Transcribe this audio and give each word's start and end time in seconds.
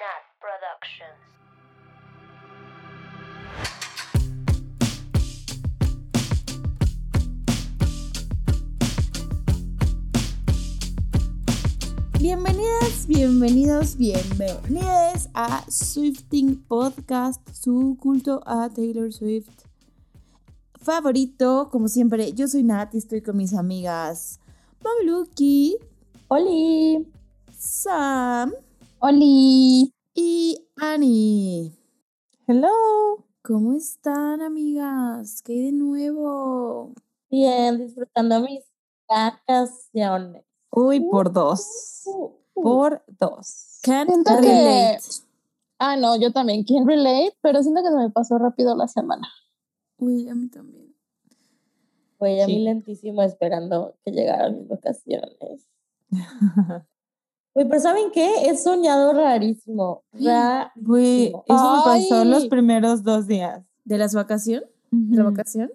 Nat 0.00 0.24
Productions. 0.40 1.20
Bienvenidas, 12.18 13.06
bienvenidos, 13.06 13.98
bienvenidas 13.98 15.28
a 15.34 15.64
Swifting 15.68 16.62
Podcast, 16.66 17.46
su 17.52 17.98
culto 18.00 18.40
a 18.46 18.70
Taylor 18.70 19.12
Swift 19.12 19.50
favorito. 20.80 21.68
Como 21.70 21.88
siempre, 21.88 22.32
yo 22.32 22.48
soy 22.48 22.62
Nat 22.62 22.94
y 22.94 22.98
estoy 22.98 23.20
con 23.20 23.36
mis 23.36 23.52
amigas 23.52 24.40
Mameluki, 24.82 25.76
Oli. 26.28 27.06
Sam 27.52 28.54
Oli. 29.00 29.92
y 30.14 30.68
Annie. 30.76 31.72
Hello. 32.46 32.68
¿Cómo 33.42 33.72
están, 33.74 34.42
amigas? 34.42 35.42
¿Qué 35.42 35.52
hay 35.54 35.62
de 35.66 35.72
nuevo? 35.72 36.92
Bien, 37.30 37.78
disfrutando 37.78 38.40
mis 38.40 38.64
vacaciones. 39.08 40.44
Uy, 40.70 41.00
por 41.00 41.32
dos. 41.32 42.02
Uh, 42.04 42.32
uh. 42.54 42.62
Por 42.62 43.02
dos. 43.18 43.78
Can't 43.82 44.10
Siento 44.10 44.32
que- 44.36 44.42
relate. 44.42 44.98
Ah, 45.78 45.96
no, 45.96 46.16
yo 46.20 46.30
también 46.32 46.64
can 46.64 46.86
relate, 46.86 47.34
pero 47.40 47.62
siento 47.62 47.82
que 47.82 47.88
se 47.88 47.96
me 47.96 48.10
pasó 48.10 48.36
rápido 48.36 48.76
la 48.76 48.86
semana. 48.86 49.26
Uy, 49.96 50.28
a 50.28 50.34
mí 50.34 50.48
también. 50.48 50.94
Güey, 52.18 52.42
a 52.42 52.46
mí 52.46 52.54
Sí. 52.56 52.60
lentísimo 52.60 53.22
esperando 53.22 53.96
que 54.04 54.10
llegaran 54.12 54.58
mis 54.58 54.68
vacaciones. 54.68 55.66
Güey, 57.54 57.68
pero 57.68 57.80
¿saben 57.80 58.10
qué? 58.12 58.48
He 58.48 58.56
soñado 58.56 59.12
rarísimo. 59.12 60.04
Rarísimo. 60.12 60.70
Güey, 60.76 61.26
eso 61.46 61.76
me 61.76 61.82
pasó 61.84 62.24
los 62.24 62.42
Ay. 62.44 62.48
primeros 62.48 63.02
dos 63.02 63.26
días. 63.26 63.62
¿De 63.84 63.98
las 63.98 64.14
vacaciones? 64.14 64.68
¿De 64.90 65.16
la 65.16 65.24
vacación? 65.24 65.72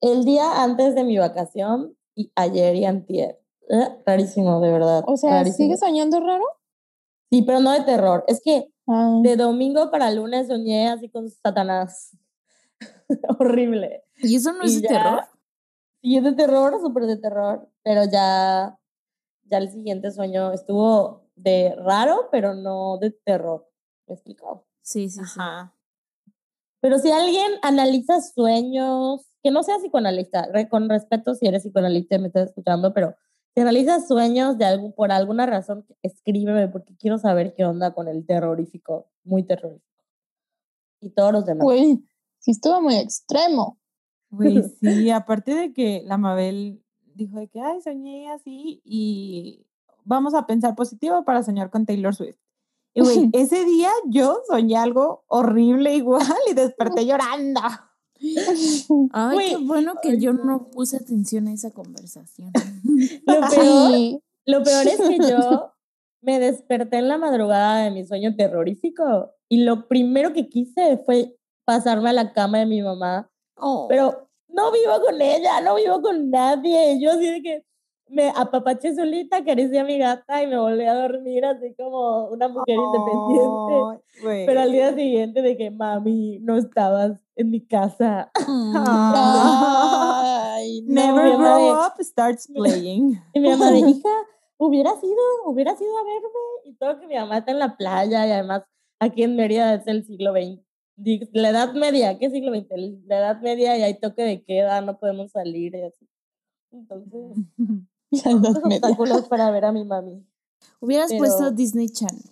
El 0.00 0.24
día 0.24 0.62
antes 0.62 0.94
de 0.94 1.04
mi 1.04 1.16
vacación 1.18 1.96
y 2.14 2.30
ayer 2.34 2.76
y 2.76 2.84
antier. 2.84 3.40
Eh, 3.70 3.88
Rarísimo, 4.04 4.60
de 4.60 4.70
verdad. 4.70 5.02
O 5.06 5.16
sea, 5.16 5.30
rarísimo. 5.30 5.56
¿sigues 5.66 5.80
soñando 5.80 6.20
raro? 6.20 6.44
Sí, 7.30 7.42
pero 7.42 7.60
no 7.60 7.72
de 7.72 7.80
terror. 7.82 8.24
Es 8.28 8.40
que 8.44 8.70
Ah, 8.86 9.18
de 9.22 9.36
domingo 9.36 9.90
para 9.90 10.10
lunes 10.10 10.48
soñé 10.48 10.88
así 10.90 11.08
con 11.08 11.30
Satanás. 11.30 12.14
Horrible. 13.38 14.02
¿Y 14.18 14.36
eso 14.36 14.52
no 14.52 14.62
es 14.62 14.72
Y 14.72 14.82
de 14.82 14.88
ya- 14.88 14.88
terror? 14.88 15.20
Sí, 16.02 16.16
es 16.18 16.22
de 16.24 16.32
terror, 16.32 16.78
súper 16.82 17.06
de 17.06 17.16
terror. 17.16 17.66
Pero 17.82 18.02
ya, 18.04 18.78
ya 19.44 19.58
el 19.58 19.70
siguiente 19.70 20.10
sueño 20.10 20.52
estuvo 20.52 21.22
de 21.36 21.74
raro, 21.76 22.28
pero 22.30 22.54
no 22.54 22.98
de 22.98 23.10
terror. 23.10 23.68
¿Me 24.06 24.12
he 24.12 24.16
explicado? 24.16 24.66
Sí, 24.82 25.08
sí, 25.08 25.20
sí. 25.24 25.38
Ajá. 25.40 25.74
Pero 26.80 26.98
si 26.98 27.10
alguien 27.10 27.52
analiza 27.62 28.20
sueños, 28.20 29.26
que 29.42 29.50
no 29.50 29.62
sea 29.62 29.78
psicoanalista, 29.78 30.46
re- 30.52 30.68
con 30.68 30.88
respeto 30.88 31.34
si 31.34 31.46
eres 31.46 31.62
psicoanalista 31.62 32.16
y 32.16 32.18
me 32.18 32.26
estás 32.28 32.48
escuchando, 32.50 32.92
pero 32.92 33.14
si 33.54 33.60
analizas 33.62 34.06
sueños 34.06 34.58
de 34.58 34.66
algún, 34.66 34.92
por 34.92 35.10
alguna 35.12 35.46
razón, 35.46 35.86
escríbeme 36.02 36.68
porque 36.68 36.94
quiero 36.96 37.18
saber 37.18 37.54
qué 37.54 37.64
onda 37.64 37.94
con 37.94 38.08
el 38.08 38.26
terrorífico, 38.26 39.08
muy 39.22 39.44
terrorífico. 39.44 39.86
Y 41.00 41.10
todos 41.10 41.32
los 41.32 41.46
demás. 41.46 41.64
Güey, 41.64 42.04
sí 42.38 42.50
estuvo 42.50 42.80
muy 42.82 42.96
extremo. 42.96 43.78
Güey, 44.30 44.62
sí, 44.80 45.10
aparte 45.10 45.54
de 45.54 45.72
que 45.72 46.02
la 46.04 46.18
Mabel 46.18 46.83
dijo 47.14 47.38
de 47.38 47.48
que, 47.48 47.60
ay, 47.60 47.80
soñé 47.82 48.30
así 48.30 48.80
y 48.84 49.66
vamos 50.04 50.34
a 50.34 50.46
pensar 50.46 50.74
positivo 50.74 51.24
para 51.24 51.42
soñar 51.42 51.70
con 51.70 51.86
Taylor 51.86 52.14
Swift. 52.14 52.36
Y 52.94 53.00
güey, 53.02 53.30
ese 53.32 53.64
día 53.64 53.90
yo 54.06 54.38
soñé 54.46 54.76
algo 54.76 55.24
horrible 55.28 55.94
igual 55.94 56.26
y 56.50 56.54
desperté 56.54 57.06
llorando. 57.06 57.60
Ay, 58.20 58.84
qué 58.86 59.34
Güey, 59.34 59.66
bueno 59.66 59.94
que 60.02 60.18
yo 60.18 60.32
no 60.32 60.70
puse 60.70 60.96
atención 60.96 61.48
a 61.48 61.52
esa 61.52 61.70
conversación. 61.72 62.52
Lo 63.26 63.48
peor, 63.50 64.20
lo 64.46 64.62
peor 64.62 64.86
es 64.86 65.00
que 65.00 65.18
yo 65.18 65.72
me 66.20 66.38
desperté 66.38 66.98
en 66.98 67.08
la 67.08 67.18
madrugada 67.18 67.82
de 67.84 67.90
mi 67.90 68.04
sueño 68.06 68.34
terrorífico 68.36 69.32
y 69.48 69.64
lo 69.64 69.88
primero 69.88 70.32
que 70.32 70.48
quise 70.48 70.98
fue 71.04 71.36
pasarme 71.64 72.10
a 72.10 72.12
la 72.12 72.32
cama 72.32 72.58
de 72.58 72.66
mi 72.66 72.82
mamá 72.82 73.30
Oh. 73.56 73.86
pero 73.88 74.28
no 74.54 74.70
vivo 74.72 75.00
con 75.04 75.20
ella, 75.20 75.60
no 75.60 75.74
vivo 75.74 76.00
con 76.00 76.30
nadie. 76.30 76.98
Yo 77.00 77.10
así 77.12 77.30
de 77.30 77.42
que 77.42 77.64
me 78.08 78.32
apapaché 78.36 78.94
solita, 78.94 79.38
acaricié 79.38 79.80
a 79.80 79.84
mi 79.84 79.98
gata 79.98 80.42
y 80.42 80.46
me 80.46 80.58
volví 80.58 80.84
a 80.84 80.94
dormir 80.94 81.44
así 81.44 81.74
como 81.74 82.26
una 82.28 82.48
mujer 82.48 82.76
independiente. 82.76 83.74
Ay, 83.90 83.98
güey. 84.22 84.46
Pero 84.46 84.60
al 84.60 84.72
día 84.72 84.94
siguiente 84.94 85.42
de 85.42 85.56
que, 85.56 85.70
mami, 85.70 86.38
no 86.40 86.56
estabas 86.56 87.12
en 87.36 87.50
mi 87.50 87.66
casa. 87.66 88.30
Ay, 88.36 88.44
no. 90.86 90.94
Never 90.94 91.24
mi 91.24 91.30
grow 91.36 91.58
de- 91.58 91.72
up 91.72 91.94
starts 92.00 92.46
playing. 92.54 93.20
Y 93.32 93.40
mi 93.40 93.48
mamá 93.50 93.70
de, 93.70 93.78
hija, 93.80 94.08
hubiera 94.58 94.90
sido, 95.00 95.16
hubiera 95.46 95.74
sido 95.76 95.96
a 95.98 96.04
verme. 96.04 96.28
Y 96.64 96.74
todo 96.74 97.00
que 97.00 97.06
mi 97.06 97.14
mamá 97.16 97.38
está 97.38 97.52
en 97.52 97.58
la 97.58 97.76
playa 97.76 98.26
y 98.26 98.30
además 98.30 98.62
aquí 99.00 99.22
en 99.22 99.36
Mérida 99.36 99.74
es 99.74 99.86
el 99.86 100.04
siglo 100.04 100.32
XX. 100.32 100.60
La 100.96 101.50
edad 101.50 101.74
media, 101.74 102.18
¿qué 102.18 102.30
siglo 102.30 102.52
XX? 102.54 103.04
La 103.06 103.18
edad 103.18 103.40
media 103.40 103.76
y 103.76 103.82
hay 103.82 103.98
toque 103.98 104.22
de 104.22 104.42
queda, 104.44 104.80
no 104.80 104.98
podemos 104.98 105.32
salir 105.32 105.74
y 105.74 105.82
así. 105.82 106.08
Entonces, 106.70 107.36
La 108.24 108.30
edad 108.30 108.62
media. 108.64 108.96
para 109.28 109.50
ver 109.50 109.64
a 109.64 109.72
mi 109.72 109.84
mami. 109.84 110.24
Hubieras 110.80 111.12
puesto 111.16 111.38
pero- 111.38 111.50
Disney 111.50 111.88
Channel. 111.88 112.22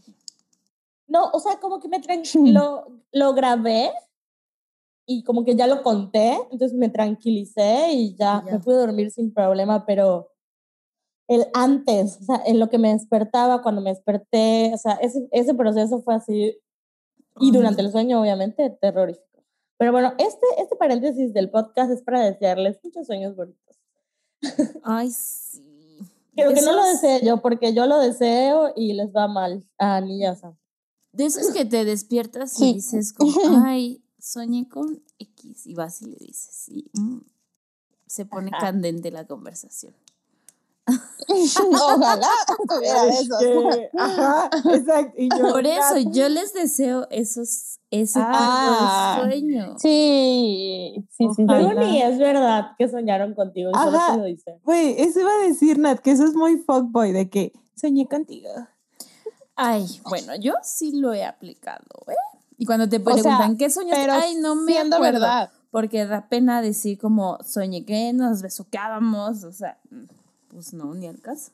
No, 1.09 1.29
o 1.33 1.41
sea, 1.41 1.59
como 1.61 1.79
que 1.79 1.89
me 1.89 2.01
tran- 2.01 2.23
lo, 2.53 2.87
lo 3.13 3.35
grabé 3.35 3.91
y 5.05 5.23
como 5.25 5.45
que 5.45 5.55
ya 5.55 5.67
lo 5.67 5.83
conté, 5.83 6.39
entonces 6.51 6.73
me 6.79 6.89
tranquilicé 6.89 7.93
y 7.93 8.15
ya, 8.15 8.43
ya. 8.47 8.53
me 8.53 8.59
pude 8.61 8.77
dormir 8.77 9.11
sin 9.11 9.35
problema, 9.35 9.85
pero 9.85 10.31
el 11.29 11.47
antes, 11.53 12.19
o 12.21 12.25
sea, 12.25 12.43
en 12.47 12.59
lo 12.59 12.71
que 12.71 12.79
me 12.79 12.93
despertaba, 12.93 13.61
cuando 13.61 13.83
me 13.83 13.91
desperté, 13.91 14.71
o 14.73 14.79
sea, 14.79 14.93
ese, 14.95 15.29
ese 15.33 15.53
proceso 15.55 16.01
fue 16.01 16.15
así, 16.15 16.57
y 17.41 17.51
durante 17.53 17.81
el 17.83 17.91
sueño, 17.91 18.21
obviamente, 18.21 18.71
terrorífico. 18.81 19.45
Pero 19.79 19.93
bueno, 19.93 20.13
este, 20.19 20.47
este 20.59 20.77
paréntesis 20.77 21.33
del 21.33 21.51
podcast 21.51 21.91
es 21.91 22.03
para 22.03 22.21
desearles 22.21 22.79
muchos 22.85 23.07
sueños 23.07 23.35
bonitos. 23.35 23.77
Ay, 24.85 25.11
sí. 25.15 25.99
Pero 26.35 26.55
que 26.55 26.63
no 26.63 26.73
lo 26.73 26.85
desee 26.85 27.25
yo, 27.25 27.43
porque 27.43 27.75
yo 27.75 27.87
lo 27.87 27.99
deseo 27.99 28.73
y 28.77 28.93
les 28.95 29.11
va 29.15 29.29
mal 29.29 29.67
a 29.79 30.01
niñas. 30.01 30.43
De 31.13 31.27
esos 31.27 31.51
que 31.53 31.65
te 31.65 31.85
despiertas 31.85 32.55
y 32.55 32.65
Sí. 32.65 32.73
dices 32.75 33.13
como, 33.13 33.33
ay, 33.67 34.03
soñé 34.19 34.69
con 34.69 35.03
X 35.19 35.67
y 35.67 35.75
vas 35.75 36.01
y 36.01 36.07
le 36.07 36.17
dices 36.17 36.69
y 36.69 36.91
mm, 36.95 37.21
se 38.07 38.25
pone 38.25 38.51
Ajá. 38.53 38.67
candente 38.67 39.11
la 39.11 39.27
conversación. 39.27 39.95
Ojalá 41.73 42.29
tuviera 42.69 43.05
Es 43.07 43.21
esos. 43.21 43.39
que, 43.41 43.91
ajá, 43.97 44.51
exacto. 44.73 45.15
Y 45.17 45.29
yo, 45.31 45.49
Por 45.53 45.67
eso 45.67 45.99
yo 46.11 46.29
les 46.29 46.53
deseo 46.53 47.07
esos 47.11 47.79
ese 47.91 48.19
Ah. 48.23 49.15
tipo 49.19 49.27
de 49.27 49.33
sueño. 49.41 49.77
Sí, 49.79 50.95
sí, 51.11 51.27
sí. 51.37 51.45
Pero 51.47 51.75
ni 51.75 52.01
es 52.03 52.19
verdad 52.19 52.73
que 52.79 52.89
soñaron 52.89 53.35
contigo, 53.35 53.71
Ajá. 53.75 53.89
lo. 54.17 54.61
Güey, 54.65 55.01
eso 55.01 55.21
iba 55.21 55.31
a 55.31 55.47
decir, 55.47 55.79
Nat, 55.79 55.99
que 56.01 56.11
eso 56.13 56.25
es 56.25 56.35
muy 56.35 56.57
fuckboy, 56.59 57.13
de 57.13 57.29
que 57.31 57.53
soñé 57.77 58.09
contigo. 58.09 58.49
Ay, 59.55 59.87
bueno, 60.09 60.35
yo 60.37 60.55
sí 60.63 60.99
lo 60.99 61.13
he 61.13 61.25
aplicado, 61.25 61.85
¿eh? 62.09 62.15
Y 62.57 62.65
cuando 62.65 62.89
te 62.89 62.97
O 62.97 63.05
preguntan 63.05 63.57
sea, 63.57 63.57
qué 63.59 63.69
Pero 63.95 64.13
ay, 64.15 64.37
no 64.37 64.55
me 64.55 64.73
siendo 64.73 64.97
acuerdo. 64.97 65.21
verdad. 65.21 65.51
Porque 65.71 66.05
da 66.07 66.29
pena 66.29 66.63
decir 66.63 66.99
como 66.99 67.39
soñé 67.45 67.85
que 67.85 68.13
nos 68.13 68.41
besucábamos, 68.43 69.45
o 69.45 69.53
sea, 69.53 69.79
mm, 69.91 70.05
pues 70.53 70.75
no, 70.75 70.95
ni 70.95 71.07
al 71.07 71.21
caso. 71.21 71.53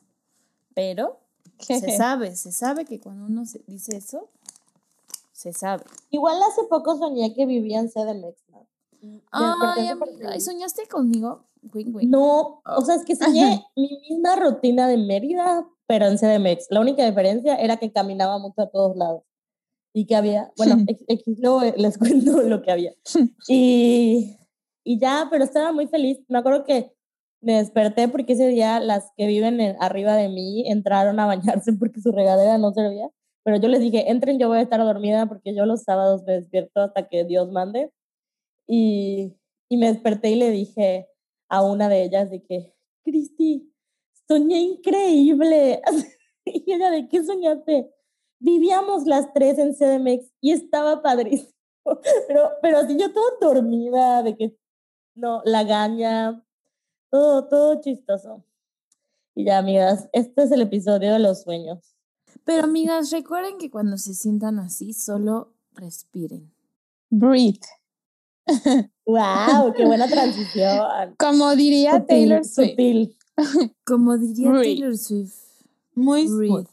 Pero 0.75 1.19
se 1.59 1.97
sabe, 1.97 2.35
se 2.35 2.51
sabe 2.51 2.85
que 2.85 2.99
cuando 2.99 3.25
uno 3.25 3.45
se 3.45 3.59
dice 3.65 3.97
eso, 3.97 4.29
se 5.31 5.53
sabe. 5.53 5.83
Igual 6.09 6.37
hace 6.43 6.63
poco 6.69 6.97
soñé 6.97 7.33
que 7.33 7.45
vivía 7.45 7.79
en 7.79 7.89
CDMX. 7.89 8.37
¿no? 8.49 8.67
Ay, 9.31 9.53
súper 9.53 9.69
amiga, 9.69 9.93
¿y 9.93 10.27
feliz. 10.27 10.45
soñaste 10.45 10.87
conmigo? 10.87 11.45
Wing, 11.73 11.95
wing. 11.95 12.09
No, 12.09 12.61
o 12.65 12.81
sea, 12.81 12.95
es 12.95 13.05
que 13.05 13.15
soñé 13.15 13.65
mi 13.75 13.89
misma 14.09 14.35
rutina 14.35 14.87
de 14.87 14.97
Mérida, 14.97 15.65
pero 15.87 16.07
en 16.07 16.17
CDMX. 16.17 16.67
La 16.69 16.81
única 16.81 17.05
diferencia 17.05 17.55
era 17.55 17.77
que 17.77 17.91
caminaba 17.91 18.37
mucho 18.37 18.61
a 18.61 18.69
todos 18.69 18.95
lados. 18.97 19.23
Y 19.93 20.05
que 20.05 20.15
había, 20.15 20.51
bueno, 20.57 20.75
X, 20.87 21.05
X, 21.07 21.39
luego 21.39 21.61
les 21.75 21.97
cuento 21.99 22.41
lo 22.43 22.61
que 22.61 22.71
había. 22.71 22.93
Y, 23.47 24.37
y 24.83 24.99
ya, 24.99 25.27
pero 25.31 25.43
estaba 25.43 25.71
muy 25.71 25.87
feliz. 25.87 26.19
Me 26.27 26.37
acuerdo 26.37 26.63
que 26.63 26.93
me 27.41 27.53
desperté 27.57 28.07
porque 28.07 28.33
ese 28.33 28.47
día 28.47 28.79
las 28.79 29.11
que 29.17 29.27
viven 29.27 29.59
en- 29.61 29.75
arriba 29.81 30.15
de 30.15 30.29
mí 30.29 30.69
entraron 30.69 31.19
a 31.19 31.25
bañarse 31.25 31.73
porque 31.73 32.01
su 32.01 32.11
regadera 32.11 32.57
no 32.57 32.73
servía. 32.73 33.09
Pero 33.43 33.57
yo 33.57 33.69
les 33.69 33.81
dije, 33.81 34.11
entren, 34.11 34.39
yo 34.39 34.47
voy 34.49 34.57
a 34.59 34.61
estar 34.61 34.79
dormida 34.81 35.25
porque 35.27 35.55
yo 35.55 35.65
los 35.65 35.83
sábados 35.83 36.23
me 36.25 36.33
despierto 36.33 36.81
hasta 36.81 37.07
que 37.07 37.23
Dios 37.25 37.51
mande. 37.51 37.91
Y, 38.67 39.37
y 39.69 39.77
me 39.77 39.87
desperté 39.87 40.31
y 40.31 40.35
le 40.35 40.51
dije 40.51 41.07
a 41.49 41.63
una 41.63 41.89
de 41.89 42.03
ellas 42.03 42.29
de 42.29 42.43
que, 42.43 42.73
Cristi, 43.03 43.73
soñé 44.27 44.59
increíble. 44.61 45.81
y 46.45 46.73
ella, 46.73 46.91
¿de 46.91 47.07
qué 47.07 47.23
soñaste? 47.23 47.89
vivíamos 48.39 49.05
las 49.05 49.31
tres 49.33 49.57
en 49.59 49.73
CDMX 49.73 50.31
y 50.41 50.51
estaba 50.51 51.01
padrísimo. 51.01 51.51
Pero, 52.27 52.51
pero 52.61 52.77
así 52.77 52.95
yo 52.99 53.11
toda 53.11 53.31
dormida, 53.41 54.21
de 54.21 54.35
que 54.37 54.55
no, 55.15 55.41
la 55.43 55.63
gaña, 55.63 56.45
todo, 57.09 57.47
todo 57.47 57.81
chistoso. 57.81 58.43
Y 59.35 59.45
ya, 59.45 59.59
amigas, 59.59 60.09
este 60.13 60.43
es 60.43 60.51
el 60.51 60.61
episodio 60.61 61.13
de 61.13 61.19
los 61.19 61.41
sueños. 61.43 61.95
Pero 62.43 62.63
amigas, 62.63 63.11
recuerden 63.11 63.57
que 63.57 63.69
cuando 63.69 63.97
se 63.97 64.13
sientan 64.13 64.59
así, 64.59 64.93
solo 64.93 65.53
respiren. 65.73 66.51
Breathe. 67.09 67.59
¡Wow! 69.05 69.73
¡Qué 69.75 69.85
buena 69.85 70.07
transición! 70.07 71.15
Como 71.17 71.55
diría 71.55 71.91
Sutil, 71.93 72.07
Taylor 72.07 72.45
Swift. 72.45 72.69
sutil. 72.71 73.17
Como 73.85 74.17
diría 74.17 74.49
Breathe. 74.49 74.63
Taylor 74.75 74.97
Swift, 74.97 75.35
Muy 75.95 76.27
breathe. 76.27 76.47
smooth. 76.47 76.67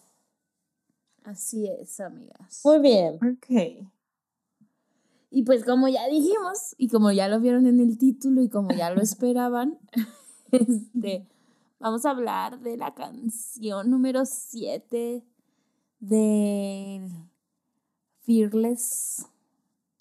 Así 1.25 1.69
es, 1.69 1.99
amigas. 2.01 2.61
Muy 2.65 2.79
bien. 2.81 3.15
Ok. 3.17 3.89
Y 5.31 5.43
pues 5.43 5.65
como 5.65 5.89
ya 5.89 6.07
dijimos, 6.09 6.75
y 6.79 6.89
como 6.89 7.11
ya 7.11 7.29
lo 7.29 7.41
vieron 7.41 7.67
en 7.67 7.81
el 7.81 7.99
título 7.99 8.43
y 8.43 8.49
como 8.49 8.71
ya 8.73 8.91
lo 8.91 9.03
esperaban, 9.03 9.79
este, 10.53 11.27
vamos 11.79 12.05
a 12.05 12.11
hablar 12.11 12.61
de 12.61 12.77
la 12.77 12.95
canción 12.95 13.91
número 13.91 14.25
7 14.25 15.25
de 16.01 17.11
Fearless 18.21 19.27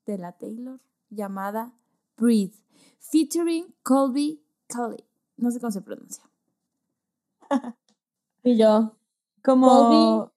de 0.05 0.17
la 0.17 0.31
Taylor, 0.33 0.79
llamada 1.09 1.73
Breathe, 2.17 2.53
featuring 2.99 3.73
Colby 3.83 4.41
Kelly. 4.67 5.03
No 5.37 5.51
sé 5.51 5.59
cómo 5.59 5.71
se 5.71 5.81
pronuncia. 5.81 6.23
Y 8.47 8.57
yo, 8.57 8.95
Como 9.43 10.31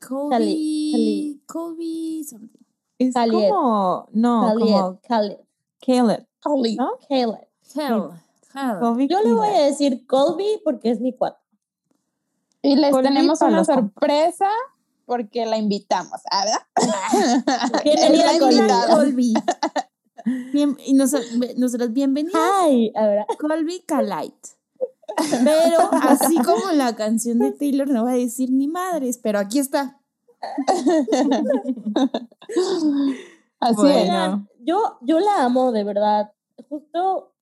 Colby, 0.00 0.30
Kelly. 0.30 1.42
Colby 1.46 2.24
something. 2.24 2.64
es 2.98 3.12
Caleb. 3.12 3.50
como 3.50 4.08
no, 4.12 4.40
Caleb, 4.46 4.58
como 4.60 5.00
Caleb, 5.02 5.44
Caleb, 5.86 6.26
Holly. 6.42 6.76
¿no? 6.76 6.92
Caleb. 7.06 7.48
Hell, 7.74 8.10
Colby 8.80 9.08
Yo 9.08 9.20
le 9.22 9.32
voy 9.32 9.48
a 9.48 9.62
decir 9.64 10.06
Colby 10.06 10.60
porque 10.64 10.90
es 10.90 11.00
mi 11.00 11.12
cuate. 11.14 11.38
Y 12.62 12.76
les 12.76 12.92
Colby 12.92 13.08
tenemos 13.08 13.40
una 13.42 13.64
sorpresa 13.64 14.48
porque 15.06 15.44
la 15.44 15.58
invitamos, 15.58 16.20
¿ah, 16.30 16.44
¿verdad? 16.44 16.62
Bienvenida, 17.84 18.86
Colby. 18.88 19.34
Bien, 20.52 20.76
y 20.86 20.94
nos, 20.94 21.12
Ay, 21.14 22.92
a 22.96 23.06
ver, 23.06 23.26
Colby 23.38 23.80
Calite. 23.80 24.48
Pero 25.44 25.90
así 26.02 26.36
como 26.38 26.72
la 26.72 26.96
canción 26.96 27.38
de 27.38 27.52
Taylor, 27.52 27.88
no 27.88 28.04
voy 28.04 28.12
a 28.12 28.16
decir 28.16 28.50
ni 28.50 28.66
madres, 28.66 29.18
pero 29.22 29.38
aquí 29.38 29.58
está. 29.58 30.00
Así 33.60 33.76
Bueno. 33.76 34.46
es. 34.50 34.64
Yo, 34.66 34.98
yo 35.02 35.20
la 35.20 35.44
amo, 35.44 35.72
de 35.72 35.84
verdad. 35.84 36.32
Justo, 36.68 37.33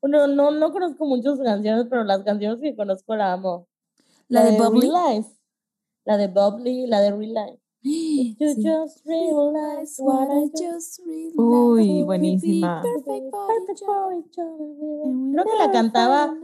bueno, 0.00 0.26
no, 0.26 0.50
no 0.50 0.72
conozco 0.72 1.04
muchas 1.06 1.38
canciones, 1.40 1.86
pero 1.90 2.04
las 2.04 2.22
canciones 2.22 2.60
que 2.60 2.74
conozco 2.76 3.14
la 3.16 3.32
amo. 3.32 3.66
La 4.28 4.44
de 4.44 4.56
Bubbly. 4.58 4.88
Real 4.90 5.16
Life. 5.16 5.30
La 6.04 6.16
de 6.16 6.28
Bubbly, 6.28 6.86
la 6.86 7.00
de 7.00 7.10
Real 7.12 7.34
Life. 7.34 7.60
You 7.82 8.54
Sí. 8.54 8.62
just 8.62 9.04
realize 9.06 9.96
what 10.02 10.28
I 10.30 10.50
just 10.50 11.00
realized. 11.06 11.38
Uy, 11.38 12.02
buenísima. 12.04 12.82
Perfect 12.82 13.30
for 13.30 13.46
perfect 13.48 13.70
each 13.80 13.84
for 13.86 13.96
other. 14.06 15.32
Creo 15.32 15.44
que 15.44 15.58
la 15.58 15.70
cantaba, 15.72 16.34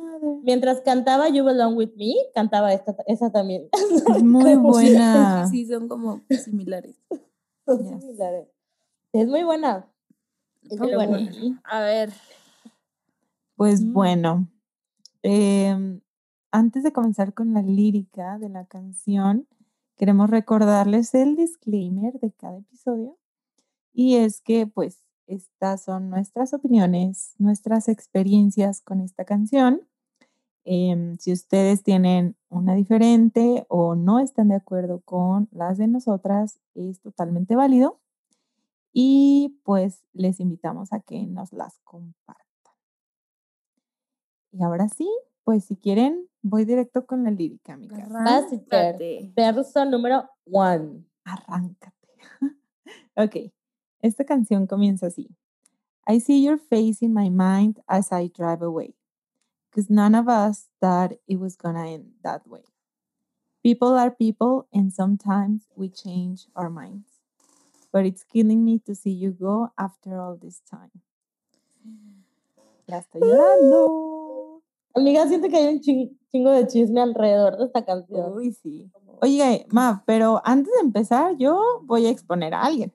mientras 0.43 0.81
cantaba 0.81 1.29
You 1.29 1.45
Belong 1.45 1.77
With 1.77 1.93
Me, 1.97 2.15
cantaba 2.35 2.73
esta, 2.73 2.97
esa 3.07 3.31
también. 3.31 3.69
Es 4.17 4.23
muy 4.23 4.55
buena. 4.57 5.47
Sí, 5.51 5.67
son 5.67 5.89
como 5.89 6.21
similares. 6.31 6.97
Son 7.67 7.79
Yes. 7.79 8.01
similares. 8.01 8.49
Es 9.13 9.27
muy 9.29 9.43
buena. 9.43 9.91
Es 10.71 10.79
muy 10.79 10.95
buena. 10.95 11.31
a 11.65 11.81
ver, 11.81 12.11
Pues 13.59 13.83
Mm. 13.83 13.93
bueno, 13.95 14.49
em, 15.23 16.01
antes 16.53 16.83
de 16.85 16.93
comenzar 16.93 17.35
con 17.35 17.55
la 17.55 17.63
lírica 17.63 18.39
de 18.39 18.49
la 18.51 18.67
canción, 18.67 19.49
queremos 19.97 20.31
recordarles 20.31 21.15
el 21.15 21.37
disclaimer 21.37 22.21
de 22.21 22.33
cada 22.33 22.59
episodio. 22.59 23.17
Y 23.95 24.17
es 24.17 24.41
que, 24.43 24.67
pues, 24.67 25.01
estas 25.27 25.83
son 25.85 26.11
nuestras 26.11 26.55
opiniones, 26.55 27.35
nuestras 27.39 27.89
experiencias 27.89 28.83
con 28.83 29.01
esta 29.01 29.25
canción. 29.27 29.83
Em, 30.65 31.19
si 31.19 31.33
ustedes 31.33 31.83
tienen 31.85 32.37
una 32.51 32.75
diferente 32.75 33.67
o 33.69 33.97
no 33.97 34.21
están 34.21 34.49
de 34.49 34.57
acuerdo 34.57 35.01
con 35.05 35.49
las 35.53 35.79
de 35.79 35.89
nosotras, 35.89 36.61
es 36.75 37.01
totalmente 37.01 37.57
válido. 37.57 38.01
Y 38.93 39.59
pues 39.65 40.03
les 40.15 40.41
invitamos 40.41 40.93
a 40.93 41.01
que 41.01 41.27
nos 41.27 41.53
las 41.53 41.79
compartan. 41.85 42.46
Y 44.59 44.63
ahora 44.63 44.89
sí, 44.89 45.07
pues 45.45 45.67
si 45.67 45.77
quieren, 45.77 46.29
voy 46.41 46.65
directo 46.65 47.05
con 47.05 47.25
la 47.25 47.31
lírica, 47.31 47.75
Esther. 47.75 48.03
arráncate. 48.05 49.33
Verso 49.37 49.85
número 49.85 50.31
one. 50.51 51.05
Arráncate. 51.25 52.09
ok, 53.17 53.53
esta 54.01 54.25
canción 54.25 54.67
comienza 54.67 55.09
así. 55.09 55.29
I 56.09 56.21
see 56.21 56.43
your 56.43 56.59
face 56.59 57.05
in 57.05 57.13
my 57.13 57.29
mind 57.29 57.83
as 57.87 58.13
I 58.13 58.29
drive 58.29 58.63
away. 58.63 58.95
Because 59.71 59.91
none 59.91 60.15
of 60.15 60.27
us 60.27 60.69
thought 60.81 61.13
it 61.29 61.39
was 61.39 61.55
gonna 61.57 61.87
end 61.87 62.15
that 62.23 62.47
way. 62.47 62.65
People 63.63 63.99
are 63.99 64.11
people, 64.11 64.69
and 64.73 64.91
sometimes 64.91 65.67
we 65.77 65.91
change 65.91 66.47
our 66.55 66.71
minds. 66.71 67.21
But 67.93 68.07
it's 68.07 68.23
killing 68.23 68.65
me 68.65 68.79
to 68.87 68.95
see 68.95 69.11
you 69.11 69.33
go 69.33 69.71
after 69.77 70.19
all 70.19 70.39
this 70.41 70.63
time. 70.71 71.03
Ya 72.89 72.99
estoy 72.99 73.21
llorando. 73.21 74.16
Amiga, 74.97 75.29
siento 75.29 75.49
que 75.49 75.57
hay 75.57 75.75
un 75.75 75.81
chin- 75.81 76.19
chingo 76.33 76.51
de 76.51 76.67
chisme 76.67 77.01
alrededor 77.01 77.57
de 77.59 77.67
esta 77.67 77.85
canción. 77.85 78.33
Uy, 78.33 78.53
sí. 78.53 78.91
Oye, 79.23 79.67
Ma, 79.71 80.03
pero 80.07 80.41
antes 80.45 80.73
de 80.75 80.81
empezar, 80.81 81.37
yo 81.37 81.81
voy 81.85 82.07
a 82.07 82.11
exponer 82.11 82.55
a 82.55 82.63
alguien. 82.63 82.93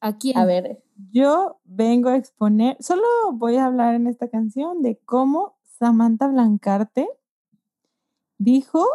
¿A 0.00 0.16
quién? 0.16 0.36
A 0.38 0.44
ver, 0.44 0.82
Yo 1.12 1.58
vengo 1.64 2.10
a 2.10 2.16
exponer, 2.16 2.76
solo 2.80 3.02
voy 3.32 3.56
a 3.56 3.64
hablar 3.66 3.94
en 3.94 4.06
esta 4.06 4.28
canción 4.28 4.82
de 4.82 4.98
cómo 5.04 5.56
Samantha 5.78 6.28
Blancarte 6.28 7.08
dijo 8.38 8.86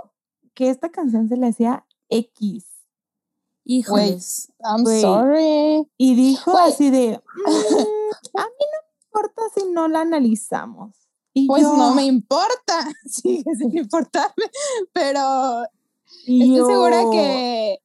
que 0.54 0.69
esta 0.69 0.90
canción 0.90 1.28
se 1.28 1.38
le 1.38 1.48
hacía 1.48 1.86
X. 2.10 2.68
Híjoles. 3.63 4.52
I'm 4.60 4.84
Güey. 4.84 5.02
sorry. 5.02 5.88
Y 5.97 6.16
dijo 6.16 6.56
así 6.57 6.90
de, 6.92 7.19
"Mm, 7.35 8.38
a 8.38 8.44
mí 8.45 8.66
no 8.71 8.80
me 8.83 9.06
importa 9.06 9.42
si 9.56 9.71
no 9.71 9.88
la 9.88 10.02
analizamos. 10.02 11.05
Y 11.37 11.47
Pues 11.47 11.63
yo- 11.63 11.75
no 11.77 11.94
me 11.94 12.06
importa. 12.06 12.92
Sigue 13.06 13.44
sin 13.57 13.77
importarme. 13.77 14.45
Pero 14.94 15.63
estoy 16.21 16.56
yo- 16.56 16.65
segura 16.65 17.01
que 17.11 17.80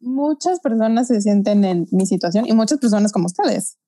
muchas 0.00 0.60
personas 0.60 1.06
se 1.06 1.20
sienten 1.20 1.64
en 1.64 1.86
mi 1.92 2.04
situación 2.06 2.46
y 2.46 2.52
muchas 2.52 2.78
personas 2.78 3.12
como 3.12 3.26
ustedes. 3.26 3.78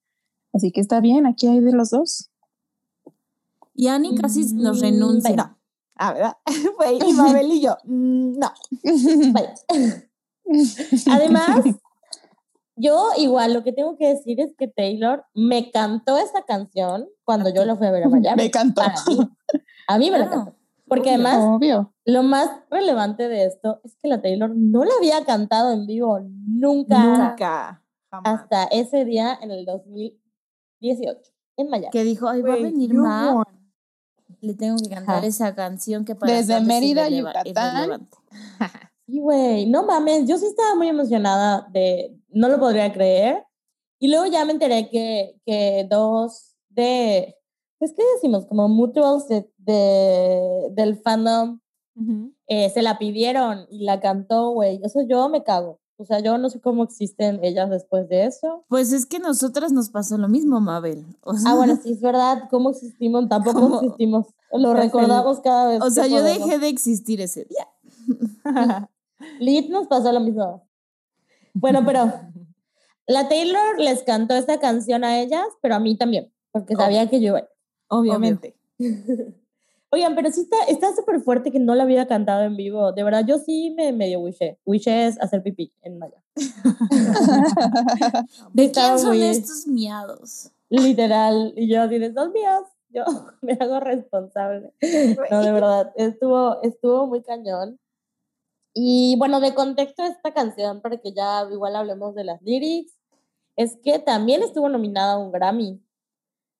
Así 0.54 0.70
que 0.72 0.80
está 0.80 1.00
bien, 1.00 1.26
aquí 1.26 1.46
hay 1.48 1.60
de 1.60 1.72
los 1.72 1.90
dos. 1.90 2.30
Y 3.74 3.88
Ani 3.88 4.14
casi 4.16 4.44
nos 4.54 4.78
Mm, 4.78 4.82
renuncia. 4.82 5.30
bueno. 5.30 5.44
No. 5.50 5.58
Ah, 5.96 6.12
¿verdad? 6.12 6.36
Y 7.08 7.12
Mabel 7.12 7.52
y 7.52 7.60
yo, 7.60 7.76
"Mm, 7.84 8.38
no. 8.38 8.52
vaya. 9.32 9.54
Además, 11.10 11.64
yo 12.78 13.08
igual 13.18 13.52
lo 13.54 13.62
que 13.64 13.72
tengo 13.72 13.96
que 13.96 14.08
decir 14.08 14.40
es 14.40 14.54
que 14.56 14.68
Taylor 14.68 15.24
me 15.34 15.70
cantó 15.70 16.16
esta 16.18 16.42
canción 16.42 17.08
cuando 17.24 17.50
yo 17.52 17.64
la 17.64 17.76
fui 17.76 17.86
a 17.86 17.90
ver 17.90 18.04
a 18.04 18.08
Miami. 18.08 18.36
me 18.36 18.44
mí. 18.44 18.50
A 19.88 19.98
mí 19.98 20.10
me 20.10 20.18
la 20.18 20.26
Claro. 20.26 20.44
cantó. 20.44 20.58
Porque 20.86 21.10
Obvio. 21.14 21.26
además, 21.26 21.36
Obvio. 21.42 21.94
lo 22.06 22.22
más 22.22 22.50
relevante 22.70 23.28
de 23.28 23.44
esto 23.44 23.80
es 23.84 23.96
que 24.02 24.08
la 24.08 24.22
Taylor 24.22 24.50
no 24.56 24.84
la 24.84 24.92
había 24.98 25.22
cantado 25.24 25.70
en 25.72 25.86
vivo 25.86 26.18
nunca, 26.22 27.02
Nunca. 27.28 27.82
Jamás. 28.10 28.40
hasta 28.40 28.64
ese 28.64 29.04
día 29.04 29.38
en 29.42 29.50
el 29.50 29.66
2018 29.66 31.30
en 31.58 31.68
Miami. 31.68 31.90
Que 31.90 32.04
dijo, 32.04 32.26
ay, 32.28 32.40
va 32.40 32.54
a 32.54 32.56
venir 32.56 32.94
won. 32.98 33.44
le 34.40 34.54
tengo 34.54 34.78
que 34.78 34.88
cantar 34.88 35.16
Ajá. 35.18 35.26
esa 35.26 35.54
canción 35.54 36.04
que 36.06 36.14
para 36.14 36.32
Desde 36.32 36.60
Mérida, 36.60 37.08
Yucatán. 37.08 38.08
Sí, 39.08 39.20
güey, 39.20 39.64
no 39.64 39.84
mames, 39.84 40.28
yo 40.28 40.36
sí 40.36 40.44
estaba 40.44 40.74
muy 40.74 40.86
emocionada 40.88 41.66
de, 41.72 42.14
no 42.28 42.48
lo 42.50 42.58
podría 42.60 42.92
creer. 42.92 43.42
Y 43.98 44.08
luego 44.08 44.26
ya 44.26 44.44
me 44.44 44.52
enteré 44.52 44.90
que, 44.90 45.40
que 45.46 45.86
dos 45.90 46.54
de, 46.68 47.34
pues, 47.78 47.94
¿qué 47.96 48.02
decimos? 48.16 48.44
Como 48.44 48.68
mutuals 48.68 49.26
de, 49.28 49.50
de- 49.56 50.68
del 50.72 50.98
fandom 51.00 51.58
eh, 52.48 52.68
se 52.70 52.82
la 52.82 52.98
pidieron 52.98 53.66
y 53.70 53.84
la 53.84 53.98
cantó, 53.98 54.50
güey. 54.50 54.78
Eso 54.84 55.00
yo 55.08 55.28
me 55.30 55.42
cago. 55.42 55.80
O 55.96 56.04
sea, 56.04 56.20
yo 56.20 56.36
no 56.38 56.48
sé 56.50 56.60
cómo 56.60 56.84
existen 56.84 57.40
ellas 57.42 57.70
después 57.70 58.08
de 58.08 58.26
eso. 58.26 58.64
Pues 58.68 58.92
es 58.92 59.04
que 59.06 59.18
nosotras 59.18 59.72
nos 59.72 59.88
pasó 59.90 60.16
lo 60.18 60.28
mismo, 60.28 60.60
Mabel. 60.60 61.04
O 61.22 61.34
sea, 61.34 61.50
Ah, 61.52 61.54
bueno, 61.56 61.76
sí, 61.82 61.92
es 61.92 62.00
verdad. 62.02 62.44
¿Cómo 62.50 62.70
existimos? 62.70 63.26
Tampoco 63.28 63.58
¿Cómo? 63.60 63.80
existimos. 63.80 64.26
Lo 64.52 64.74
recordamos 64.74 65.40
cada 65.40 65.70
vez. 65.70 65.80
o 65.82 65.90
sea 65.90 66.06
yo 66.06 66.18
podemos. 66.18 66.46
dejé 66.46 66.58
de 66.60 66.68
existir 66.68 67.20
ese 67.22 67.46
día. 67.46 67.66
Lit 69.40 69.70
nos 69.70 69.86
pasó 69.86 70.12
lo 70.12 70.20
mismo. 70.20 70.66
Bueno, 71.54 71.84
pero 71.84 72.12
la 73.06 73.28
Taylor 73.28 73.78
les 73.78 74.02
cantó 74.02 74.34
esta 74.34 74.60
canción 74.60 75.04
a 75.04 75.20
ellas, 75.20 75.44
pero 75.60 75.74
a 75.74 75.80
mí 75.80 75.96
también, 75.96 76.32
porque 76.52 76.76
sabía 76.76 77.08
que 77.08 77.20
yo. 77.20 77.34
Obviamente. 77.88 78.54
Oigan, 79.90 80.14
pero 80.14 80.30
sí 80.30 80.42
está 80.42 80.56
está 80.68 80.94
súper 80.94 81.20
fuerte 81.22 81.50
que 81.50 81.58
no 81.58 81.74
la 81.74 81.84
había 81.84 82.06
cantado 82.06 82.42
en 82.42 82.56
vivo. 82.56 82.92
De 82.92 83.02
verdad, 83.02 83.24
yo 83.26 83.38
sí 83.38 83.72
me 83.74 83.90
medio 83.92 84.20
wishé. 84.20 84.58
Wishé 84.66 85.06
es 85.06 85.18
hacer 85.18 85.42
pipí 85.42 85.72
en 85.82 85.98
maya. 85.98 86.22
¿De 88.52 88.64
Estaba 88.64 88.88
quién 88.88 88.98
son 88.98 89.16
muy- 89.16 89.26
estos 89.26 89.66
miados? 89.66 90.52
Literal. 90.68 91.54
Y 91.56 91.68
yo 91.68 91.88
de, 91.88 92.12
son 92.12 92.32
mías. 92.34 92.60
Yo 92.90 93.04
me 93.42 93.54
hago 93.58 93.80
responsable. 93.80 94.72
No, 95.30 95.40
de 95.42 95.52
verdad, 95.52 95.92
estuvo, 95.96 96.60
estuvo 96.62 97.06
muy 97.06 97.22
cañón. 97.22 97.78
Y 98.80 99.16
bueno, 99.18 99.40
de 99.40 99.56
contexto 99.56 100.04
de 100.04 100.10
esta 100.10 100.32
canción, 100.32 100.80
para 100.80 100.98
que 100.98 101.12
ya 101.12 101.44
igual 101.50 101.74
hablemos 101.74 102.14
de 102.14 102.22
las 102.22 102.40
lyrics, 102.42 102.96
es 103.56 103.76
que 103.82 103.98
también 103.98 104.40
estuvo 104.40 104.68
nominada 104.68 105.14
a 105.14 105.18
un 105.18 105.32
Grammy. 105.32 105.82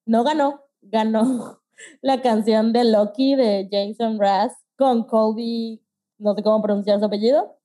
No 0.05 0.25
ganó, 0.25 0.65
ganó 0.83 1.61
la 2.03 2.21
canción 2.21 2.73
de 2.73 2.83
Loki 2.83 3.37
de 3.37 3.69
Jason 3.71 4.19
Brass 4.19 4.53
con 4.77 5.05
Colby, 5.05 5.81
no 6.19 6.35
sé 6.35 6.43
cómo 6.43 6.61
pronunciar 6.61 6.99
su 6.99 7.05
apellido. 7.05 7.57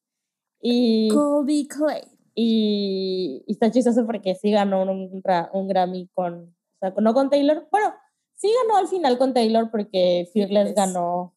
Y, 0.62 1.10
Colby 1.10 1.68
Clay. 1.68 2.04
y, 2.36 3.44
y 3.48 3.54
está 3.54 3.72
chistoso 3.72 4.06
porque 4.06 4.36
sí 4.36 4.52
ganó 4.52 4.84
un, 4.84 5.24
un 5.54 5.68
Grammy 5.68 6.10
con, 6.14 6.56
o 6.76 6.80
sea, 6.80 6.94
no 7.02 7.16
con 7.16 7.32
Taylor. 7.32 7.68
Bueno, 7.72 7.92
sí 8.36 8.52
ganó 8.62 8.78
al 8.78 8.88
final 8.88 9.18
con 9.18 9.34
Taylor 9.34 9.72
porque 9.72 10.30
Fearless 10.32 10.74
Fearless. 10.74 10.76
ganó 10.76 11.34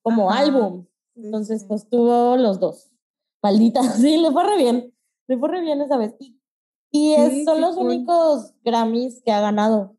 como 0.00 0.30
Ajá. 0.30 0.40
álbum. 0.40 0.86
Entonces, 1.16 1.64
pues 1.66 1.88
tuvo 1.88 2.36
los 2.36 2.60
dos. 2.60 2.90
Maldita, 3.42 3.82
sí, 3.82 4.16
le 4.18 4.30
fue 4.30 4.44
re 4.44 4.56
bien. 4.56 4.94
Le 5.28 5.38
fue 5.38 5.48
re 5.48 5.60
bien 5.60 5.80
esa 5.80 5.96
vez. 5.96 6.14
Y, 6.20 6.38
y 6.90 7.14
es- 7.14 7.32
Sí, 7.32 7.44
son 7.44 7.60
los 7.60 7.76
cool. 7.76 7.86
únicos 7.88 8.54
Grammys 8.64 9.22
que 9.24 9.32
ha 9.32 9.40
ganado. 9.40 9.96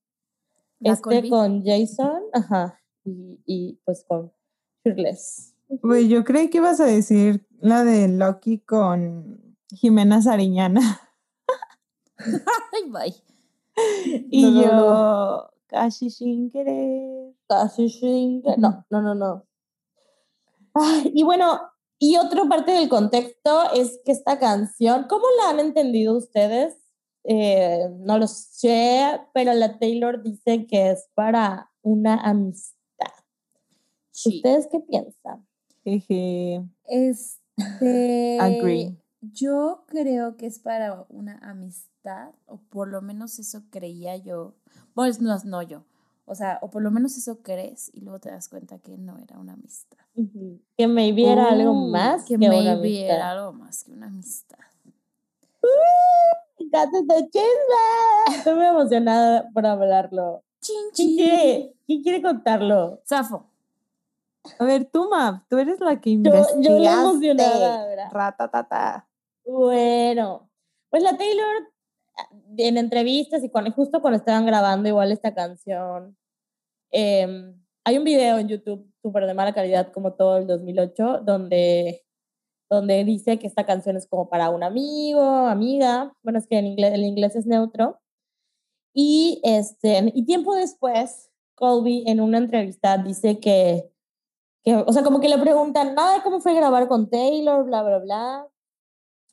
La 0.79 0.93
este 0.93 1.01
Colby. 1.03 1.29
con 1.29 1.65
Jason, 1.65 2.21
ajá, 2.33 2.79
y, 3.03 3.39
y 3.47 3.79
pues 3.83 4.05
con 4.07 4.31
Fearless. 4.83 5.55
Güey, 5.69 6.07
yo 6.07 6.23
creí 6.23 6.49
que 6.51 6.59
ibas 6.59 6.79
a 6.79 6.85
decir 6.85 7.47
la 7.59 7.83
de 7.83 8.07
Loki 8.07 8.59
con 8.59 9.55
Jimena 9.71 10.21
Sariñana. 10.21 10.81
Ay, 12.19 12.89
bye. 12.91 13.15
Y 14.31 14.43
No, 14.43 14.51
no, 14.51 14.61
yo, 14.63 14.71
no. 14.71 15.49
casi 15.67 16.09
sin 16.09 16.49
querer. 16.51 17.33
Casi 17.47 17.89
sin 17.89 18.41
que- 18.43 18.55
No, 18.57 18.85
no, 18.89 19.01
no, 19.01 19.13
no. 19.15 19.45
Ay, 20.79 21.11
y 21.13 21.23
bueno, 21.23 21.59
y 21.99 22.17
otra 22.17 22.45
parte 22.45 22.71
del 22.71 22.89
contexto 22.89 23.71
es 23.73 23.99
que 24.05 24.11
esta 24.11 24.37
canción, 24.37 25.05
¿cómo 25.09 25.25
la 25.39 25.49
han 25.49 25.59
entendido 25.59 26.15
ustedes? 26.15 26.75
Eh, 27.23 27.89
no 27.99 28.17
lo 28.17 28.27
sé, 28.27 29.19
pero 29.33 29.53
la 29.53 29.79
Taylor 29.79 30.21
dice 30.21 30.65
que 30.67 30.91
es 30.91 31.09
para 31.13 31.71
una 31.81 32.15
amistad. 32.21 32.77
Sí. 34.11 34.37
¿Ustedes 34.37 34.67
qué 34.71 34.79
piensan? 34.79 35.47
Jeje. 35.83 36.63
Este. 36.85 38.37
Agree. 38.39 38.95
Yo 39.21 39.83
creo 39.87 40.37
que 40.37 40.45
es 40.45 40.59
para 40.59 41.05
una 41.09 41.37
amistad, 41.39 42.29
o 42.45 42.59
por 42.69 42.87
lo 42.87 43.01
menos 43.01 43.39
eso 43.39 43.63
creía 43.71 44.15
yo. 44.15 44.55
Bueno, 44.93 45.15
no, 45.19 45.37
no 45.43 45.61
yo. 45.63 45.83
O 46.29 46.35
sea, 46.35 46.59
o 46.61 46.69
por 46.69 46.81
lo 46.81 46.91
menos 46.91 47.15
eso 47.17 47.41
crees 47.41 47.89
y 47.93 48.01
luego 48.01 48.19
te 48.19 48.29
das 48.29 48.49
cuenta 48.49 48.77
que 48.79 48.97
no 48.97 49.17
era 49.17 49.39
una 49.39 49.53
amistad. 49.53 49.97
Que 50.75 50.87
me 50.87 51.11
viera 51.13 51.49
algo 51.49 51.71
Uh, 51.71 51.87
más 51.89 52.23
que, 52.25 52.37
que, 52.37 52.47
una 52.47 52.49
maybe 52.49 52.69
amistad. 52.71 53.15
era 53.15 53.31
algo 53.31 53.53
más 53.53 53.83
que 53.85 53.91
una 53.93 54.07
amistad. 54.07 54.57
¡Gato 56.59 57.01
de 57.03 57.29
chisme! 57.29 58.35
Estoy 58.37 58.55
muy 58.55 58.65
emocionada 58.65 59.49
por 59.53 59.65
hablarlo. 59.65 60.43
Chin, 60.59 60.75
¿Quién 60.93 61.07
chin. 61.09 61.17
quiere, 61.17 61.73
¿quién 61.85 62.03
quiere 62.03 62.21
contarlo? 62.21 63.01
Zafo. 63.07 63.45
A 64.59 64.63
ver, 64.65 64.85
tú, 64.85 65.07
Mav, 65.09 65.41
tú 65.49 65.57
eres 65.57 65.79
la 65.79 65.99
que 66.01 66.11
Yo, 66.11 66.15
investigaste. 66.17 66.63
yo 66.63 66.79
la 66.79 66.93
emocionada, 66.93 67.85
¿verdad? 67.85 68.09
Ratatata. 68.11 69.07
Bueno, 69.45 70.49
pues 70.89 71.03
la 71.03 71.15
Taylor 71.17 71.71
en 72.57 72.77
entrevistas 72.77 73.43
y 73.43 73.49
cuando, 73.49 73.71
justo 73.71 74.01
cuando 74.01 74.17
estaban 74.17 74.45
grabando 74.45 74.89
igual 74.89 75.11
esta 75.11 75.33
canción, 75.33 76.17
em, 76.91 77.55
hay 77.85 77.97
un 77.97 78.03
video 78.03 78.37
en 78.37 78.47
YouTube 78.47 78.91
súper 79.01 79.25
de 79.25 79.33
mala 79.33 79.53
calidad 79.53 79.91
como 79.93 80.13
todo 80.13 80.37
el 80.37 80.47
2008 80.47 81.21
donde, 81.23 82.05
donde 82.69 83.03
dice 83.03 83.39
que 83.39 83.47
esta 83.47 83.65
canción 83.65 83.95
es 83.95 84.07
como 84.07 84.29
para 84.29 84.49
un 84.49 84.63
amigo, 84.63 85.21
amiga, 85.21 86.13
bueno, 86.23 86.39
es 86.39 86.47
que 86.47 86.57
en 86.57 86.65
inglés, 86.67 86.93
el 86.93 87.03
inglés 87.03 87.35
es 87.35 87.45
neutro. 87.45 87.99
Y, 88.93 89.39
este, 89.43 90.11
y 90.13 90.25
tiempo 90.25 90.55
después, 90.55 91.29
Colby 91.55 92.03
en 92.07 92.19
una 92.19 92.39
entrevista 92.39 92.97
dice 92.97 93.39
que, 93.39 93.91
que, 94.63 94.75
o 94.75 94.91
sea, 94.91 95.03
como 95.03 95.19
que 95.19 95.29
le 95.29 95.37
preguntan, 95.37 95.95
nada 95.95 96.23
cómo 96.23 96.39
fue 96.39 96.55
grabar 96.55 96.87
con 96.87 97.09
Taylor, 97.09 97.63
bla, 97.65 97.83
bla, 97.83 97.99
bla. 97.99 98.47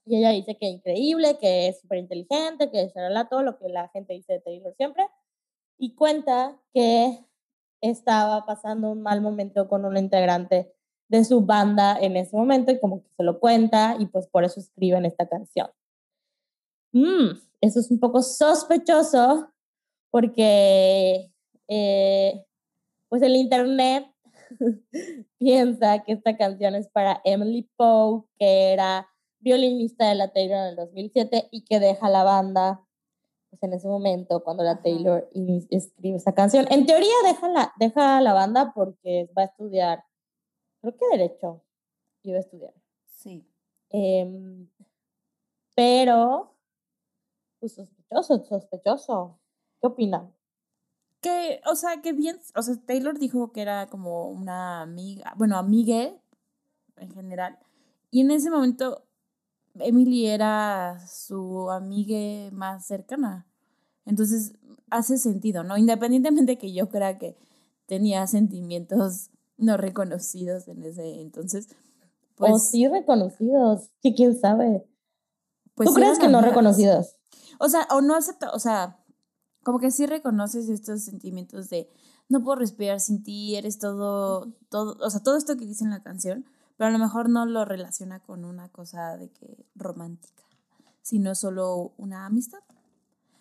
Y 0.06 0.18
ella 0.18 0.30
dice 0.30 0.56
que 0.56 0.66
increíble, 0.66 1.38
que 1.38 1.68
es 1.68 1.80
súper 1.80 1.98
inteligente, 1.98 2.70
que 2.70 2.88
shalala, 2.94 3.28
todo 3.28 3.42
lo 3.42 3.58
que 3.58 3.68
la 3.68 3.88
gente 3.88 4.12
dice 4.12 4.34
de 4.34 4.40
Taylor 4.40 4.74
siempre. 4.76 5.06
Y 5.78 5.94
cuenta 5.94 6.60
que 6.72 7.24
estaba 7.80 8.44
pasando 8.46 8.90
un 8.90 9.02
mal 9.02 9.20
momento 9.20 9.68
con 9.68 9.84
una 9.84 9.98
integrante 9.98 10.72
de 11.08 11.24
su 11.24 11.42
banda 11.42 11.98
en 12.00 12.16
ese 12.16 12.36
momento 12.36 12.72
y 12.72 12.80
como 12.80 13.02
que 13.02 13.10
se 13.16 13.22
lo 13.22 13.38
cuenta 13.38 13.96
y 13.98 14.06
pues 14.06 14.26
por 14.26 14.44
eso 14.44 14.60
escriben 14.60 15.04
esta 15.04 15.28
canción. 15.28 15.70
Mm, 16.92 17.38
eso 17.60 17.80
es 17.80 17.90
un 17.90 17.98
poco 17.98 18.22
sospechoso 18.22 19.50
porque 20.10 21.30
eh, 21.68 22.44
pues 23.08 23.22
el 23.22 23.36
internet 23.36 24.06
piensa 25.38 26.02
que 26.04 26.12
esta 26.12 26.36
canción 26.36 26.74
es 26.74 26.88
para 26.88 27.20
Emily 27.24 27.68
Poe, 27.76 28.24
que 28.38 28.72
era 28.72 29.08
violinista 29.44 30.08
de 30.08 30.16
la 30.16 30.32
Taylor 30.32 30.58
en 30.58 30.64
el 30.70 30.76
2007 30.76 31.48
y 31.52 31.64
que 31.64 31.78
deja 31.78 32.08
la 32.08 32.24
banda 32.24 32.84
pues, 33.50 33.62
en 33.62 33.72
ese 33.74 33.86
momento 33.86 34.42
cuando 34.42 34.64
la. 34.64 34.82
Taylor 34.82 35.28
escribe 35.70 36.16
esa 36.16 36.34
canción. 36.34 36.66
En 36.70 36.86
teoría 36.86 37.14
deja 37.24 37.48
la, 37.48 37.72
deja 37.78 38.20
la 38.20 38.32
banda 38.32 38.72
porque 38.74 39.30
va 39.36 39.42
a 39.42 39.44
estudiar, 39.44 40.04
creo 40.80 40.96
que 40.96 41.16
derecho, 41.16 41.62
iba 42.24 42.38
a 42.38 42.40
estudiar. 42.40 42.74
Sí. 43.06 43.46
Em, 43.90 44.68
pero, 45.76 46.56
pues 47.60 47.74
sospechoso, 47.74 48.44
sospechoso. 48.44 49.38
¿Qué 49.80 49.86
opinan? 49.86 50.34
Que, 51.20 51.60
o 51.70 51.76
sea, 51.76 52.02
que 52.02 52.12
bien, 52.12 52.38
o 52.56 52.62
sea, 52.62 52.74
Taylor 52.84 53.18
dijo 53.18 53.52
que 53.52 53.62
era 53.62 53.86
como 53.86 54.28
una 54.28 54.82
amiga, 54.82 55.32
bueno, 55.36 55.56
amigue 55.56 56.18
en 56.96 57.12
general. 57.12 57.58
Y 58.10 58.22
en 58.22 58.30
ese 58.30 58.50
momento, 58.50 59.03
Emily 59.80 60.26
era 60.26 60.98
su 61.06 61.70
amiga 61.70 62.50
más 62.52 62.86
cercana. 62.86 63.46
Entonces, 64.06 64.52
hace 64.90 65.18
sentido, 65.18 65.64
¿no? 65.64 65.76
Independientemente 65.76 66.58
que 66.58 66.72
yo 66.72 66.88
crea 66.88 67.18
que 67.18 67.36
tenía 67.86 68.26
sentimientos 68.26 69.30
no 69.56 69.76
reconocidos 69.76 70.68
en 70.68 70.82
ese 70.82 71.20
entonces, 71.20 71.68
pues, 72.36 72.52
o 72.52 72.58
sí 72.58 72.88
reconocidos, 72.88 73.90
sí, 74.02 74.14
quién 74.14 74.38
sabe. 74.38 74.86
pues 75.74 75.88
¿Tú 75.88 75.94
sí 75.94 76.00
crees 76.00 76.18
que 76.18 76.28
no 76.28 76.40
reconocidos? 76.40 77.16
O 77.60 77.68
sea, 77.68 77.86
o 77.90 78.00
no 78.00 78.16
acepta, 78.16 78.50
o 78.50 78.58
sea, 78.58 79.04
como 79.62 79.78
que 79.78 79.90
sí 79.90 80.06
reconoces 80.06 80.68
estos 80.68 81.02
sentimientos 81.02 81.70
de 81.70 81.88
no 82.28 82.42
puedo 82.42 82.56
respirar 82.56 83.00
sin 83.00 83.22
ti, 83.22 83.54
eres 83.56 83.78
todo, 83.78 84.52
todo, 84.68 84.96
o 85.00 85.10
sea, 85.10 85.22
todo 85.22 85.36
esto 85.36 85.56
que 85.56 85.66
dice 85.66 85.84
en 85.84 85.90
la 85.90 86.02
canción, 86.02 86.44
pero 86.76 86.88
a 86.88 86.92
lo 86.92 86.98
mejor 86.98 87.28
no 87.28 87.46
lo 87.46 87.64
relaciona 87.64 88.20
con 88.20 88.44
una 88.44 88.68
cosa 88.68 89.16
de 89.16 89.30
que 89.30 89.64
romántica, 89.74 90.42
sino 91.02 91.34
solo 91.34 91.92
una 91.96 92.26
amistad. 92.26 92.60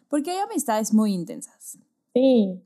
Porque 0.10 0.32
hay 0.32 0.38
amistades 0.40 0.94
muy 0.94 1.13
intensas, 1.13 1.78
Sí. 2.13 2.62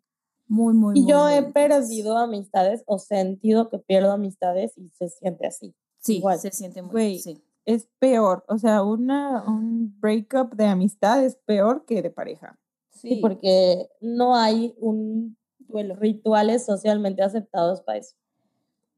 muy, 0.47 0.73
muy, 0.73 0.97
Y 0.99 1.01
muy, 1.03 1.11
yo 1.11 1.23
muy 1.23 1.33
he 1.33 1.37
intensas. 1.37 1.53
perdido 1.87 2.17
amistades 2.17 2.83
o 2.85 2.99
sentido 2.99 3.69
que 3.69 3.79
pierdo 3.79 4.11
amistades 4.11 4.77
y 4.77 4.89
se 4.89 5.09
siente 5.09 5.47
así. 5.47 5.73
Sí, 5.99 6.17
igual. 6.17 6.39
se 6.39 6.51
siente 6.51 6.81
muy, 6.81 7.19
sí. 7.19 7.41
Es 7.65 7.87
peor. 7.99 8.45
O 8.47 8.57
sea, 8.57 8.81
una, 8.83 9.43
un 9.45 9.93
breakup 9.99 10.53
de 10.55 10.65
amistad 10.67 11.23
es 11.25 11.35
peor 11.35 11.83
que 11.85 12.01
de 12.01 12.09
pareja. 12.09 12.57
Sí, 12.91 13.19
porque 13.21 13.89
no 13.99 14.35
hay 14.35 14.73
un 14.79 15.37
duelo. 15.59 15.95
rituales 15.97 16.65
socialmente 16.65 17.21
aceptados 17.23 17.81
para 17.81 17.97
eso. 17.99 18.15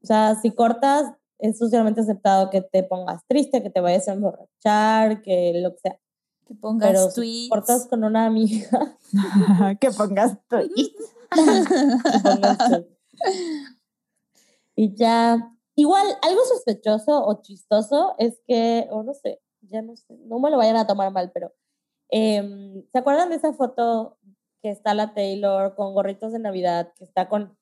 O 0.02 0.06
sea, 0.06 0.36
si 0.36 0.52
cortas, 0.52 1.12
es 1.40 1.58
socialmente 1.58 2.00
aceptado 2.00 2.50
que 2.50 2.62
te 2.62 2.82
pongas 2.82 3.26
triste, 3.26 3.62
que 3.62 3.70
te 3.70 3.80
vayas 3.80 4.08
a 4.08 4.12
emborrachar, 4.12 5.22
que 5.22 5.52
lo 5.54 5.72
que 5.72 5.78
sea. 5.78 6.00
Que 6.46 6.54
pongas 6.54 6.88
Pero 6.88 7.10
si 7.10 7.14
tweets. 7.14 7.48
cortas 7.50 7.86
con 7.86 8.04
una 8.04 8.26
amiga, 8.26 8.98
que 9.80 9.90
pongas 9.90 10.36
tweets. 10.48 11.14
que 11.30 12.20
pongas 12.22 12.58
tweets. 12.58 13.00
Y 14.76 14.94
ya. 14.96 15.54
igual, 15.76 16.06
algo 16.22 16.40
sospechoso 16.44 17.24
o 17.24 17.42
chistoso 17.42 18.14
es 18.18 18.40
que, 18.46 18.88
o 18.90 19.02
no 19.02 19.14
sé, 19.14 19.40
ya 19.60 19.82
no 19.82 19.96
sé, 19.96 20.16
no 20.24 20.38
me 20.38 20.50
lo 20.50 20.56
vayan 20.56 20.76
a 20.76 20.86
tomar 20.86 21.12
mal, 21.12 21.30
pero 21.32 21.52
em, 22.08 22.84
¿se 22.90 22.98
acuerdan 22.98 23.30
de 23.30 23.36
esa 23.36 23.52
foto 23.52 24.18
que 24.62 24.70
está 24.70 24.94
la 24.94 25.14
Taylor 25.14 25.74
con 25.74 25.94
gorritos 25.94 26.32
de 26.32 26.38
Navidad, 26.38 26.92
que 26.96 27.04
está 27.04 27.28
con 27.28 27.56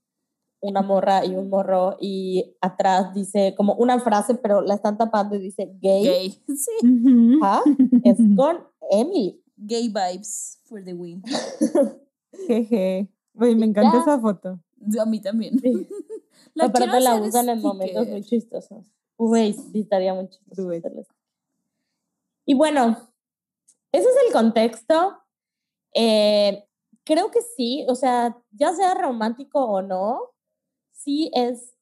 una 0.61 0.83
morra 0.83 1.25
y 1.25 1.37
un 1.37 1.49
morro 1.49 1.97
y 2.01 2.57
atrás 2.61 3.15
dice 3.15 3.55
como 3.57 3.75
una 3.75 4.01
frase, 4.01 4.35
pero 4.35 4.61
la 4.61 4.75
están 4.75 4.99
tapando 4.99 5.37
y 5.37 5.41
dice 5.41 5.71
gay? 5.81 6.05
Gay. 6.05 6.43
Sí. 6.57 7.39
Ajá, 7.43 7.63
es 8.05 8.19
con 8.37 8.59
Emily. 8.91 9.41
Gay 9.57 9.89
vibes 9.89 10.61
for 10.65 10.85
the 10.85 10.95
win. 10.95 11.23
Jeje. 12.47 13.09
Me 13.35 13.51
encanta 13.51 13.93
Ya. 13.95 14.01
esa 14.01 14.21
foto. 14.21 14.61
A 15.01 15.05
mí 15.07 15.21
también. 15.21 15.59
Sí. 15.59 15.89
La 16.55 16.67
Aparte 16.67 17.01
la 17.01 17.17
usan 17.17 17.49
en 17.49 17.61
momentos 17.61 18.09
muy 18.09 18.23
chistosos. 18.23 18.85
Güey, 19.17 19.53
sí, 19.53 19.81
estaría 19.81 20.15
muy 20.15 20.29
chistoso. 20.29 20.71
Y 22.47 22.55
bueno, 22.55 22.97
ese 23.93 24.09
es 24.09 24.17
el 24.27 24.33
contexto. 24.33 25.19
Eh, 25.95 26.65
creo 27.05 27.31
que 27.31 27.41
sí, 27.57 27.85
o 27.89 27.95
sea, 27.95 28.37
ya 28.53 28.73
sea 28.75 28.95
romántico 28.95 29.65
o 29.65 29.83
no, 29.83 30.21
sí 30.99 31.31
es 31.35 31.75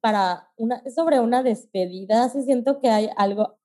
para 0.00 0.48
una, 0.56 0.82
es 0.84 0.94
sobre 0.96 1.20
una 1.20 1.42
despedida, 1.42 2.28
sí 2.28 2.42
siento 2.42 2.80
que 2.80 2.90
hay 2.90 3.08
algo, 3.16 3.42
o 3.42 3.58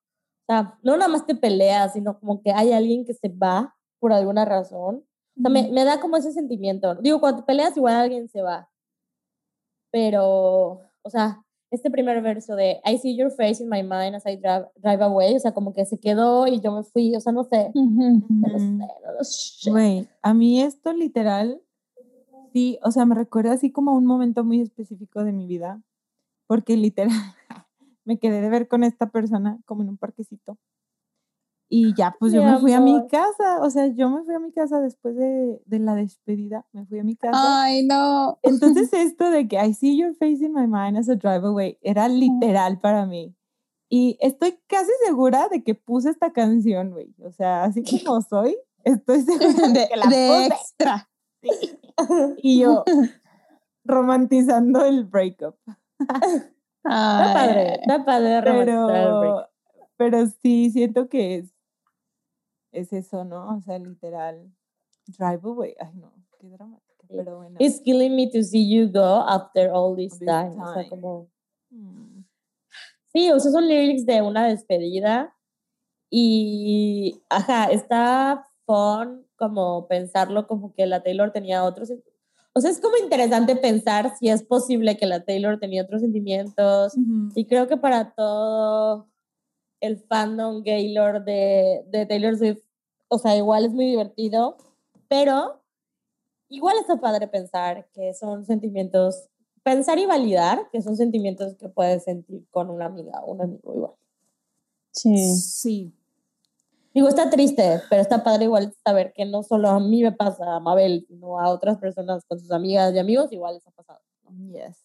sea, 0.48 0.78
no 0.84 0.96
nada 0.96 1.08
más 1.08 1.26
te 1.26 1.34
peleas, 1.36 1.94
sino 1.94 2.20
como 2.20 2.42
que 2.42 2.52
hay 2.52 2.72
alguien 2.74 3.06
que 3.06 3.14
se 3.14 3.30
va 3.30 3.76
por 4.00 4.14
alguna 4.14 4.46
razón. 4.46 5.04
O 5.38 5.42
sea, 5.42 5.50
me, 5.50 5.72
me 5.72 5.84
da 5.84 6.00
como 6.00 6.18
ese 6.18 6.32
sentimiento. 6.32 6.96
Digo, 6.96 7.20
cuando 7.20 7.42
te 7.42 7.46
peleas, 7.46 7.76
igual 7.78 7.96
alguien 7.96 8.28
se 8.28 8.42
va. 8.42 8.70
Pero, 9.92 10.82
o 11.02 11.10
sea, 11.10 11.44
este 11.72 11.90
primer 11.92 12.22
verso 12.22 12.56
de 12.56 12.82
I 12.86 12.98
see 12.98 13.16
your 13.16 13.32
face 13.32 13.62
in 13.64 13.70
my 13.70 13.84
mind 13.84 14.16
as 14.16 14.26
I 14.26 14.36
drive, 14.38 14.68
drive 14.76 15.04
away, 15.04 15.36
o 15.36 15.40
sea, 15.40 15.54
como 15.54 15.74
que 15.74 15.86
se 15.86 16.00
quedó 16.00 16.48
y 16.48 16.60
yo 16.62 16.72
me 16.72 16.84
fui, 16.84 17.16
o 17.16 17.20
sea, 17.20 17.34
no 17.34 17.44
sé. 17.44 17.72
Ujú. 17.74 18.24
No 18.30 18.48
lo 18.50 18.60
sé, 18.60 18.66
Ujú. 18.66 18.78
no 18.78 19.12
lo 19.18 19.24
sé. 19.24 19.72
Güey, 19.72 20.08
a 20.22 20.34
mí 20.34 20.62
esto 20.62 20.94
literal, 20.94 21.62
sí, 22.58 22.80
o 22.84 22.92
sea, 22.92 23.06
me 23.06 23.14
recuerda 23.16 23.54
así 23.54 23.72
como 23.72 23.92
a 23.92 23.96
un 23.96 24.06
momento 24.06 24.44
muy 24.44 24.62
específico 24.62 25.24
de 25.24 25.32
mi 25.32 25.46
vida, 25.48 25.80
porque 26.48 26.76
literal 26.76 27.10
me 28.06 28.18
quedé 28.20 28.42
de 28.42 28.50
ver 28.50 28.68
con 28.68 28.84
esta 28.84 29.12
persona 29.12 29.60
como 29.66 29.84
en 29.84 29.90
un 29.90 29.98
parquecito. 29.98 30.58
Y 31.70 31.94
ya, 31.96 32.16
pues 32.18 32.32
yo 32.34 32.44
Mi 32.44 32.52
me 32.52 32.60
fui 32.60 32.72
a 32.74 32.80
mi 32.80 32.96
amor. 32.96 33.08
casa, 33.12 33.62
o 33.62 33.70
sea, 33.70 33.88
yo 33.88 34.10
me 34.10 34.24
fui 34.24 34.34
a 34.34 34.40
mi 34.40 34.52
casa 34.54 34.80
después 34.80 35.16
de, 35.18 35.62
de 35.66 35.80
la 35.80 35.96
despedida, 35.96 36.66
me 36.72 36.86
fui 36.86 36.98
a 37.00 37.04
mi 37.04 37.16
casa. 37.18 37.64
Ay, 37.64 37.84
no. 37.86 38.40
Entonces 38.42 38.90
esto 38.94 39.30
de 39.30 39.48
que 39.48 39.58
I 39.64 39.74
see 39.74 39.98
your 39.98 40.16
face 40.16 40.44
in 40.44 40.54
my 40.54 40.66
mind 40.66 40.98
as 40.98 41.10
a 41.10 41.16
drive 41.16 41.46
away 41.46 41.78
era 41.82 42.08
literal 42.08 42.80
para 42.80 43.06
mí. 43.06 43.36
Y 43.90 44.18
estoy 44.22 44.58
casi 44.68 44.92
segura 45.06 45.50
de 45.50 45.64
que 45.64 45.76
puse 45.76 46.10
esta 46.10 46.32
canción, 46.32 46.92
güey. 46.92 47.14
O 47.24 47.32
sea, 47.32 47.66
así 47.66 47.84
como 47.84 48.22
soy, 48.22 48.58
estoy 48.84 49.22
segura 49.24 49.68
de, 49.68 49.74
De, 49.74 49.88
que 49.90 49.98
la 49.98 50.08
de 50.08 50.28
puse. 50.28 50.48
extra. 50.48 51.10
Y 52.38 52.60
yo 52.62 52.84
romantizando 53.84 54.86
el 54.86 55.06
breakup. 55.06 55.56
Está 56.88 57.34
padre, 57.34 57.74
está 57.82 58.06
padre 58.06 58.38
el. 58.38 58.44
Pero, 58.46 59.50
pero 59.98 60.26
sí, 60.42 60.70
siento 60.72 61.10
que 61.10 61.36
es, 61.36 61.54
es 62.72 62.94
eso, 62.94 63.26
¿no? 63.26 63.58
O 63.58 63.60
sea, 63.60 63.78
literal, 63.78 64.50
drive 65.06 65.42
away. 65.44 65.76
Ay, 65.82 65.92
no, 65.96 66.14
qué 66.40 66.48
dramática. 66.48 67.06
Sí. 67.10 67.16
Pero 67.18 67.38
bueno. 67.38 67.58
It's 67.60 67.82
killing 67.82 68.16
me 68.16 68.32
to 68.32 68.42
see 68.42 68.74
you 68.74 68.90
go 68.90 69.22
after 69.28 69.70
all 69.70 69.98
this, 69.98 70.18
This 70.18 70.28
time. 70.30 70.62
O 70.62 70.74
sea, 70.74 70.84
time. 70.84 70.90
como... 70.90 71.28
Mm. 71.72 72.24
Sí, 73.12 73.32
o 73.32 73.40
sea, 73.42 73.52
son 73.52 73.68
lyrics 73.68 74.06
de 74.06 74.22
una 74.22 74.48
despedida 74.48 75.36
y, 76.10 77.22
ajá, 77.30 77.66
está 77.66 78.48
fun 78.66 79.27
como 79.38 79.88
pensarlo 79.88 80.48
como 80.48 80.74
que 80.74 80.86
la 80.86 81.04
Taylor 81.04 81.32
tenía 81.32 81.64
otros, 81.64 81.92
o 82.54 82.60
sea, 82.60 82.72
es 82.72 82.82
como 82.82 82.98
interesante 82.98 83.56
pensar 83.56 84.16
si 84.18 84.30
es 84.30 84.44
posible 84.44 84.98
que 84.98 85.06
la 85.06 85.24
Taylor 85.24 85.60
tenía 85.60 85.84
otros 85.84 86.02
sentimientos 86.02 86.96
Ujú. 86.96 87.30
y 87.36 87.46
creo 87.46 87.68
que 87.68 87.78
para 87.78 88.14
todo 88.16 89.08
el 89.80 90.00
fandom 90.00 90.64
Gaylord 90.64 91.24
de, 91.24 91.86
de 91.88 92.06
Taylor 92.06 92.36
Swift, 92.36 92.64
o 93.10 93.20
sea, 93.20 93.38
igual 93.38 93.66
es 93.66 93.74
muy 93.74 93.86
divertido, 93.86 94.58
pero 95.08 95.62
igual 96.50 96.78
está 96.80 97.00
padre 97.00 97.28
pensar 97.28 97.88
que 97.94 98.14
son 98.14 98.46
sentimientos, 98.46 99.30
pensar 99.64 100.00
y 100.00 100.06
validar 100.06 100.70
que 100.72 100.82
son 100.82 100.96
sentimientos 100.96 101.56
que 101.56 101.70
puedes 101.70 102.04
sentir 102.04 102.48
con 102.50 102.70
una 102.70 102.86
amiga 102.86 103.22
o 103.24 103.34
un 103.34 103.42
amigo 103.42 103.74
igual. 103.76 103.94
sí. 104.92 105.16
Sí. 105.36 105.94
Digo, 106.98 107.10
está 107.10 107.30
triste, 107.30 107.80
pero 107.92 108.02
está 108.02 108.24
padre 108.24 108.46
igual 108.46 108.74
saber 108.84 109.14
que 109.16 109.24
no 109.24 109.44
solo 109.44 109.70
a 109.70 109.80
mí 109.80 110.02
me 110.02 110.12
pasa, 110.14 110.56
a 110.56 110.60
Mabel, 110.60 111.06
sino 111.08 111.40
a 111.40 111.50
otras 111.50 111.78
personas 111.78 112.26
con 112.26 112.40
sus 112.40 112.50
amigas 112.50 112.92
y 112.96 112.98
amigos, 112.98 113.32
igual 113.32 113.54
les 113.54 113.68
ha 113.68 113.70
pasado. 113.70 114.00
Yes. 114.52 114.80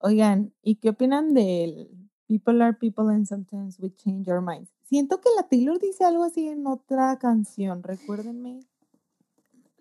Oigan, 0.00 0.52
¿y 0.60 0.74
qué 0.74 0.88
opinan 0.88 1.34
del 1.34 1.88
People 2.26 2.60
are 2.64 2.72
people 2.76 3.08
and 3.14 3.26
sometimes 3.28 3.78
we 3.78 3.90
change 3.94 4.28
our 4.28 4.40
minds? 4.40 4.72
Siento 4.88 5.20
que 5.20 5.28
la 5.36 5.44
Taylor 5.44 5.78
dice 5.78 6.02
algo 6.04 6.24
así 6.24 6.48
en 6.48 6.66
otra 6.66 7.16
canción, 7.20 7.84
recuérdenme. 7.84 8.58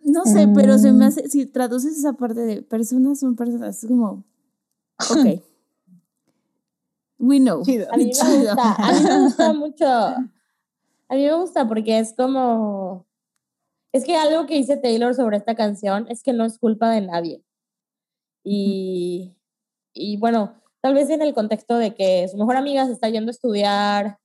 No 0.04 0.26
sé, 0.26 0.48
pero 0.54 0.78
se 0.78 0.92
me 0.92 1.06
Mm. 1.06 1.08
hace, 1.08 1.30
si 1.30 1.48
traduces 1.48 1.98
esa 1.98 2.14
parte 2.14 2.42
de 2.42 2.62
personas 2.62 3.20
son 3.20 3.36
personas, 3.36 3.84
es 3.84 3.90
como, 3.90 4.24
ok. 5.10 5.42
We 7.18 7.40
know. 7.40 7.64
Chido. 7.66 7.88
A 7.92 7.98
mí 7.98 8.06
me 8.06 8.12
gusta, 8.12 8.76
a 8.76 8.92
mí 8.94 9.00
me 9.04 9.20
gusta 9.24 9.54
mucho. 9.54 9.86
A 11.12 11.16
mí 11.16 11.26
me 11.26 11.34
gusta 11.34 11.68
porque 11.68 12.00
es 12.00 12.14
como. 12.16 13.06
Es 13.94 14.06
que 14.06 14.16
algo 14.16 14.46
que 14.46 14.56
dice 14.56 14.78
Taylor 14.78 15.14
sobre 15.14 15.36
esta 15.36 15.56
canción 15.56 16.08
es 16.10 16.24
que 16.24 16.32
no 16.32 16.46
es 16.46 16.58
culpa 16.58 16.90
de 16.90 17.02
nadie. 17.02 17.44
Y, 18.46 19.36
y 19.94 20.18
bueno, 20.18 20.62
tal 20.82 20.94
vez 20.94 21.10
en 21.10 21.22
el 21.22 21.34
contexto 21.34 21.78
de 21.78 21.94
que 21.96 22.28
su 22.30 22.38
mejor 22.38 22.56
amiga 22.56 22.86
se 22.86 22.94
está 22.94 23.10
yendo 23.10 23.30
a 23.30 23.34
estudiar 23.34 24.20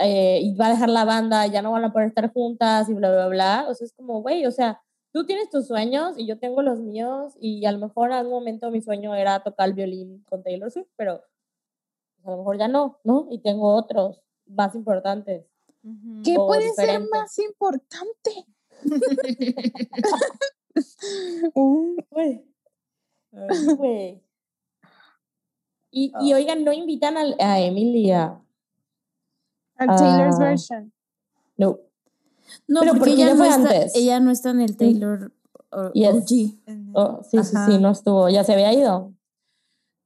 eh, 0.00 0.40
y 0.42 0.54
va 0.54 0.66
a 0.66 0.70
dejar 0.70 0.90
la 0.90 1.04
banda, 1.04 1.46
ya 1.48 1.60
no 1.60 1.72
van 1.72 1.84
a 1.84 1.92
poder 1.92 2.08
estar 2.08 2.32
juntas 2.32 2.88
y 2.88 2.94
bla, 2.94 3.10
bla, 3.10 3.26
bla. 3.28 3.66
O 3.68 3.74
sea, 3.74 3.86
es 3.86 3.92
como, 3.92 4.22
güey, 4.22 4.46
o 4.46 4.52
sea, 4.52 4.80
tú 5.12 5.26
tienes 5.26 5.50
tus 5.50 5.66
sueños 5.66 6.16
y 6.18 6.26
yo 6.26 6.38
tengo 6.38 6.62
los 6.62 6.80
míos 6.80 7.34
y 7.40 7.66
a 7.66 7.72
lo 7.72 7.78
mejor 7.78 8.10
en 8.10 8.18
algún 8.18 8.34
momento 8.34 8.70
mi 8.70 8.80
sueño 8.80 9.14
era 9.16 9.42
tocar 9.42 9.68
el 9.68 9.74
violín 9.74 10.24
con 10.30 10.44
Taylor 10.44 10.70
Swift, 10.70 10.88
pero 10.96 11.24
pues, 12.16 12.26
a 12.28 12.30
lo 12.30 12.36
mejor 12.38 12.58
ya 12.58 12.68
no, 12.68 13.00
¿no? 13.02 13.26
Y 13.30 13.40
tengo 13.40 13.74
otros 13.74 14.22
más 14.46 14.76
importantes. 14.76 15.51
¿Qué 16.24 16.36
o 16.38 16.46
puede 16.46 16.72
ser 16.74 17.00
más 17.10 17.38
importante? 17.38 18.46
Uh, 21.54 21.96
Ay, 22.16 22.44
güey. 23.76 24.22
Y, 25.90 26.12
y 26.22 26.32
oigan, 26.32 26.64
no 26.64 26.72
invitan 26.72 27.16
al- 27.16 27.36
a, 27.38 27.60
Emilia. 27.60 28.40
a 29.76 29.86
Taylor's 29.96 30.36
Ah. 30.36 30.44
version. 30.44 30.92
No. 31.56 31.78
No, 32.66 32.80
Pero 32.80 32.92
porque, 32.94 32.98
porque 32.98 33.12
ella 33.12 33.26
ya 33.26 33.32
no, 33.34 33.36
fue 33.38 33.48
está, 33.48 33.60
antes. 33.62 33.94
ella 33.96 34.20
no 34.20 34.30
está 34.30 34.50
en 34.50 34.60
el 34.60 34.76
Taylor 34.76 35.32
o- 35.70 35.92
Yes. 35.92 36.14
OG. 36.14 36.60
Oh, 36.94 37.22
sí, 37.22 37.42
sí, 37.44 37.56
Ajá. 37.56 37.66
sí, 37.66 37.78
no 37.78 37.90
estuvo. 37.90 38.28
Ya 38.28 38.44
se 38.44 38.52
había 38.54 38.72
ido. 38.72 39.12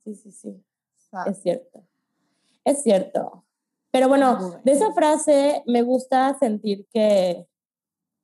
Sí, 0.05 0.15
sí, 0.17 0.33
sí. 0.33 0.65
Es 1.27 1.41
cierto. 1.43 1.85
Es 2.65 2.83
cierto. 2.83 3.45
Pero 3.91 4.09
bueno, 4.09 4.61
de 4.65 4.73
esa 4.73 4.93
frase 4.93 5.63
me 5.67 5.83
gusta 5.83 6.37
sentir 6.39 6.87
que 6.93 7.47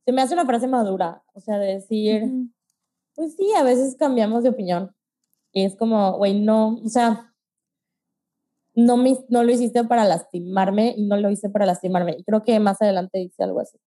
se 0.05 0.12
me 0.12 0.22
hace 0.22 0.35
una 0.35 0.46
frase 0.46 0.66
madura. 0.66 1.22
O 1.35 1.40
sea, 1.40 1.59
de 1.59 1.75
decir, 1.75 2.25
pues 3.14 3.37
sí, 3.37 3.53
a 3.55 3.62
veces 3.62 3.96
cambiamos 3.96 4.42
de 4.42 4.51
opinión. 4.51 4.94
Y 5.53 5.64
es 5.64 5.77
como, 5.77 6.16
güey, 6.16 6.40
no, 6.40 6.81
o 6.85 6.88
sea, 6.88 7.33
no, 8.75 8.96
me, 8.96 9.18
no 9.29 9.44
lo 9.44 9.53
hiciste 9.53 9.85
para 9.85 10.05
lastimarme 10.05 10.94
y 10.96 11.07
no 11.07 11.16
lo 11.16 11.31
hice 11.31 11.51
para 11.51 11.66
lastimarme. 11.66 12.16
Y 12.18 12.25
creo 12.25 12.42
que 12.42 12.59
más 12.59 12.81
adelante 12.81 13.18
dice 13.18 13.42
algo 13.42 13.61
así. 13.61 13.79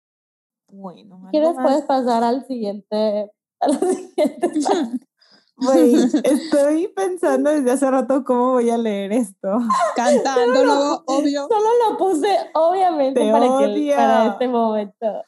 Bueno, 0.67 1.27
¿Quieres? 1.31 1.53
Puedes 1.61 1.83
pasar 1.83 2.23
al 2.23 2.45
siguiente. 2.45 3.31
A 3.59 3.67
la 3.67 3.79
siguiente 3.79 4.49
estoy 6.23 6.87
pensando 6.89 7.49
desde 7.49 7.71
hace 7.71 7.89
rato 7.89 8.23
cómo 8.23 8.53
voy 8.53 8.69
a 8.69 8.77
leer 8.77 9.13
esto. 9.13 9.57
Cantándolo, 9.95 11.03
obvio. 11.05 11.47
Solo 11.47 11.69
lo 11.89 11.97
puse, 11.97 12.37
obviamente, 12.53 13.21
Te 13.21 13.31
para, 13.31 13.45
que, 13.45 13.93
para 13.95 14.27
este 14.27 14.47
momento. 14.47 15.23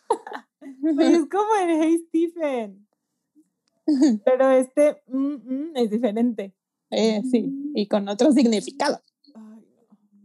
Güey, 0.81 1.13
es 1.13 1.29
como 1.29 1.55
en 1.61 1.81
Hey 1.81 2.05
Stephen. 2.07 2.87
Pero 4.25 4.51
este 4.51 5.01
mm, 5.07 5.35
mm, 5.35 5.71
es 5.75 5.89
diferente. 5.89 6.53
Eh, 6.89 7.21
sí, 7.29 7.71
y 7.73 7.87
con 7.87 8.07
otro 8.09 8.31
significado. 8.31 8.99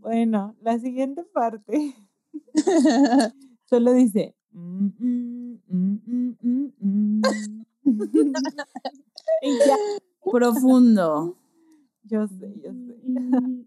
Bueno, 0.00 0.56
la 0.62 0.78
siguiente 0.80 1.22
parte 1.22 1.94
solo 3.70 3.92
dice. 3.92 4.34
mm, 4.50 5.52
ya, 9.66 9.77
Profundo. 10.31 11.37
yo 12.05 12.27
sé, 12.27 12.53
yo 12.62 12.71
sé. 12.73 12.97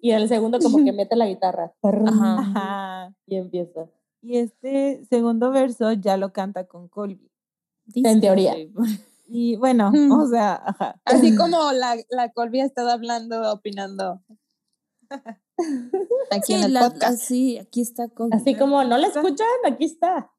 y 0.00 0.10
en 0.10 0.16
el 0.22 0.28
segundo 0.28 0.58
como 0.60 0.84
que 0.84 0.92
mete 0.92 1.16
la 1.16 1.26
guitarra. 1.26 1.72
Ajá. 1.82 2.38
Ajá. 2.38 3.14
Y 3.26 3.36
empieza. 3.36 3.88
Y 4.22 4.38
este 4.38 5.04
segundo 5.08 5.50
verso 5.50 5.92
ya 5.92 6.16
lo 6.16 6.32
canta 6.32 6.66
con 6.66 6.88
Colby. 6.88 7.30
En 7.94 8.20
teoría. 8.20 8.54
Y 9.30 9.56
bueno, 9.56 9.90
Mm. 9.92 10.10
o 10.10 10.26
sea, 10.26 10.54
ajá. 10.64 10.98
Así 11.04 11.36
como 11.36 11.70
la, 11.72 11.96
la 12.08 12.32
Colby 12.32 12.60
ha 12.60 12.64
estado 12.64 12.88
hablando, 12.88 13.52
opinando. 13.52 14.22
Aquí 16.30 16.42
Sí, 16.46 16.52
en 16.54 16.64
el 16.64 16.72
la- 16.72 16.88
podcast. 16.90 17.20
sí, 17.20 17.58
aquí 17.58 17.82
está 17.82 18.08
Colby. 18.08 18.34
Así 18.34 18.54
como, 18.54 18.82
¿no 18.84 18.96
la 18.96 19.08
escuchan? 19.08 19.46
Aquí 19.66 19.84
está. 19.84 20.30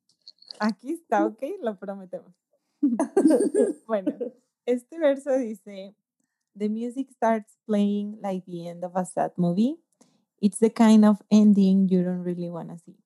Aquí 0.60 0.94
está, 0.94 1.26
ok, 1.28 1.44
lo 1.62 1.78
prometemos. 1.78 2.34
bueno, 3.88 4.12
este 4.66 5.00
verso 5.00 5.38
dice, 5.38 5.96
The 6.56 6.68
music 6.68 7.12
starts 7.12 7.58
playing 7.66 8.20
like 8.22 8.44
the 8.46 8.68
end 8.68 8.84
of 8.84 8.96
a 8.96 9.06
sad 9.06 9.32
movie. 9.38 9.78
It's 10.42 10.60
the 10.60 10.70
kind 10.70 11.06
of 11.06 11.22
ending 11.32 11.88
you 11.88 12.04
don't 12.04 12.24
really 12.24 12.50
want 12.50 12.70
to 12.70 12.78
see. 12.78 12.98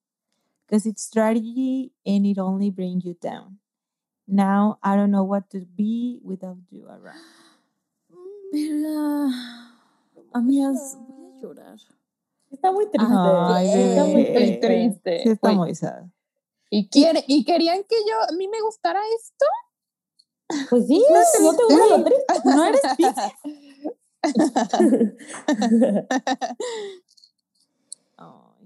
Because 0.65 0.86
it's 0.86 1.09
tragedy 1.09 1.91
and 2.05 2.25
it 2.25 2.39
only 2.39 2.71
brings 2.71 3.05
you 3.05 3.15
down. 3.21 3.59
Now 4.27 4.79
I 4.81 4.95
don't 4.95 5.12
know 5.12 5.23
what 5.23 5.49
to 5.51 5.65
be 5.65 6.19
without 6.23 6.57
you 6.71 6.88
around. 6.88 7.19
Pero, 8.51 9.29
amigas, 10.33 10.97
voy 11.07 11.38
a 11.38 11.41
llorar. 11.41 11.79
Está 12.51 12.71
muy 12.71 12.86
triste. 12.86 13.13
Ay, 13.13 13.67
está 13.67 14.05
muy 14.05 14.25
triste. 14.25 14.67
triste. 14.67 15.23
Sí, 15.23 15.29
está 15.29 15.51
muy 15.51 15.75
sad. 15.75 16.05
¿Y, 16.69 16.88
quiere, 16.88 17.23
¿Y 17.27 17.43
querían 17.45 17.83
que 17.83 17.97
yo, 18.07 18.15
a 18.29 18.31
mí 18.36 18.47
me 18.47 18.62
gustara 18.62 18.99
esto? 19.19 19.45
Pues 20.69 20.87
sí, 20.87 21.03
no 21.41 21.55
te 21.55 21.63
gusta 21.63 21.97
lo 21.97 22.03
triste. 22.03 22.33
¿No 22.45 22.65
eres. 22.65 22.81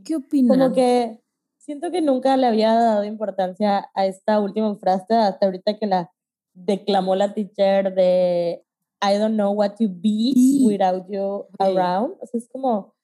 ¿Qué 0.04 0.16
opinan? 0.16 0.58
Como 0.60 0.74
que 0.74 1.22
siento 1.58 1.92
que 1.92 2.02
nunca 2.02 2.38
le 2.38 2.48
había 2.48 2.74
dado 2.74 3.04
importancia 3.04 3.90
a 3.94 4.06
esta 4.06 4.40
última 4.40 4.74
frase 4.76 5.14
hasta 5.16 5.46
ahorita 5.46 5.78
que 5.78 5.88
la 5.88 6.12
declamó 6.54 7.16
la 7.16 7.34
teacher 7.34 7.94
de 7.94 8.64
I 9.04 9.18
don't 9.18 9.36
know 9.36 9.52
what 9.52 9.72
to 9.78 9.86
be 9.90 10.34
without 10.66 11.06
you 11.10 11.46
Sí. 11.50 11.56
around. 11.78 12.16
O 12.22 12.26
sea, 12.26 12.38
es 12.40 12.48
como, 12.50 12.96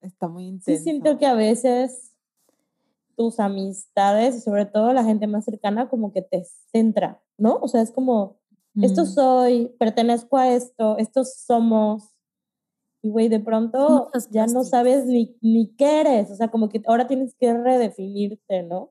Está 0.00 0.28
muy 0.28 0.44
sí 0.44 0.48
intenso. 0.72 0.82
siento 0.82 1.18
que 1.18 1.26
a 1.26 1.34
veces 1.34 2.09
tus 3.20 3.38
amistades 3.38 4.34
y 4.34 4.40
sobre 4.40 4.64
todo 4.64 4.94
la 4.94 5.04
gente 5.04 5.26
más 5.26 5.44
cercana 5.44 5.90
como 5.90 6.10
que 6.10 6.22
te 6.22 6.42
centra, 6.72 7.22
¿no? 7.36 7.58
O 7.60 7.68
sea, 7.68 7.82
es 7.82 7.90
como, 7.90 8.38
esto 8.80 9.02
Mm. 9.02 9.06
soy, 9.06 9.76
pertenezco 9.78 10.38
a 10.38 10.48
esto, 10.54 10.96
estos 10.96 11.34
somos. 11.34 12.08
Y 13.02 13.10
güey, 13.10 13.28
de 13.28 13.38
pronto 13.40 14.10
ya 14.30 14.46
no 14.46 14.64
sabes 14.64 15.04
ni, 15.04 15.36
ni 15.42 15.68
qué 15.76 16.00
eres. 16.00 16.30
O 16.30 16.34
sea, 16.34 16.48
como 16.48 16.70
que 16.70 16.80
ahora 16.86 17.06
tienes 17.06 17.34
que 17.34 17.52
redefinirte, 17.52 18.62
¿no? 18.62 18.90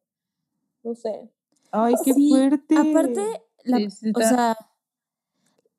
No 0.84 0.94
sé. 0.94 1.32
Ay, 1.72 1.96
qué 2.06 2.14
Sí, 2.14 2.30
fuerte. 2.30 2.76
Aparte, 2.78 3.22
la- 3.64 3.90
Sí, 3.90 4.12
o 4.16 4.20
sea, 4.20 4.56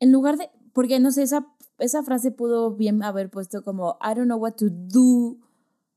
en 0.01 0.11
lugar 0.11 0.39
de, 0.39 0.51
porque 0.73 0.99
no 0.99 1.13
sé, 1.13 1.23
esa, 1.23 1.47
esa 1.79 2.03
frase 2.03 2.33
pudo 2.33 2.73
bien 2.73 3.01
haber 3.05 3.31
puesto 3.31 3.63
como, 3.63 3.97
I 4.03 4.15
don't 4.17 4.25
know 4.27 4.39
what 4.39 4.55
to 4.55 4.67
do 4.71 5.37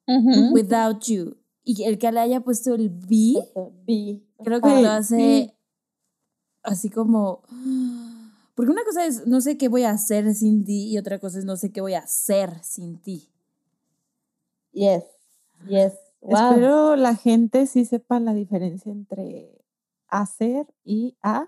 Ujú. 0.07 0.53
without 0.53 1.03
you. 1.05 1.35
Y 1.63 1.83
el 1.83 1.97
que 1.97 2.11
le 2.11 2.19
haya 2.19 2.41
puesto 2.41 2.75
el 2.75 2.89
be, 2.89 3.39
Eso, 3.39 3.71
vi. 3.85 4.23
creo 4.43 4.59
que 4.61 4.81
lo 4.81 4.89
hace 4.89 5.53
así 6.63 6.89
como, 6.89 7.41
porque 8.55 8.71
una 8.71 8.83
cosa 8.83 9.05
es, 9.05 9.27
no 9.27 9.41
sé 9.41 9.57
qué 9.57 9.67
voy 9.67 9.83
a 9.83 9.91
hacer 9.91 10.33
sin 10.33 10.65
ti 10.65 10.89
y 10.91 10.97
otra 10.97 11.19
cosa 11.19 11.39
es, 11.39 11.45
no 11.45 11.55
sé 11.57 11.71
qué 11.71 11.81
voy 11.81 11.93
a 11.93 11.99
hacer 11.99 12.63
sin 12.63 12.99
ti. 13.01 13.29
Yes, 14.71 15.03
yes. 15.67 15.93
Wow. 16.21 16.51
Espero 16.51 16.95
la 16.95 17.15
gente 17.15 17.67
sí 17.67 17.85
sepa 17.85 18.19
la 18.19 18.33
diferencia 18.33 18.91
entre 18.91 19.63
hacer 20.07 20.67
y 20.83 21.15
a. 21.21 21.47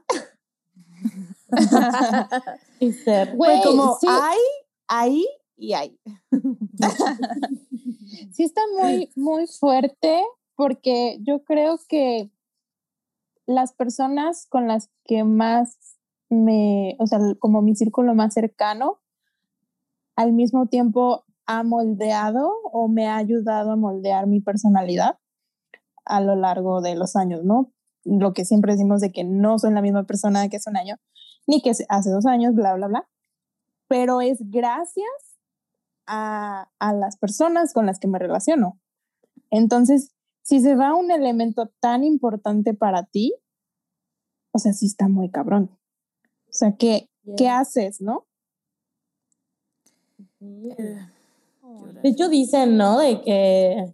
Y 2.79 2.91
ser. 2.91 3.35
Güey, 3.35 3.61
Pues 3.61 3.65
como 3.65 3.97
sí, 3.99 4.07
hay, 4.09 4.39
ahí 4.87 5.27
y 5.57 5.73
hay. 5.73 5.99
sí 8.31 8.43
está 8.43 8.61
muy, 8.79 9.11
muy 9.15 9.47
fuerte 9.47 10.23
porque 10.55 11.17
yo 11.21 11.43
creo 11.43 11.79
que 11.87 12.31
las 13.45 13.73
personas 13.73 14.47
con 14.47 14.67
las 14.67 14.89
que 15.03 15.23
más 15.23 15.77
me, 16.29 16.95
o 16.99 17.07
sea, 17.07 17.19
como 17.39 17.61
mi 17.61 17.75
círculo 17.75 18.15
más 18.15 18.33
cercano, 18.33 18.99
al 20.15 20.33
mismo 20.33 20.67
tiempo 20.67 21.25
ha 21.45 21.63
moldeado 21.63 22.51
o 22.71 22.87
me 22.87 23.07
ha 23.07 23.17
ayudado 23.17 23.71
a 23.71 23.75
moldear 23.75 24.27
mi 24.27 24.41
personalidad 24.41 25.19
a 26.05 26.21
lo 26.21 26.35
largo 26.35 26.81
de 26.81 26.95
los 26.95 27.15
años, 27.15 27.43
¿no? 27.43 27.71
Lo 28.03 28.33
que 28.33 28.45
siempre 28.45 28.73
decimos 28.73 29.01
de 29.01 29.11
que 29.11 29.23
no 29.23 29.59
soy 29.59 29.73
la 29.73 29.81
misma 29.81 30.05
persona 30.05 30.47
que 30.49 30.57
hace 30.57 30.69
un 30.69 30.77
año, 30.77 30.95
ni 31.47 31.61
que 31.61 31.71
hace 31.89 32.09
dos 32.09 32.25
años, 32.25 32.55
bla, 32.55 32.75
bla, 32.75 32.87
bla. 32.87 33.09
Pero 33.87 34.21
es 34.21 34.39
gracias 34.49 35.34
a, 36.07 36.69
a 36.79 36.93
las 36.93 37.17
personas 37.17 37.73
con 37.73 37.85
las 37.85 37.99
que 37.99 38.07
me 38.07 38.19
relaciono. 38.19 38.79
Entonces, 39.49 40.15
si 40.41 40.59
se 40.61 40.75
va 40.75 40.95
un 40.95 41.11
elemento 41.11 41.71
tan 41.79 42.03
importante 42.03 42.73
para 42.73 43.03
ti, 43.03 43.33
o 44.51 44.59
sea, 44.59 44.73
sí 44.73 44.85
está 44.85 45.07
muy 45.07 45.29
cabrón. 45.29 45.69
O 46.47 46.53
sea, 46.53 46.75
¿qué, 46.77 47.09
¿qué 47.35 47.49
haces, 47.49 47.99
no? 47.99 48.25
Ujú. 50.39 50.75
Eh, 50.77 50.99
De 52.01 52.09
hecho, 52.09 52.29
dicen, 52.29 52.77
¿no? 52.77 52.99
De 52.99 53.21
que 53.21 53.93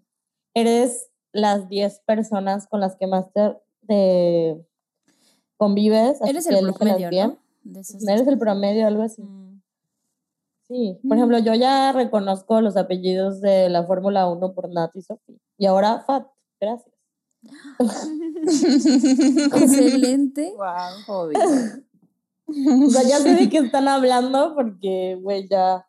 eres 0.54 1.10
las 1.32 1.70
10 1.70 2.02
personas 2.02 2.68
con 2.68 2.80
las 2.80 2.96
que 2.98 3.08
más 3.08 3.32
te, 3.32 3.58
te 3.88 4.66
convives. 5.58 6.20
Eres 6.22 6.46
el 6.48 6.74
promedio, 6.74 7.10
bien. 7.10 7.30
¿no? 7.30 7.38
De 7.64 7.80
Eres 7.80 8.28
el 8.28 8.38
promedio, 8.38 8.86
algo 8.88 9.04
así. 9.04 9.24
Mm. 9.24 9.41
Sí, 10.72 10.98
por 11.06 11.18
ejemplo, 11.18 11.38
yo 11.40 11.54
ya 11.54 11.92
reconozco 11.92 12.62
los 12.62 12.78
apellidos 12.78 13.42
de 13.42 13.68
la 13.68 13.84
Fórmula 13.84 14.30
1 14.30 14.54
por 14.54 14.70
Nat 14.70 14.96
y 14.96 15.02
Sofía. 15.02 15.36
Y 15.58 15.66
ahora 15.66 16.00
Fat, 16.08 16.28
gracias. 16.62 16.96
Excelente. 19.54 20.54
Wow. 20.58 21.04
hobby. 21.08 21.36
O 22.86 22.90
sea, 22.90 23.04
ya 23.04 23.18
sé 23.18 23.36
de 23.36 23.50
qué 23.50 23.58
están 23.58 23.90
hablando 23.90 24.56
porque, 24.56 25.20
güey, 25.22 25.50
ya 25.50 25.86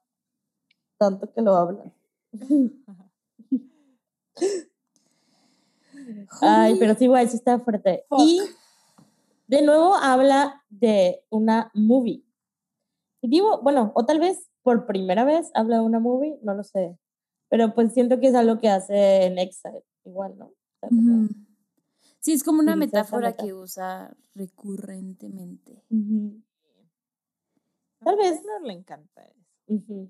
tanto 0.99 1.33
que 1.33 1.43
lo 1.43 1.55
hablan. 1.55 1.95
Ay, 6.41 6.75
pero 6.81 6.97
sí, 6.97 7.07
güey, 7.07 7.29
sí 7.29 7.37
está 7.37 7.61
fuerte. 7.61 8.05
Fuck. 8.09 8.21
Y 8.21 8.41
de 9.47 9.63
nuevo 9.63 9.95
habla 9.95 10.65
de 10.71 11.25
una 11.31 11.71
movie. 11.73 12.25
Y 13.21 13.29
digo, 13.29 13.61
bueno, 13.63 13.93
o 13.95 14.05
tal 14.05 14.19
vez 14.19 14.49
por 14.63 14.87
primera 14.87 15.25
vez 15.25 15.51
habla 15.55 15.77
de 15.77 15.83
una 15.83 16.01
movie, 16.01 16.39
no 16.43 16.55
lo 16.55 16.65
sé. 16.65 16.99
Pero 17.49 17.75
pues 17.75 17.93
siento 17.93 18.21
que 18.21 18.29
es 18.29 18.35
algo 18.35 18.59
que 18.59 18.69
hace 18.69 19.27
en 19.27 19.39
Exile, 19.39 19.85
igual, 20.05 20.39
¿no? 20.39 20.47
O 20.47 20.55
sea. 20.81 20.89
Sí, 22.21 22.33
es 22.33 22.45
como 22.45 22.61
una 22.61 22.77
metáfora 22.77 23.33
que 23.33 23.53
usa 23.53 24.17
recurrentemente. 24.35 25.83
Ujú. 25.91 26.41
Tal 28.05 28.17
vez. 28.17 28.39
A 28.39 28.43
Taylor 28.43 28.63
le 28.63 28.73
encanta 28.73 29.25
eso. 29.25 30.09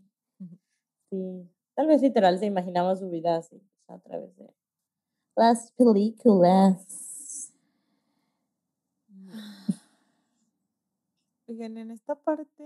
Sí. 1.11 1.49
Tal 1.75 1.87
vez 1.87 2.03
literal 2.03 2.39
se 2.39 2.47
imaginaba 2.47 2.95
su 2.97 3.09
vida 3.09 3.37
así, 3.37 3.57
o 3.57 3.87
sea, 3.87 3.97
a 3.97 3.99
través 3.99 4.37
de 4.37 4.55
las 5.37 5.73
películas. 5.73 7.51
Oigan, 11.47 11.79
en 11.79 11.91
esta 11.91 12.15
parte, 12.15 12.65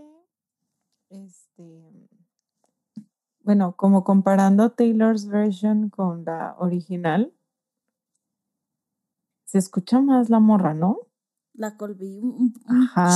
este, 1.11 2.09
bueno, 3.41 3.77
como 3.77 4.05
comparando 4.05 4.73
Taylor's 4.73 5.27
version 5.29 5.89
con 5.89 6.25
la 6.25 6.57
original, 6.59 7.33
se 9.45 9.59
escucha 9.59 10.01
más 10.01 10.31
la 10.31 10.41
morra, 10.41 10.75
¿no? 10.75 10.99
La 11.55 11.77
Colby, 11.77 12.19
un, 12.19 12.53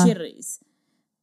chirris. 0.05 0.64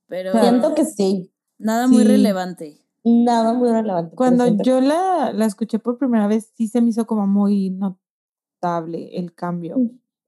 Pero 0.07 0.33
Siento 0.33 0.75
que 0.75 0.85
sí. 0.85 1.31
nada 1.57 1.87
muy 1.87 2.03
relevante. 2.03 2.81
Nada 3.03 3.53
muy 3.53 3.69
relevante. 3.69 4.15
Cuando 4.15 4.45
yo 4.61 4.81
la, 4.81 5.31
la 5.33 5.45
escuché 5.45 5.79
por 5.79 5.97
primera 5.97 6.27
vez, 6.27 6.51
sí 6.55 6.67
se 6.67 6.81
me 6.81 6.89
hizo 6.89 7.07
como 7.07 7.25
muy 7.25 7.69
notable 7.69 9.17
el 9.17 9.33
cambio. 9.33 9.77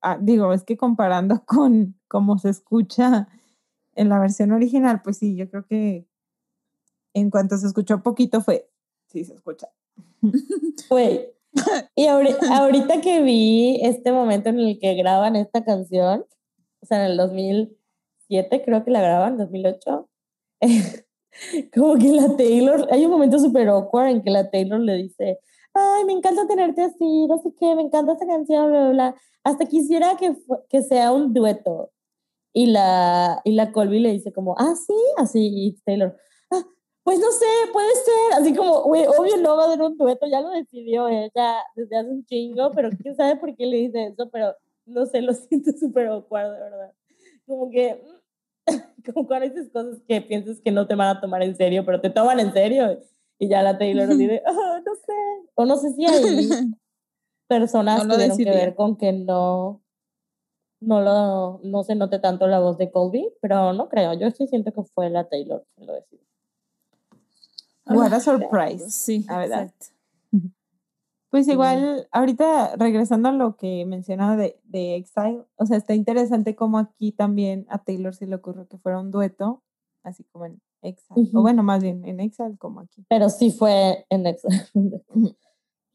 Ah, 0.02 0.18
digo, 0.20 0.54
es 0.54 0.64
que 0.64 0.78
comparando 0.78 1.44
con 1.46 2.00
cómo 2.08 2.38
se 2.38 2.50
escucha 2.50 3.28
en 3.96 4.10
la 4.10 4.20
versión 4.20 4.52
original, 4.54 5.02
pues 5.02 5.18
sí, 5.18 5.36
yo 5.36 5.50
creo 5.50 5.66
que 5.66 6.08
en 7.14 7.30
cuanto 7.30 7.58
se 7.58 7.68
escuchó 7.68 8.02
poquito 8.04 8.42
fue, 8.42 8.70
sí 9.08 9.24
se 9.26 9.34
escucha. 9.34 9.70
Güey. 10.90 11.30
Y 11.96 12.06
ahori- 12.06 12.38
ahorita 12.52 13.02
que 13.02 13.22
vi 13.22 13.80
este 13.82 14.12
momento 14.12 14.50
en 14.50 14.60
el 14.60 14.80
que 14.80 14.94
graban 14.96 15.36
esta 15.36 15.64
canción, 15.64 16.26
o 16.82 16.86
sea, 16.86 17.04
en 17.06 17.12
el 17.12 17.18
2007 17.18 18.62
creo 18.64 18.84
que 18.84 18.92
la 18.92 19.02
graban, 19.02 19.38
2008, 19.38 20.10
como 21.74 21.96
que 21.96 22.12
la 22.12 22.36
Taylor, 22.38 22.88
hay 22.92 23.06
un 23.06 23.12
momento 23.12 23.40
súper 23.40 23.68
awkward 23.70 24.08
en 24.10 24.22
que 24.22 24.30
la 24.30 24.50
Taylor 24.50 24.80
le 24.80 24.96
dice, 24.96 25.40
ay, 25.74 26.06
me 26.06 26.14
encanta 26.14 26.48
tenerte 26.48 26.82
así, 26.84 27.28
no 27.28 27.38
sé 27.40 27.50
qué, 27.60 27.76
me 27.76 27.84
encanta 27.84 28.14
esta 28.14 28.28
canción, 28.28 28.70
bla, 28.70 28.80
bla, 28.82 28.90
bla. 28.92 29.16
Hasta 29.44 29.66
quisiera 29.66 30.16
que, 30.18 30.36
que 30.70 30.82
sea 30.84 31.12
un 31.12 31.34
dueto. 31.34 31.92
Y 32.54 32.66
la, 32.68 33.42
y 33.44 33.52
la 33.54 33.72
Colby 33.72 34.00
le 34.00 34.12
dice 34.12 34.34
como, 34.34 34.56
ah, 34.58 34.74
sí, 34.76 34.94
así, 35.18 35.40
y 35.54 35.74
Taylor, 35.86 36.18
pues 37.10 37.20
no 37.20 37.32
sé, 37.32 37.46
puede 37.74 37.90
ser, 37.96 38.40
así 38.40 38.54
como, 38.54 38.84
güey, 38.84 39.04
obvio 39.08 39.38
no 39.38 39.58
va 39.58 39.64
a 39.64 39.66
haber 39.66 39.82
un 39.82 39.98
dueto, 39.98 40.28
ya 40.28 40.42
lo 40.42 40.52
decidió 40.52 41.08
ella 41.08 41.56
desde 41.76 41.98
hace 41.98 42.08
un 42.08 42.24
chingo, 42.24 42.70
pero 42.76 42.92
quién 42.92 43.16
sabe 43.16 43.36
por 43.36 43.56
qué 43.56 43.66
le 43.66 43.78
dice 43.78 44.06
eso, 44.10 44.30
pero 44.30 44.56
no 44.86 45.08
sé, 45.08 45.24
lo 45.24 45.34
siento 45.34 45.72
súper 45.72 46.06
awkward, 46.06 46.54
de 46.54 46.60
verdad. 46.60 46.94
Como 47.48 47.72
que, 47.72 48.00
como 49.12 49.26
cuando 49.26 49.50
dices 49.50 49.72
cosas 49.72 50.00
que 50.08 50.22
piensas 50.22 50.62
que 50.62 50.70
no 50.70 50.86
te 50.86 50.94
van 50.94 51.18
a 51.18 51.20
tomar 51.20 51.42
en 51.42 51.56
serio, 51.56 51.84
pero 51.84 52.00
te 52.00 52.12
toman 52.12 52.40
en 52.40 52.54
serio, 52.54 53.00
y 53.40 53.50
ya 53.50 53.64
la 53.64 53.80
Taylor 53.80 54.16
dice, 54.16 54.44
oh, 54.46 54.80
no 54.86 54.94
sé, 54.94 55.50
o 55.56 55.66
no 55.66 55.78
sé 55.78 55.92
si 55.94 56.06
hay 56.06 56.48
personas 57.48 58.02
que 58.02 58.08
tuvieron 58.08 58.38
que 58.38 58.52
ver 58.52 58.76
con 58.76 58.98
que 58.98 59.14
no 59.14 59.82
no, 60.80 61.02
lo, 61.02 61.60
no 61.64 61.84
se 61.84 61.96
note 61.96 62.20
tanto 62.20 62.46
la 62.46 62.60
voz 62.60 62.78
de 62.78 62.92
Colby, 62.92 63.34
pero 63.42 63.74
no 63.74 63.90
creo. 63.90 64.14
Yo 64.14 64.30
sí 64.30 64.46
siento 64.46 64.72
que 64.72 64.84
fue 64.84 65.10
la 65.10 65.28
Taylor 65.28 65.66
que 65.76 65.86
lo 65.86 65.94
decidió. 65.94 66.29
What 67.90 68.14
a 68.14 68.20
surprise. 68.20 68.90
Sí, 68.90 69.26
la 69.28 69.38
verdad. 69.38 69.64
exacto. 69.64 69.88
Pues 71.30 71.48
igual, 71.48 72.08
ahorita 72.12 72.76
regresando 72.78 73.30
a 73.30 73.32
lo 73.32 73.56
que 73.56 73.86
mencionaba 73.86 74.36
de, 74.36 74.60
de 74.64 74.96
Exile, 74.96 75.46
o 75.58 75.66
sea, 75.68 75.78
está 75.78 75.94
interesante 75.94 76.56
como 76.56 76.80
aquí 76.80 77.12
también 77.12 77.68
a 77.70 77.78
Taylor 77.78 78.16
se 78.16 78.26
le 78.26 78.36
ocurrió 78.36 78.68
que 78.68 78.80
fuera 78.80 79.00
un 79.00 79.12
dueto, 79.12 79.62
así 80.04 80.24
como 80.32 80.48
en 80.48 80.60
Exile, 80.82 81.30
o 81.36 81.42
bueno, 81.42 81.62
más 81.62 81.84
bien 81.84 82.04
en 82.06 82.20
Exile 82.20 82.58
como 82.58 82.80
aquí. 82.80 83.06
Pero 83.10 83.30
sí 83.30 83.52
fue 83.52 84.08
en 84.10 84.26
Exile. 84.26 84.66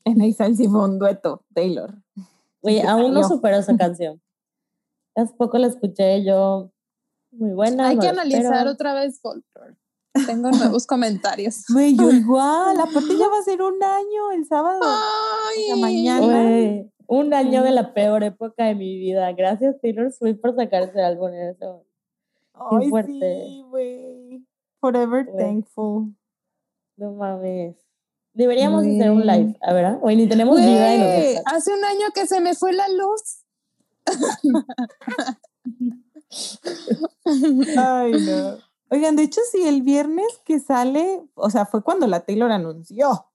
en 0.04 0.20
Exile 0.20 0.54
sí 0.54 0.68
fue 0.68 0.84
un 0.84 1.00
dueto, 1.00 1.42
Taylor. 1.52 2.00
Oye, 2.60 2.82
aún 2.86 3.12
no 3.12 3.24
superó 3.24 3.56
esa 3.56 3.76
canción. 3.76 4.22
Hace 5.16 5.34
poco 5.34 5.58
la 5.58 5.66
escuché 5.66 6.24
yo, 6.24 6.70
muy 7.32 7.54
buena. 7.54 7.88
Hay 7.88 7.96
no 7.96 8.02
que 8.02 8.08
analizar 8.08 8.52
espero. 8.52 8.70
otra 8.70 8.94
vez 8.94 9.20
Folklore. 9.20 9.74
Tengo 10.26 10.50
nuevos 10.50 10.86
comentarios. 10.86 11.64
Güey, 11.72 11.96
yo 11.96 12.10
igual, 12.10 12.78
aparte 12.78 13.16
ya 13.18 13.28
va 13.28 13.38
a 13.38 13.42
ser 13.42 13.62
un 13.62 13.82
año 13.82 14.32
el 14.32 14.46
sábado. 14.46 14.80
Ay, 14.82 15.64
sea, 15.66 15.76
mañana. 15.76 16.26
Güey, 16.26 16.90
un 17.06 17.34
año 17.34 17.62
de 17.62 17.72
la 17.72 17.92
peor 17.92 18.22
época 18.22 18.66
de 18.66 18.74
mi 18.74 18.98
vida. 18.98 19.30
Gracias 19.32 19.80
Taylor 19.80 20.12
Swift 20.12 20.40
por 20.40 20.54
sacar 20.54 20.84
ese 20.84 21.02
álbum 21.02 21.28
en 21.28 21.48
ese 21.48 21.66
momento. 21.66 21.86
Ay, 22.54 22.88
fuerte. 22.88 23.44
sí, 23.46 23.64
güey. 23.68 24.46
Forever 24.80 25.26
thankful. 25.36 26.14
No 26.96 27.12
mames. 27.12 27.76
Deberíamos 28.32 28.84
hacer 28.84 29.10
un 29.10 29.26
live, 29.26 29.56
a 29.62 29.72
ver, 29.72 29.84
¿ah? 29.84 29.98
Güey, 30.00 30.16
ni 30.16 30.28
tenemos 30.28 30.56
vida 30.56 30.88
hace 31.46 31.72
un 31.72 31.84
año 31.84 32.06
que 32.12 32.26
se 32.26 32.40
me 32.40 32.54
fue 32.54 32.72
la 32.72 32.88
luz. 32.88 33.44
Ay, 37.76 38.12
no. 38.12 38.73
Oigan, 38.90 39.16
de 39.16 39.22
hecho, 39.24 39.40
sí, 39.50 39.66
el 39.66 39.82
viernes 39.82 40.26
que 40.44 40.60
sale, 40.60 41.26
o 41.34 41.50
sea, 41.50 41.66
fue 41.66 41.82
cuando 41.82 42.06
la 42.06 42.20
Taylor 42.20 42.52
anunció 42.52 43.26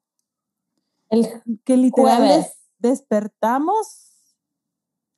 El 1.09 1.27
que 1.65 1.75
literal 1.77 2.21
des- 2.27 2.55
despertamos. 2.77 4.05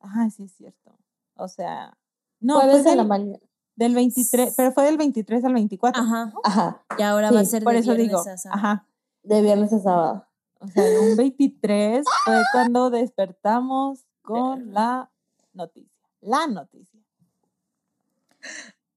Ah, 0.00 0.28
sí, 0.30 0.44
es 0.44 0.52
cierto. 0.56 0.98
O 1.36 1.48
sea, 1.48 1.96
no, 2.40 2.54
fue 2.60 2.70
jueves 2.70 2.86
a 2.86 2.90
la 2.90 2.96
del, 3.02 3.06
mañana. 3.08 3.38
del 3.76 3.94
23, 3.94 4.54
pero 4.56 4.72
fue 4.72 4.84
del 4.84 4.96
23 4.96 5.44
al 5.44 5.52
24. 5.54 6.02
Ajá. 6.02 6.32
Ajá, 6.44 6.84
Y 6.98 7.02
ahora 7.02 7.30
va 7.30 7.40
a 7.40 7.44
Sí, 7.44 7.50
ser 7.50 7.62
Por 7.64 7.74
de 7.74 7.78
eso 7.80 7.94
digo, 7.94 8.22
viernes 8.22 8.26
a 8.26 8.36
sábado. 8.38 8.58
ajá. 8.58 8.86
de 9.22 9.42
viernes 9.42 9.72
a 9.72 9.78
sábado. 9.80 10.26
O 10.60 10.66
sea, 10.68 10.84
un 11.02 11.16
23 11.16 12.04
fue 12.24 12.42
cuando 12.52 12.90
despertamos 12.90 14.06
con 14.22 14.72
la 14.72 15.10
noticia. 15.52 15.90
La 16.20 16.46
noticia. 16.46 17.00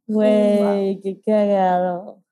Güey, 0.07 0.99
qué 1.01 1.19
cagado. 1.21 2.23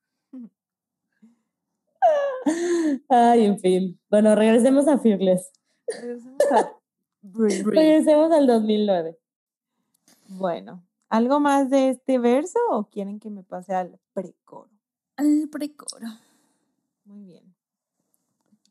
Ay, 3.09 3.45
en 3.45 3.59
fin. 3.59 3.99
Bueno, 4.09 4.35
regresemos 4.35 4.87
a 4.87 4.97
Fearless. 4.97 5.51
Regresemos 5.87 6.51
a 6.51 6.73
Brie. 7.21 7.63
Regresemos 7.65 8.31
al 8.31 8.47
2009. 8.47 9.17
Bueno, 10.27 10.83
¿algo 11.09 11.39
más 11.39 11.69
de 11.69 11.89
este 11.89 12.19
verso 12.19 12.59
o 12.71 12.89
quieren 12.89 13.19
que 13.19 13.29
me 13.29 13.43
pase 13.43 13.73
al 13.73 13.99
precoro? 14.13 14.69
Al 15.15 15.47
precoro. 15.51 16.07
Muy 17.05 17.23
bien. 17.23 17.53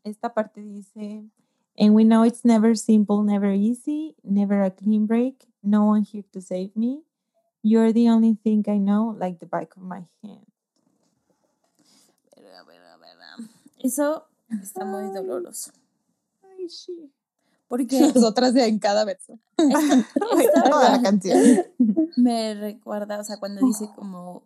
Esta 0.05 0.35
parte 0.35 0.63
dice, 0.63 1.25
and 1.79 1.95
we 1.95 2.05
know 2.05 2.25
it's 2.25 2.45
never 2.45 2.77
simple, 2.77 3.23
never 3.23 3.53
easy, 3.53 4.17
never 4.23 4.63
a 4.63 4.71
clean 4.71 5.07
break, 5.07 5.47
no 5.63 5.85
one 5.85 6.05
here 6.05 6.25
to 6.33 6.41
save 6.41 6.73
me. 6.75 7.05
You're 7.63 7.93
the 7.93 8.09
only 8.09 8.35
thing 8.35 8.65
I 8.69 8.79
know, 8.79 9.15
like 9.19 9.39
the 9.39 9.47
back 9.47 9.77
of 9.77 9.83
my 9.83 10.03
hand. 10.23 10.47
Eso 13.83 14.27
está 14.49 14.85
muy 14.85 15.13
doloroso. 15.13 15.73
Ay, 16.43 16.69
sí. 16.69 17.11
Porque 17.67 18.01
Nosotras 18.15 18.55
en 18.55 18.79
cada 18.79 19.05
verso. 19.05 19.39
esta, 19.57 20.07
esta 20.41 20.63
Toda 20.71 20.91
la 20.91 21.03
canción. 21.03 21.65
me 22.17 22.55
recuerda, 22.55 23.19
o 23.19 23.25
sea, 23.25 23.39
cuando 23.39 23.67
dice 23.67 23.89
como 23.97 24.45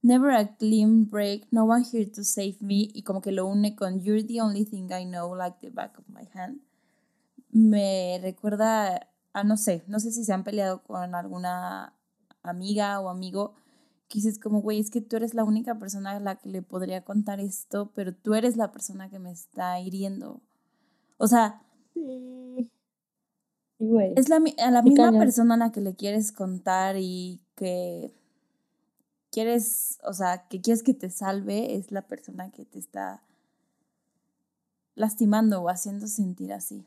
Never 0.00 0.30
a 0.30 0.56
clean 0.56 1.10
break, 1.10 1.48
no 1.50 1.64
one 1.64 1.84
here 1.84 2.06
to 2.06 2.22
save 2.22 2.56
me, 2.60 2.88
y 2.92 3.02
como 3.02 3.20
que 3.20 3.32
lo 3.32 3.46
une 3.46 3.74
con 3.74 4.00
You're 4.00 4.22
the 4.22 4.40
only 4.40 4.64
thing 4.64 4.92
I 4.92 5.04
know, 5.04 5.34
like 5.34 5.58
the 5.60 5.70
back 5.70 5.98
of 5.98 6.04
my 6.08 6.28
hand. 6.34 6.60
Me 7.50 8.20
recuerda 8.22 9.08
a, 9.32 9.44
no 9.44 9.56
sé, 9.56 9.82
no 9.88 9.98
sé 9.98 10.12
si 10.12 10.24
se 10.24 10.32
han 10.32 10.44
peleado 10.44 10.82
con 10.82 11.14
alguna 11.14 11.94
amiga 12.42 13.00
o 13.00 13.08
amigo, 13.08 13.54
que 14.08 14.18
dices 14.18 14.38
como, 14.38 14.60
güey, 14.62 14.80
es 14.80 14.90
que 14.90 15.00
tú 15.00 15.16
eres 15.16 15.34
la 15.34 15.44
única 15.44 15.78
persona 15.78 16.12
a 16.12 16.20
la 16.20 16.36
que 16.36 16.48
le 16.48 16.62
podría 16.62 17.04
contar 17.04 17.40
esto, 17.40 17.90
pero 17.94 18.14
tú 18.14 18.34
eres 18.34 18.56
la 18.56 18.72
persona 18.72 19.10
que 19.10 19.18
me 19.18 19.30
está 19.30 19.80
hiriendo. 19.80 20.40
O 21.18 21.26
sea, 21.26 21.62
Sí. 21.94 22.70
Sí, 23.78 23.86
güey. 23.86 24.12
es 24.16 24.28
la, 24.28 24.40
a 24.58 24.70
la 24.70 24.82
misma 24.82 25.06
cañón. 25.06 25.20
persona 25.20 25.54
a 25.54 25.58
la 25.58 25.72
que 25.72 25.80
le 25.80 25.94
quieres 25.94 26.32
contar 26.32 26.96
y 26.98 27.40
que 27.54 28.12
quieres, 29.30 29.98
o 30.04 30.12
sea, 30.12 30.48
que 30.48 30.60
quieres 30.60 30.82
que 30.82 30.94
te 30.94 31.10
salve, 31.10 31.76
es 31.76 31.92
la 31.92 32.02
persona 32.02 32.50
que 32.50 32.64
te 32.64 32.78
está 32.78 33.22
lastimando 34.94 35.62
o 35.62 35.68
haciendo 35.68 36.06
sentir 36.08 36.52
así. 36.52 36.84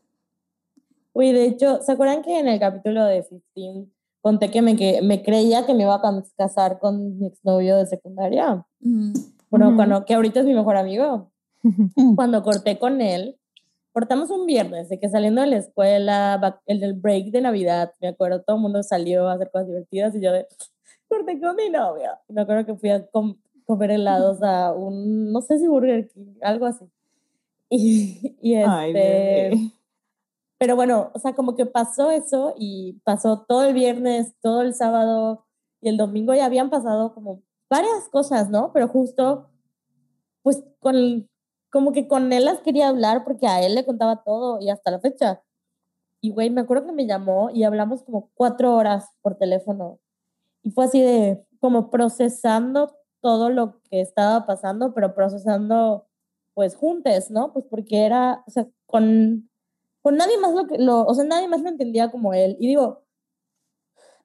Güey, 1.13 1.33
de 1.33 1.45
hecho, 1.45 1.81
¿se 1.81 1.91
acuerdan 1.91 2.23
que 2.23 2.39
en 2.39 2.47
el 2.47 2.59
capítulo 2.59 3.05
de 3.05 3.25
15 3.53 3.89
conté 4.21 4.49
que 4.51 4.61
me, 4.61 4.75
que 4.75 5.01
me 5.01 5.21
creía 5.23 5.65
que 5.65 5.73
me 5.73 5.83
iba 5.83 5.95
a 5.95 6.01
cas- 6.01 6.33
casar 6.37 6.79
con 6.79 7.17
mi 7.19 7.27
exnovio 7.27 7.77
de 7.77 7.85
secundaria? 7.87 8.65
Mm, 8.79 9.13
Bueno, 9.49 9.67
Ujú. 9.67 9.75
cuando, 9.75 10.05
que 10.05 10.13
ahorita 10.13 10.39
es 10.41 10.45
mi 10.45 10.53
mejor 10.53 10.77
amigo. 10.77 11.31
Cuando 12.15 12.41
corté 12.41 12.79
con 12.79 13.01
él, 13.01 13.37
cortamos 13.93 14.29
un 14.31 14.45
viernes, 14.45 14.89
de 14.89 14.99
que 14.99 15.09
saliendo 15.09 15.41
de 15.41 15.47
la 15.47 15.57
escuela, 15.57 16.59
el 16.65 16.79
del 16.79 16.93
break 16.93 17.25
de 17.31 17.41
Navidad, 17.41 17.91
me 17.99 18.07
acuerdo, 18.07 18.41
todo 18.41 18.55
el 18.55 18.61
mundo 18.63 18.81
salió 18.81 19.27
a 19.27 19.33
hacer 19.33 19.51
cosas 19.51 19.67
divertidas 19.67 20.15
y 20.15 20.21
yo 20.21 20.31
de, 20.31 20.47
corté 21.07 21.39
con 21.39 21.55
mi 21.57 21.69
novio. 21.69 22.09
Me 22.29 22.41
acuerdo 22.41 22.65
que 22.65 22.75
fui 22.75 22.89
a 22.89 23.05
com- 23.07 23.35
comer 23.65 23.91
helados 23.91 24.41
a 24.41 24.71
un, 24.73 25.31
no 25.31 25.41
sé 25.41 25.59
si 25.59 25.67
Burger 25.67 26.07
King, 26.09 26.35
algo 26.41 26.65
así. 26.65 26.85
Y, 27.73 28.35
y 28.41 28.55
este, 28.55 28.67
Ay. 29.49 29.71
Pero 30.61 30.75
bueno, 30.75 31.09
o 31.15 31.17
sea, 31.17 31.33
como 31.33 31.55
que 31.55 31.65
pasó 31.65 32.11
eso 32.11 32.53
y 32.55 33.01
pasó 33.03 33.45
todo 33.47 33.63
el 33.63 33.73
viernes, 33.73 34.35
todo 34.43 34.61
el 34.61 34.75
sábado 34.75 35.47
y 35.81 35.89
el 35.89 35.97
domingo 35.97 36.35
ya 36.35 36.45
habían 36.45 36.69
pasado 36.69 37.15
como 37.15 37.41
varias 37.67 38.07
cosas, 38.11 38.51
¿no? 38.51 38.71
Pero 38.71 38.87
justo, 38.87 39.49
pues 40.43 40.63
con, 40.77 41.27
como 41.71 41.93
que 41.93 42.07
con 42.07 42.31
él 42.31 42.45
las 42.45 42.59
quería 42.59 42.89
hablar 42.89 43.23
porque 43.23 43.47
a 43.47 43.65
él 43.65 43.73
le 43.73 43.87
contaba 43.87 44.21
todo 44.23 44.59
y 44.61 44.69
hasta 44.69 44.91
la 44.91 44.99
fecha. 44.99 45.41
Y 46.21 46.29
güey, 46.29 46.51
me 46.51 46.61
acuerdo 46.61 46.85
que 46.85 46.91
me 46.91 47.07
llamó 47.07 47.49
y 47.49 47.63
hablamos 47.63 48.03
como 48.03 48.29
cuatro 48.35 48.75
horas 48.75 49.09
por 49.23 49.39
teléfono. 49.39 49.99
Y 50.61 50.69
fue 50.69 50.85
así 50.85 51.01
de 51.01 51.43
como 51.59 51.89
procesando 51.89 52.95
todo 53.19 53.49
lo 53.49 53.81
que 53.89 53.99
estaba 53.99 54.45
pasando, 54.45 54.93
pero 54.93 55.15
procesando 55.15 56.07
pues 56.53 56.75
juntos, 56.75 57.31
¿no? 57.31 57.51
Pues 57.51 57.65
porque 57.65 58.05
era, 58.05 58.43
o 58.45 58.51
sea, 58.51 58.67
con, 58.85 59.49
con 60.01 60.17
nadie 60.17 60.37
más 60.39 60.53
lo 60.53 60.63
lo, 60.77 61.03
o 61.05 61.13
sea, 61.13 61.23
nadie 61.25 61.47
más 61.47 61.61
lo 61.61 61.69
entendía 61.69 62.11
como 62.11 62.33
él. 62.33 62.57
Y 62.59 62.67
digo, 62.67 63.03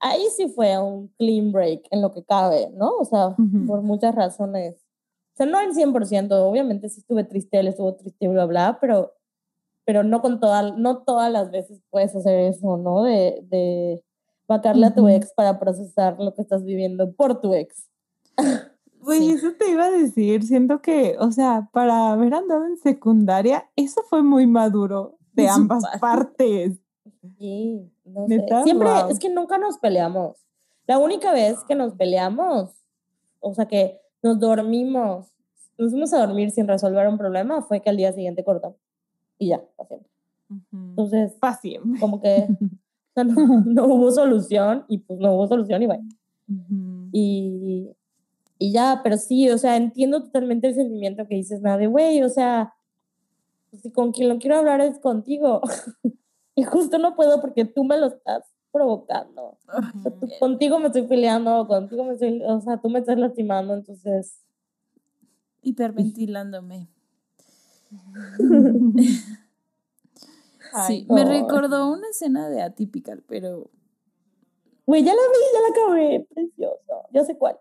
ahí 0.00 0.22
sí 0.36 0.48
fue 0.48 0.78
un 0.78 1.08
clean 1.18 1.52
break 1.52 1.82
en 1.90 2.02
lo 2.02 2.12
que 2.12 2.24
cabe, 2.24 2.70
¿no? 2.74 2.96
O 2.98 3.04
sea, 3.04 3.28
Ujú. 3.28 3.66
por 3.66 3.82
muchas 3.82 4.14
razones. 4.14 4.76
O 5.34 5.36
sea, 5.36 5.46
no 5.46 5.58
al 5.58 5.72
100%, 5.74 6.32
obviamente 6.48 6.88
sí 6.88 7.00
estuve 7.00 7.24
triste, 7.24 7.58
él 7.58 7.68
estuvo 7.68 7.94
triste, 7.94 8.26
bla, 8.28 8.46
bla, 8.46 8.78
pero, 8.80 9.12
pero 9.84 10.02
no 10.02 10.22
con 10.22 10.40
todas, 10.40 10.76
no 10.78 11.02
todas 11.04 11.30
las 11.30 11.50
veces 11.50 11.82
puedes 11.90 12.14
hacer 12.16 12.38
eso, 12.40 12.76
¿no? 12.78 13.02
De, 13.02 13.40
de 13.48 14.02
vacarle 14.48 14.86
a 14.86 14.94
tu 14.94 15.08
ex 15.08 15.32
para 15.34 15.58
procesar 15.58 16.16
lo 16.18 16.32
que 16.34 16.42
estás 16.42 16.64
viviendo 16.64 17.12
por 17.12 17.40
tu 17.40 17.54
ex. 17.54 17.88
Güey, 18.98 19.20
Sí. 19.20 19.30
eso 19.34 19.52
te 19.56 19.70
iba 19.70 19.84
a 19.84 19.90
decir. 19.92 20.42
Siento 20.42 20.82
que, 20.82 21.16
o 21.20 21.30
sea, 21.30 21.68
para 21.72 22.10
haber 22.10 22.34
andado 22.34 22.64
en 22.66 22.76
secundaria, 22.76 23.70
eso 23.76 24.02
fue 24.10 24.24
muy 24.24 24.48
maduro 24.48 25.16
de 25.36 25.48
ambas 25.48 25.82
parte. 25.84 25.98
partes. 26.00 26.78
Sí, 27.38 27.90
no 28.04 28.26
sé. 28.26 28.44
Siempre, 28.64 28.88
Wow. 28.88 29.10
es 29.10 29.18
que 29.18 29.28
nunca 29.28 29.58
nos 29.58 29.78
peleamos. 29.78 30.36
La 30.86 30.98
única 30.98 31.32
vez 31.32 31.58
que 31.68 31.74
nos 31.74 31.94
peleamos, 31.94 32.70
o 33.40 33.54
sea, 33.54 33.66
que 33.66 34.00
nos 34.22 34.38
dormimos, 34.40 35.32
nos 35.78 35.90
fuimos 35.90 36.12
a 36.12 36.24
dormir 36.26 36.50
sin 36.50 36.66
resolver 36.68 37.06
un 37.08 37.18
problema, 37.18 37.62
fue 37.62 37.80
que 37.80 37.90
al 37.90 37.96
día 37.96 38.12
siguiente 38.12 38.44
cortamos. 38.44 38.78
Y 39.38 39.48
ya, 39.48 39.62
para 39.76 39.88
siempre. 39.88 40.08
Ujú. 40.48 40.62
Entonces, 40.90 41.32
Pa' 41.40 41.54
siempre. 41.54 42.00
como 42.00 42.20
que 42.20 42.46
no, 43.16 43.24
no 43.66 43.86
hubo 43.86 44.10
solución 44.12 44.84
y 44.88 44.98
pues 44.98 45.18
no 45.18 45.34
hubo 45.34 45.46
solución 45.48 45.82
y 45.82 45.86
bye. 45.86 46.00
Ujú. 46.48 47.08
Y, 47.12 47.90
y 48.58 48.72
ya, 48.72 49.00
pero 49.02 49.16
sí, 49.16 49.50
o 49.50 49.58
sea, 49.58 49.76
entiendo 49.76 50.22
totalmente 50.22 50.68
el 50.68 50.74
sentimiento 50.74 51.26
que 51.26 51.34
dices, 51.34 51.60
nada 51.60 51.76
de, 51.78 51.88
güey, 51.88 52.22
o 52.22 52.28
sea, 52.28 52.72
si 53.72 53.90
con 53.92 54.12
quien 54.12 54.28
lo 54.28 54.38
quiero 54.38 54.56
hablar 54.58 54.80
es 54.80 54.98
contigo. 54.98 55.60
y 56.54 56.62
justo 56.64 56.98
no 56.98 57.14
puedo 57.16 57.40
porque 57.40 57.64
tú 57.64 57.84
me 57.84 57.96
lo 57.98 58.06
estás 58.06 58.44
provocando. 58.72 59.42
O 59.42 59.58
sea, 60.02 60.12
tú- 60.20 60.28
contigo 60.38 60.78
me 60.78 60.86
estoy 60.86 61.02
peleando, 61.02 61.66
contigo 61.66 62.04
me 62.04 62.12
estoy, 62.14 62.42
o 62.42 62.60
sea, 62.60 62.78
tú 62.80 62.88
me 62.90 62.98
estás 63.00 63.18
lastimando, 63.18 63.74
entonces, 63.74 64.42
Hiperventilándome. 65.62 66.88
Ay, 70.72 71.00
Sí, 71.02 71.06
me 71.10 71.24
recordó 71.24 71.90
una 71.90 72.08
escena 72.08 72.48
de 72.48 72.62
Atypical, 72.62 73.22
pero 73.26 73.70
güey, 74.86 75.02
ya 75.04 75.12
la 75.14 75.20
vi, 75.20 75.38
ya 75.54 75.60
la 75.60 75.68
acabé, 75.68 76.26
precioso, 76.34 77.08
ya 77.12 77.24
sé 77.24 77.36
cuál. 77.38 77.58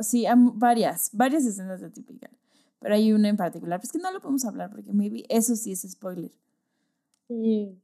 sí, 0.00 0.26
am- 0.26 0.58
varias, 0.58 1.10
varias 1.12 1.44
escenas 1.44 1.80
de 1.80 1.86
Atypical. 1.86 2.30
Pero 2.84 2.96
hay 2.96 3.14
una 3.14 3.30
en 3.30 3.38
particular, 3.38 3.80
pues 3.80 3.90
que 3.90 3.98
no 3.98 4.12
lo 4.12 4.20
podemos 4.20 4.44
hablar 4.44 4.70
porque 4.70 4.92
maybe 4.92 5.24
eso 5.30 5.56
sí 5.56 5.72
es 5.72 5.90
spoiler. 5.90 6.30
Sí. 7.26 7.80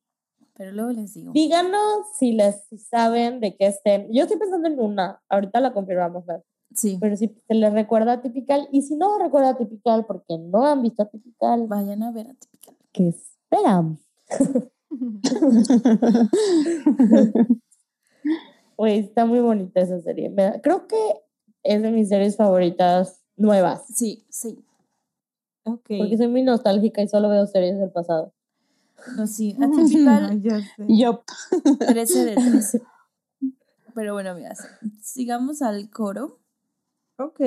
Pero 0.53 0.73
luego 0.73 0.91
les 0.91 1.15
digo. 1.15 1.33
Díganos 1.33 2.07
si 2.19 2.33
les 2.33 2.65
si 2.65 2.77
saben 2.77 3.41
de 3.41 3.57
qué 3.57 3.69
estén. 3.69 4.13
Yo 4.13 4.25
estoy 4.25 4.37
pensando 4.37 4.69
en 4.69 4.79
una, 4.79 5.23
ahorita 5.31 5.59
la 5.61 5.73
confirmamos, 5.73 6.27
Fer. 6.27 6.45
Sí, 6.75 6.99
pero 7.01 7.17
si 7.17 7.35
se 7.49 7.55
les 7.55 7.73
recuerda 7.73 8.13
a 8.13 8.21
Typical, 8.21 8.69
y 8.73 8.83
si 8.83 8.95
no 8.95 9.19
recuerda 9.19 9.49
a 9.49 9.57
Typical 9.57 10.05
porque 10.05 10.37
no 10.37 10.67
han 10.67 10.83
visto 10.83 11.03
a 11.03 11.09
Typical, 11.09 11.67
vayan 11.67 12.03
a 12.03 12.13
ver 12.13 12.27
Atypical. 12.29 12.77
¿qué 12.93 13.09
esperan? 13.09 13.99
Güey, 18.77 18.99
está 18.99 19.25
muy 19.25 19.41
bonita 19.41 19.81
esa 19.81 19.99
serie. 20.03 20.31
Creo 20.63 20.87
que 20.87 20.99
es 21.63 21.81
de 21.81 21.91
mis 21.91 22.11
series 22.11 22.37
favoritas 22.37 23.23
nuevas, 23.39 23.87
Sí, 23.95 24.27
sí. 24.29 24.63
Ok. 25.65 25.87
porque 25.99 26.17
soy 26.17 26.29
muy 26.29 26.43
nostálgica 26.43 27.03
y 27.03 27.09
solo 27.09 27.29
veo 27.29 27.47
series 27.47 27.79
del 27.79 27.91
pasado. 27.91 28.33
No, 29.17 29.27
sí, 29.27 29.57
Atypical. 29.61 30.43
Yup. 30.89 31.23
13 31.79 32.25
de 32.25 32.35
13. 32.37 32.83
Pero 33.95 34.13
bueno, 34.15 34.31
amigas, 34.31 34.67
sigamos 35.03 35.63
al 35.63 35.91
coro. 35.91 36.39
Ok. 37.19 37.41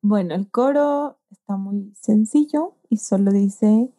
Bueno, 0.00 0.34
el 0.34 0.50
coro 0.50 1.18
está 1.30 1.56
muy 1.56 1.92
sencillo 2.00 2.74
y 2.90 2.96
solo 2.98 3.30
dice, 3.32 3.92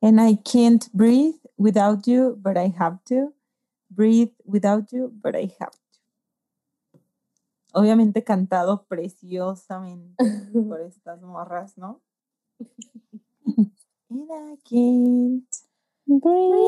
and 0.00 0.20
I 0.20 0.36
can't 0.36 0.86
breathe 0.92 1.36
without 1.56 2.06
you, 2.06 2.36
but 2.36 2.56
I 2.56 2.74
have 2.78 2.98
to. 3.08 3.34
Breathe 3.90 4.32
without 4.44 4.90
you, 4.92 5.10
but 5.12 5.34
I 5.34 5.52
have 5.58 5.72
to. 5.72 6.98
Obviamente 7.72 8.24
cantado 8.24 8.86
preciosamente 8.86 10.16
por 10.68 10.80
estas 10.80 11.20
morras, 11.22 11.76
¿no? 11.76 12.00
And 14.10 14.30
I 14.30 14.56
can't 14.64 15.44
breathe. 16.06 16.58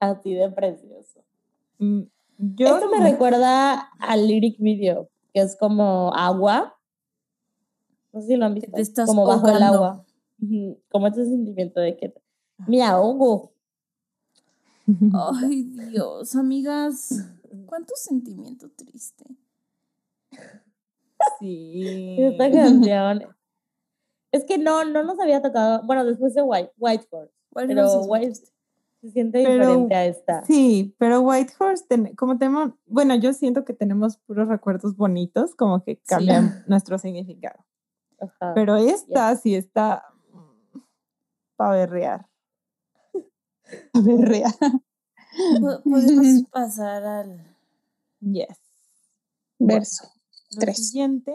Así 0.00 0.34
de 0.34 0.50
precioso. 0.50 1.24
Mm, 1.78 2.02
Yo 2.56 2.66
Esto 2.76 2.90
me 2.90 2.98
no- 2.98 3.04
recuerda 3.04 3.74
al 3.98 4.26
lyric 4.26 4.58
video, 4.58 5.08
que 5.32 5.40
es 5.40 5.56
como 5.56 6.12
agua. 6.14 6.76
No 8.12 8.20
sé 8.20 8.28
si 8.28 8.36
lo 8.36 8.46
han 8.46 8.54
visto. 8.54 8.72
te 8.72 8.82
estás 8.82 9.06
como 9.06 9.24
bajo 9.26 9.48
el 9.48 9.62
agua. 9.62 10.04
Como 10.90 11.06
ese 11.06 11.24
sentimiento 11.24 11.80
de 11.80 11.96
que 11.96 12.12
me 12.66 12.82
ahogo. 12.82 13.52
Ay, 15.14 15.62
Dios, 15.90 16.34
amigas, 16.34 17.24
cuánto 17.66 17.94
sentimiento 17.96 18.68
triste. 18.70 19.24
Sí. 21.38 22.16
Esta 22.18 22.50
canción. 22.52 23.22
Es 24.32 24.44
que 24.44 24.58
no, 24.58 24.84
no 24.84 25.02
nos 25.02 25.18
había 25.20 25.42
tocado. 25.42 25.82
Bueno, 25.84 26.04
después 26.04 26.34
de 26.34 26.42
White, 26.42 26.72
White 26.78 27.06
Horse. 27.10 27.34
White 27.54 27.68
Pero 27.68 27.82
Horse 27.90 28.08
muy 28.08 28.20
White 28.20 28.34
se 29.02 29.10
siente 29.10 29.42
Pero- 29.42 29.58
diferente 29.66 29.94
a 29.94 30.04
esta. 30.06 30.44
Sí, 30.44 30.94
pero 30.98 31.20
Whitehorse, 31.20 31.84
ten- 31.88 32.14
como 32.16 32.38
tenemos, 32.38 32.72
bueno, 32.86 33.14
yo 33.16 33.32
siento 33.32 33.64
que 33.64 33.74
tenemos 33.74 34.16
puros 34.18 34.48
recuerdos 34.48 34.96
bonitos, 34.96 35.54
como 35.54 35.82
que 35.84 35.98
cambian 36.06 36.64
nuestro 36.68 36.96
significado. 36.98 37.64
Ajá. 38.20 38.52
Pero 38.54 38.76
esta 38.76 39.34
sí 39.36 39.54
está 39.56 40.04
para 41.56 41.72
berrear. 41.76 42.26
Berrea. 43.92 44.48
Po- 44.60 45.82
Podemos 45.84 46.44
pasar 46.50 47.04
al. 47.04 47.56
Yes. 48.20 48.58
Verso. 49.58 50.08
Lo 50.54 50.60
Tres. 50.60 50.76
siguiente 50.76 51.32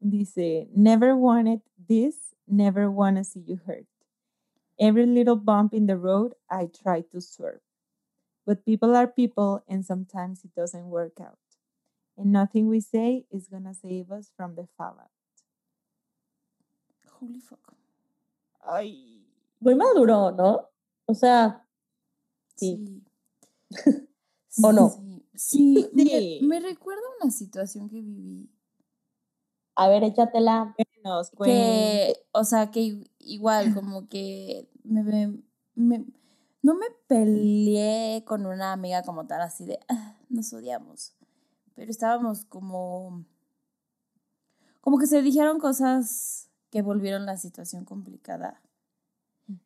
dice, 0.00 0.68
never 0.74 1.16
wanted 1.16 1.62
this, 1.88 2.34
never 2.46 2.90
wanna 2.90 3.24
see 3.24 3.40
you 3.40 3.56
hurt. 3.66 3.86
Every 4.78 5.06
little 5.06 5.36
bump 5.36 5.72
in 5.72 5.86
the 5.86 5.96
road, 5.96 6.34
I 6.50 6.66
try 6.66 7.02
to 7.12 7.20
swerve. 7.20 7.60
But 8.44 8.64
people 8.64 8.94
are 8.94 9.06
people 9.06 9.62
and 9.68 9.84
sometimes 9.84 10.44
it 10.44 10.54
doesn't 10.54 10.90
work 10.90 11.20
out. 11.20 11.38
And 12.16 12.32
nothing 12.32 12.68
we 12.68 12.80
say 12.80 13.24
is 13.30 13.48
gonna 13.48 13.74
save 13.74 14.10
us 14.10 14.30
from 14.36 14.54
the 14.56 14.66
fallout. 14.76 15.10
Holy 17.20 17.40
fuck. 17.40 17.74
Ay. 18.66 19.22
Muy 19.60 19.74
maduro, 19.74 20.30
¿no? 20.30 20.68
O 21.06 21.14
sea, 21.14 21.60
Sí. 22.56 23.02
¿O 24.62 24.72
no? 24.72 24.90
Sí, 24.90 25.23
sí, 25.34 25.88
me- 25.92 26.04
Sí. 26.04 26.40
Me, 26.42 26.60
recuerda 26.60 27.02
una 27.20 27.30
situación 27.30 27.88
que 27.88 28.00
viví. 28.00 28.48
a 29.76 29.88
ver, 29.88 30.04
échatela. 30.04 30.74
Nos 31.02 31.30
Que, 31.32 32.14
o 32.32 32.44
sea, 32.44 32.70
que 32.70 33.04
igual, 33.18 33.74
como 33.74 34.08
que 34.08 34.68
me, 34.84 35.02
me- 35.02 35.42
me- 35.74 36.04
no 36.62 36.74
me 36.76 36.86
peleé 37.08 38.24
con 38.24 38.46
una 38.46 38.72
amiga 38.72 39.02
como 39.02 39.26
tal, 39.26 39.42
así 39.42 39.66
de, 39.66 39.80
"Ah, 39.88 40.16
nos 40.30 40.52
odiamos. 40.54 41.14
Pero 41.74 41.90
estábamos 41.90 42.44
como, 42.46 43.24
como 44.80 44.98
que 44.98 45.06
se 45.06 45.20
dijeron 45.22 45.58
cosas 45.58 46.48
que 46.70 46.80
volvieron 46.82 47.26
la 47.26 47.36
situación 47.36 47.84
complicada. 47.84 48.62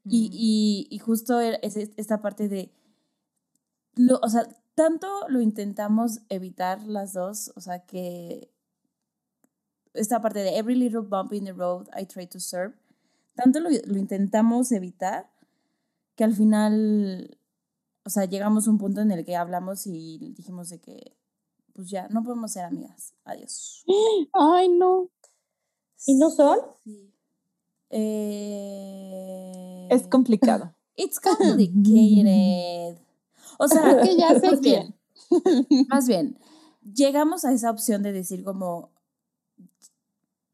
Y, 0.04 0.28
y, 0.33 0.88
y 0.94 0.98
justo 0.98 1.38
era- 1.40 1.59
es 1.62 1.76
es- 1.76 1.90
esta 1.96 2.20
parte 2.20 2.48
de, 2.48 2.72
lo, 3.94 4.18
o 4.22 4.28
sea, 4.28 4.48
tanto 4.78 5.08
lo 5.28 5.40
intentamos 5.40 6.20
evitar 6.28 6.80
las 6.84 7.12
dos, 7.12 7.50
o 7.56 7.60
sea, 7.60 7.80
que 7.84 8.48
esta 9.92 10.20
parte 10.22 10.38
de 10.38 10.56
every 10.56 10.76
little 10.76 11.00
bump 11.00 11.32
in 11.32 11.46
the 11.46 11.52
road 11.52 11.88
I 12.00 12.06
try 12.06 12.28
to 12.28 12.38
serve, 12.38 12.76
tanto 13.34 13.58
lo, 13.58 13.70
lo 13.70 13.98
intentamos 13.98 14.70
evitar 14.70 15.28
que 16.14 16.22
al 16.22 16.32
final, 16.32 17.36
o 18.04 18.10
sea, 18.10 18.26
llegamos 18.26 18.68
a 18.68 18.70
un 18.70 18.78
punto 18.78 19.00
en 19.00 19.10
el 19.10 19.24
que 19.24 19.34
hablamos 19.34 19.84
y 19.88 20.32
dijimos 20.36 20.68
de 20.68 20.78
que, 20.78 21.16
pues 21.72 21.90
ya, 21.90 22.07
no 22.09 22.22
podemos 22.22 22.53
ser 22.53 22.64
amigas, 22.64 23.14
adiós. 23.24 23.84
Ay, 24.32 24.68
no. 24.68 25.11
¿Y 26.07 26.14
no 26.14 26.30
son? 26.30 26.61
Sí. 26.84 27.12
Eh, 27.90 28.28
Es 29.90 30.07
complicado. 30.07 30.72
It's 30.94 31.18
complicated. 31.18 32.98
O 33.59 33.68
sea, 33.68 34.00
que 34.02 34.16
ya 34.16 34.38
sé 34.40 34.50
más 34.50 34.61
bien, 34.61 34.94
más 35.88 36.09
bien, 36.09 36.38
llegamos 36.94 37.44
a 37.44 37.52
esa 37.52 37.70
opción 37.70 38.02
de 38.02 38.12
decir 38.12 38.44
como, 38.44 38.90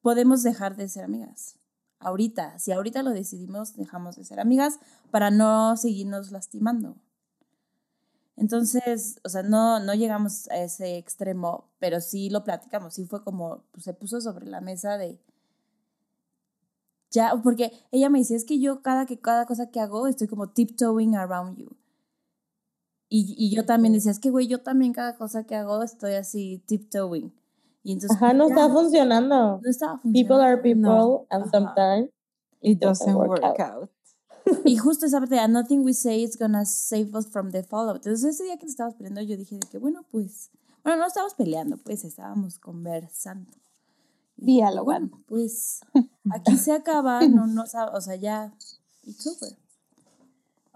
podemos 0.02 0.42
dejar 0.42 0.76
de 0.76 0.88
ser 0.88 1.04
amigas. 1.04 1.58
Ahorita, 2.00 2.58
si 2.58 2.72
ahorita 2.72 3.02
lo 3.02 3.10
decidimos, 3.10 3.76
dejamos 3.76 4.16
de 4.16 4.24
ser 4.24 4.40
amigas 4.40 4.78
para 5.10 5.30
no 5.30 5.76
seguirnos 5.76 6.32
lastimando. 6.32 6.96
Entonces, 8.36 9.20
o 9.22 9.28
sea, 9.28 9.42
no, 9.42 9.78
no 9.80 9.94
llegamos 9.94 10.48
a 10.50 10.58
ese 10.58 10.98
extremo, 10.98 11.70
pero 11.78 12.00
sí 12.00 12.30
lo 12.30 12.42
platicamos. 12.42 12.94
Sí 12.94 13.06
fue 13.06 13.22
como, 13.22 13.64
pues, 13.70 13.84
se 13.84 13.94
puso 13.94 14.20
sobre 14.20 14.46
la 14.46 14.60
mesa 14.60 14.98
de, 14.98 15.20
ya, 17.14 17.40
porque 17.42 17.70
ella 17.92 18.10
me 18.10 18.18
dice, 18.18 18.34
es 18.34 18.44
que 18.44 18.58
yo 18.58 18.82
cada, 18.82 19.06
que, 19.06 19.20
cada 19.20 19.46
cosa 19.46 19.70
que 19.70 19.78
hago 19.78 20.08
estoy 20.08 20.26
como 20.26 20.48
tiptoeing 20.50 21.14
around 21.14 21.56
you. 21.56 21.70
Y, 23.16 23.36
y 23.38 23.54
yo 23.54 23.64
también 23.64 23.92
decía, 23.94 24.10
es 24.10 24.18
que, 24.18 24.30
güey, 24.30 24.48
yo 24.48 24.60
también 24.62 24.92
cada 24.92 25.14
cosa 25.16 25.44
que 25.44 25.54
hago 25.54 25.80
estoy 25.84 26.14
así 26.14 26.58
tiptoeing. 26.66 27.32
Y 27.84 27.92
entonces, 27.92 28.16
Ajá, 28.16 28.32
no 28.32 28.48
ya, 28.48 28.54
está 28.54 28.68
funcionando. 28.72 29.60
no 29.62 29.70
estaba 29.70 30.00
People 30.02 30.42
are 30.42 30.56
people 30.60 30.80
No. 30.82 31.24
and 31.30 31.44
Ajá. 31.44 31.50
sometimes 31.52 32.10
It 32.60 32.80
doesn't 32.80 33.14
doesn't 33.14 33.16
work, 33.16 33.40
work 33.40 33.60
out. 33.60 33.90
Y 34.64 34.76
justo 34.78 35.06
esa 35.06 35.20
parte 35.20 35.36
de 35.36 35.46
nothing 35.46 35.84
we 35.84 35.94
say 35.94 36.24
is 36.24 36.36
gonna 36.36 36.64
save 36.66 37.14
us 37.14 37.28
from 37.28 37.52
the 37.52 37.62
fallout. 37.62 37.96
Entonces 38.04 38.24
ese 38.34 38.42
día 38.44 38.56
que 38.56 38.64
nos 38.64 38.72
estábamos 38.72 38.96
peleando 38.96 39.20
yo 39.22 39.36
dije 39.36 39.58
de 39.60 39.68
que 39.68 39.78
bueno 39.78 40.04
pues, 40.10 40.50
bueno 40.82 40.98
no 40.98 41.06
estábamos 41.06 41.34
peleando 41.34 41.76
pues 41.76 42.02
estábamos 42.04 42.58
conversando. 42.58 43.52
Dialogando. 44.36 45.16
Bueno, 45.18 45.24
pues 45.28 45.80
aquí 46.32 46.56
se 46.56 46.72
acaba, 46.72 47.20
no, 47.28 47.46
no, 47.46 47.62
o 47.62 48.00
sea 48.00 48.16
ya, 48.16 48.52
it's 49.04 49.24
over. 49.26 49.56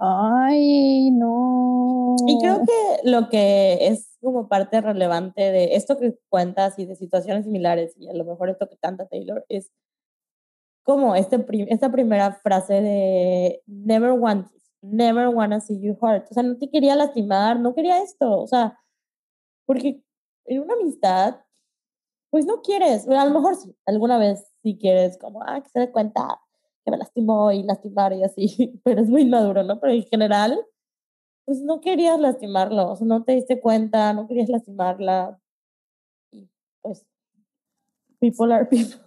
Ay, 0.00 1.10
no. 1.10 2.14
Y 2.28 2.38
creo 2.38 2.60
que 2.64 3.08
lo 3.10 3.28
que 3.28 3.88
es 3.88 4.16
como 4.20 4.48
parte 4.48 4.80
relevante 4.80 5.40
de 5.50 5.74
esto 5.74 5.98
que 5.98 6.16
cuentas 6.28 6.78
y 6.78 6.86
de 6.86 6.94
situaciones 6.94 7.44
similares, 7.44 7.94
y 7.98 8.08
a 8.08 8.12
lo 8.14 8.24
mejor 8.24 8.48
esto 8.48 8.68
que 8.68 8.76
canta 8.78 9.08
Taylor, 9.08 9.44
es 9.48 9.70
como 10.84 11.14
este 11.14 11.38
prim- 11.38 11.66
esta 11.68 11.90
primera 11.90 12.32
frase 12.32 12.80
de 12.80 13.62
never 13.66 14.12
want, 14.12 14.48
never 14.82 15.28
wanna 15.28 15.60
see 15.60 15.78
you 15.80 15.96
hurt. 16.00 16.26
O 16.30 16.34
sea, 16.34 16.42
no 16.42 16.56
te 16.56 16.70
quería 16.70 16.94
lastimar, 16.96 17.60
no 17.60 17.74
quería 17.74 18.02
esto. 18.02 18.40
O 18.40 18.46
sea, 18.46 18.78
porque 19.66 20.02
en 20.46 20.62
una 20.62 20.74
amistad, 20.74 21.40
pues 22.30 22.46
no 22.46 22.62
quieres, 22.62 23.08
a 23.08 23.24
lo 23.26 23.32
mejor 23.32 23.56
sí, 23.56 23.76
alguna 23.86 24.18
vez 24.18 24.46
sí 24.62 24.78
quieres 24.80 25.18
como, 25.18 25.42
ah, 25.44 25.62
que 25.62 25.70
se 25.70 25.80
dé 25.80 25.92
cuenta 25.92 26.40
que 26.88 26.92
me 26.92 26.98
lastimó 26.98 27.52
y 27.52 27.62
lastimar 27.62 28.12
y 28.14 28.22
así, 28.24 28.80
pero 28.84 29.02
es 29.02 29.08
muy 29.08 29.26
maduro, 29.26 29.62
¿no? 29.62 29.78
Pero 29.80 29.92
en 29.92 30.02
general, 30.04 30.58
pues 31.44 31.60
no 31.60 31.80
querías 31.80 32.18
lastimarlo, 32.18 32.92
o 32.92 32.96
sea, 32.96 33.06
no 33.06 33.24
te 33.24 33.32
diste 33.32 33.60
cuenta, 33.60 34.12
no 34.14 34.26
querías 34.26 34.48
lastimarla. 34.48 35.38
Y 36.32 36.48
pues, 36.82 37.06
people 38.20 38.52
are 38.52 38.66
people. 38.70 39.00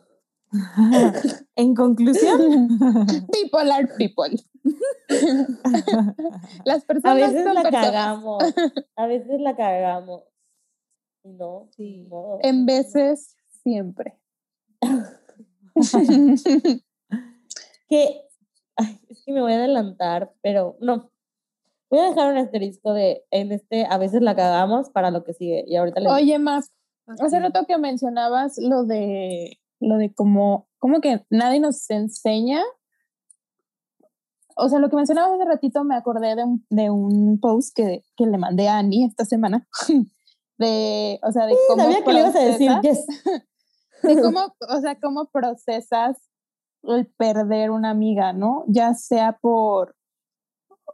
en 1.56 1.74
conclusión, 1.76 2.68
People 3.32 3.72
are 3.72 3.88
people. 3.98 4.36
Las 6.66 6.86
A 7.04 7.14
veces 7.14 7.44
son 7.44 7.54
la 7.56 7.62
personas. 7.64 7.86
cagamos, 7.86 8.44
a 8.96 9.08
veces 9.08 9.40
la 9.42 9.56
cagamos. 9.56 10.24
No, 11.24 11.68
Sí. 11.76 12.08
En 12.42 12.66
veces, 12.66 13.38
siempre. 13.64 14.20
Que, 17.92 18.22
ay, 18.78 19.00
es 19.10 19.22
que 19.26 19.34
me 19.34 19.42
voy 19.42 19.52
a 19.52 19.58
adelantar, 19.58 20.34
pero 20.42 20.78
no. 20.80 21.12
Voy 21.90 22.00
a 22.00 22.10
dejar 22.10 22.32
un 22.32 22.38
asterisco 22.38 22.94
de 22.94 23.26
en 23.32 23.52
este, 23.52 23.86
a 23.86 23.98
veces 23.98 24.22
la 24.22 24.34
cagamos 24.34 24.90
para 24.90 25.12
lo 25.12 25.26
que 25.26 25.34
sigue. 25.34 25.66
Y 25.68 25.76
ahorita 25.76 26.00
les 26.00 26.10
Oye, 26.10 26.40
más, 26.40 26.72
hace 27.20 27.42
rato 27.42 27.66
que 27.68 27.78
mencionabas 27.78 28.58
lo 28.58 28.86
de 28.86 29.60
lo 29.82 29.98
de 29.98 30.14
cómo, 30.14 30.70
como 30.80 31.02
que 31.02 31.26
nadie 31.30 31.60
nos 31.60 31.90
enseña. 31.90 32.62
O 34.56 34.70
sea, 34.70 34.80
lo 34.80 34.90
que 34.90 34.96
mencionabas 34.96 35.34
hace 35.34 35.50
ratito 35.50 35.84
me 35.84 35.96
acordé 35.96 36.36
de 36.36 36.46
un, 36.46 36.66
de 36.70 36.90
un 36.90 37.40
post 37.42 37.76
que, 37.76 38.06
que 38.16 38.26
le 38.26 38.38
mandé 38.38 38.70
a 38.70 38.78
Annie 38.78 39.06
esta 39.06 39.26
semana. 39.26 39.68
De, 40.58 41.20
o 41.24 41.32
sea, 41.32 41.48
de 41.48 41.56
cómo 41.68 41.82
sabía 41.82 42.04
que 42.04 42.14
le 42.14 42.20
ibas 42.20 42.36
a 42.36 42.40
decir 42.40 42.72
yes. 42.84 43.04
de 44.04 44.22
cómo, 44.22 44.54
o 44.70 44.80
sea, 44.80 45.00
cómo 45.00 45.26
procesas 45.26 46.18
el 46.84 47.08
perder 47.08 47.72
una 47.72 47.92
amiga, 47.92 48.34
¿no? 48.34 48.64
Ya 48.68 48.94
sea 48.94 49.38
por, 49.42 49.96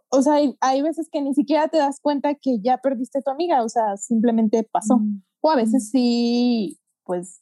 o 0.09 0.21
sea, 0.21 0.35
hay, 0.35 0.57
hay 0.61 0.81
veces 0.81 1.09
que 1.11 1.21
ni 1.21 1.33
siquiera 1.33 1.67
te 1.67 1.77
das 1.77 1.99
cuenta 1.99 2.35
que 2.35 2.59
ya 2.59 2.77
perdiste 2.77 3.19
a 3.19 3.21
tu 3.21 3.31
amiga, 3.31 3.63
o 3.63 3.69
sea, 3.69 3.97
simplemente 3.97 4.63
pasó. 4.63 4.97
Mm. 4.97 5.21
O 5.41 5.51
a 5.51 5.55
veces 5.55 5.89
sí, 5.89 6.79
pues 7.03 7.41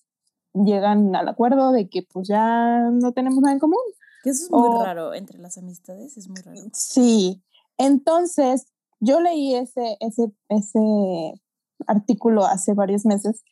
llegan 0.54 1.16
al 1.16 1.28
acuerdo 1.28 1.72
de 1.72 1.90
que 1.90 2.04
pues 2.04 2.28
ya 2.28 2.90
no 2.92 3.12
tenemos 3.12 3.40
nada 3.40 3.54
en 3.54 3.60
común. 3.60 3.78
Que 4.24 4.32
eso 4.32 4.46
es 4.46 4.52
muy 4.52 4.84
raro 4.84 5.14
entre 5.14 5.40
las 5.40 5.58
amistades, 5.58 6.18
es 6.18 6.28
muy 6.28 6.42
raro. 6.42 6.60
Sí. 6.74 7.44
Entonces, 7.78 8.68
yo 9.00 9.20
leí 9.20 9.56
ese, 9.56 9.98
ese, 10.00 10.32
ese 10.50 11.42
artículo 11.88 12.46
hace 12.46 12.74
varios 12.74 13.06
meses. 13.06 13.44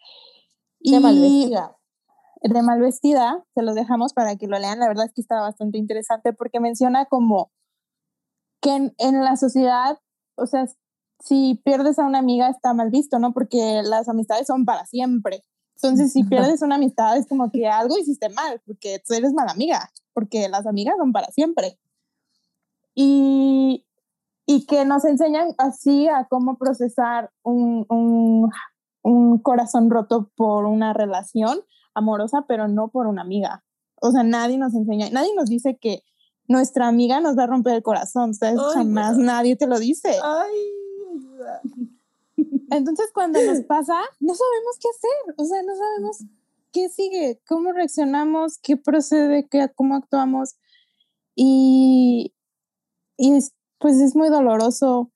Malvestida. 0.83 1.77
De 2.43 2.61
Malvestida, 2.61 3.43
se 3.55 3.63
los 3.63 3.75
dejamos 3.75 4.13
para 4.13 4.35
que 4.35 4.47
lo 4.47 4.59
lean, 4.59 4.79
la 4.79 4.87
verdad 4.87 5.05
es 5.05 5.13
que 5.13 5.21
está 5.21 5.39
bastante 5.39 5.77
interesante 5.77 6.33
porque 6.33 6.59
menciona 6.59 7.05
como 7.05 7.51
que 8.61 8.75
en, 8.75 8.95
en 8.97 9.23
la 9.23 9.37
sociedad, 9.37 9.99
o 10.35 10.45
sea, 10.45 10.67
si 11.19 11.61
pierdes 11.63 11.99
a 11.99 12.05
una 12.05 12.19
amiga 12.19 12.49
está 12.49 12.73
mal 12.73 12.89
visto, 12.89 13.17
¿no? 13.17 13.33
Porque 13.33 13.81
las 13.83 14.09
amistades 14.09 14.47
son 14.47 14.65
para 14.65 14.85
siempre. 14.85 15.43
Entonces, 15.75 16.11
si 16.11 16.23
pierdes 16.23 16.61
una 16.61 16.75
amistad 16.75 17.17
es 17.17 17.27
como 17.27 17.49
que 17.49 17.67
algo 17.67 17.97
hiciste 17.97 18.29
mal, 18.29 18.61
porque 18.65 19.01
tú 19.05 19.13
eres 19.13 19.33
mala 19.33 19.51
amiga, 19.51 19.89
porque 20.13 20.49
las 20.49 20.65
amigas 20.65 20.95
son 20.97 21.13
para 21.13 21.27
siempre. 21.27 21.79
Y, 22.93 23.85
y 24.45 24.65
que 24.65 24.85
nos 24.85 25.05
enseñan 25.05 25.55
así 25.57 26.07
a 26.07 26.27
cómo 26.29 26.57
procesar 26.57 27.31
un, 27.41 27.85
un, 27.89 28.51
un 29.01 29.39
corazón 29.39 29.89
roto 29.89 30.29
por 30.35 30.65
una 30.65 30.93
relación 30.93 31.61
amorosa, 31.93 32.45
pero 32.47 32.67
no 32.67 32.89
por 32.89 33.07
una 33.07 33.21
amiga. 33.21 33.63
O 34.01 34.11
sea, 34.11 34.23
nadie 34.23 34.57
nos 34.57 34.73
enseña, 34.73 35.09
nadie 35.11 35.33
nos 35.35 35.49
dice 35.49 35.77
que 35.77 36.03
nuestra 36.47 36.87
amiga 36.87 37.21
nos 37.21 37.37
va 37.37 37.43
a 37.43 37.47
romper 37.47 37.75
el 37.75 37.83
corazón, 37.83 38.33
¿sabes? 38.33 38.59
Ay, 38.59 38.73
Jamás 38.75 39.17
nadie 39.17 39.55
te 39.55 39.67
lo 39.67 39.79
dice. 39.79 40.17
Ay, 40.23 40.51
Entonces, 42.71 43.11
cuando 43.13 43.41
nos 43.41 43.61
pasa, 43.61 43.93
no 44.19 44.33
sabemos 44.33 44.77
qué 44.81 44.87
hacer, 44.89 45.35
o 45.37 45.45
sea, 45.45 45.61
no 45.63 45.75
sabemos 45.75 46.23
qué 46.71 46.89
sigue, 46.89 47.39
cómo 47.47 47.71
reaccionamos, 47.71 48.57
qué 48.57 48.77
procede, 48.77 49.47
qué, 49.47 49.69
cómo 49.75 49.95
actuamos. 49.95 50.55
Y, 51.35 52.33
y 53.17 53.35
es, 53.35 53.53
pues 53.79 54.01
es 54.01 54.15
muy 54.15 54.29
doloroso 54.29 55.11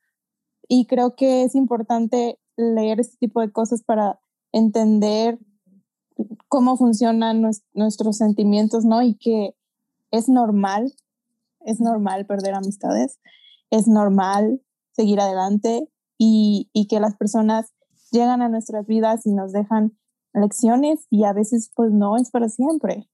y 0.68 0.86
creo 0.86 1.16
que 1.16 1.44
es 1.44 1.56
importante 1.56 2.40
leer 2.56 3.00
este 3.00 3.18
tipo 3.18 3.42
de 3.42 3.52
cosas 3.52 3.84
para 3.84 4.20
entender 4.52 5.40
cómo 6.48 6.78
funcionan 6.78 7.42
nues- 7.42 7.64
nuestros 7.74 8.18
sentimientos, 8.18 8.86
¿no? 8.86 9.02
Y 9.02 9.16
que 9.16 9.56
es 10.12 10.30
normal, 10.30 10.94
es 11.62 11.80
normal 11.80 12.26
perder 12.26 12.54
amistades, 12.56 13.20
es 13.70 13.88
normal 13.88 14.62
seguir 14.92 15.20
adelante 15.20 15.90
y, 16.18 16.70
y 16.74 16.88
que 16.88 17.00
las 17.00 17.16
personas 17.16 17.74
llegan 18.12 18.42
a 18.42 18.50
nuestras 18.50 18.86
vidas 18.88 19.26
y 19.26 19.34
nos 19.34 19.52
dejan 19.52 19.98
lecciones 20.34 21.06
y 21.10 21.24
a 21.26 21.34
veces 21.34 21.72
pues 21.76 21.92
no 21.92 22.16
es 22.18 22.30
para 22.32 22.50
siempre. 22.50 23.10